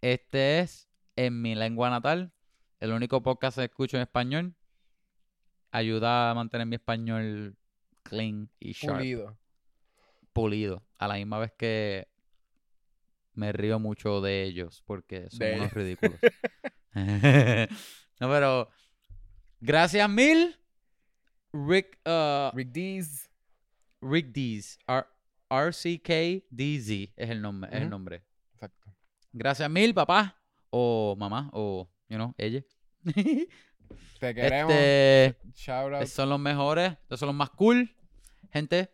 [0.01, 2.31] este es en mi lengua natal,
[2.79, 4.55] el único podcast que escucho en español.
[5.71, 7.55] Ayuda a mantener mi español
[8.03, 9.37] clean y sharp Pulido.
[10.33, 10.83] pulido.
[10.97, 12.07] A la misma vez que
[13.33, 15.73] me río mucho de ellos porque son De unos ellos.
[15.73, 16.19] ridículos.
[18.19, 18.69] no, pero
[19.59, 20.55] gracias mil.
[21.53, 23.29] Rick, uh, Rick Dees.
[24.01, 24.77] Rick Dees.
[24.87, 25.05] R
[25.51, 28.23] RCKDZ es el nombre, es el nombre.
[28.53, 28.93] Exacto.
[29.33, 30.39] Gracias mil, papá.
[30.69, 32.63] O mamá, o, you know, ella.
[34.19, 34.71] Te queremos.
[34.73, 36.05] este, Shout out.
[36.05, 37.89] son los mejores, estos son los más cool.
[38.51, 38.91] Gente,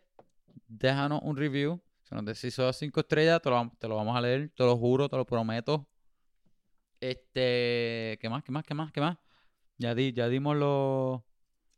[0.68, 1.80] déjanos un review.
[2.04, 4.76] Si nos son cinco estrellas, te lo, vam- te lo vamos a leer, te lo
[4.76, 5.88] juro, te lo prometo.
[7.00, 8.42] Este, ¿qué más?
[8.42, 8.64] ¿Qué más?
[8.64, 8.92] ¿Qué más?
[8.92, 9.18] ¿Qué más?
[9.78, 11.20] Ya, di, ya dimos los,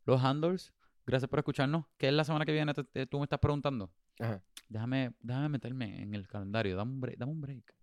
[0.04, 0.72] los handles.
[1.06, 1.86] Gracias por escucharnos.
[1.96, 2.74] ¿Qué es la semana que viene?
[2.74, 3.90] Te- te- tú me estás preguntando.
[4.20, 4.42] Ajá.
[4.68, 6.76] Déjame, déjame meterme en el calendario.
[6.76, 7.18] Dame un break.
[7.18, 7.74] Dame un break.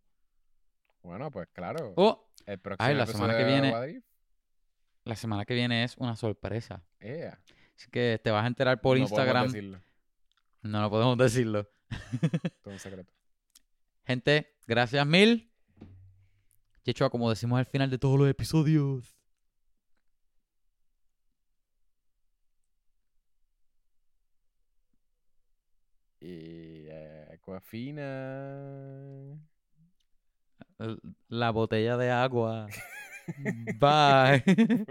[1.01, 1.93] Bueno, pues claro.
[1.97, 4.01] Oh, El próximo la semana que viene-.
[5.05, 6.83] La semana que viene es una sorpresa.
[6.99, 7.39] Yeah.
[7.77, 9.45] Así que te vas a enterar por No podemos Instagram.
[9.47, 9.81] decirlo.
[10.63, 11.69] No, no podemos decirlo.
[12.63, 13.11] Todo un secreto.
[14.05, 15.51] Gente, gracias mil.
[16.83, 19.15] Checho, como decimos al final de todos los episodios.
[26.19, 28.03] Y eh, Aquafina.
[31.29, 32.67] La botella de agua.
[33.79, 34.43] Bye.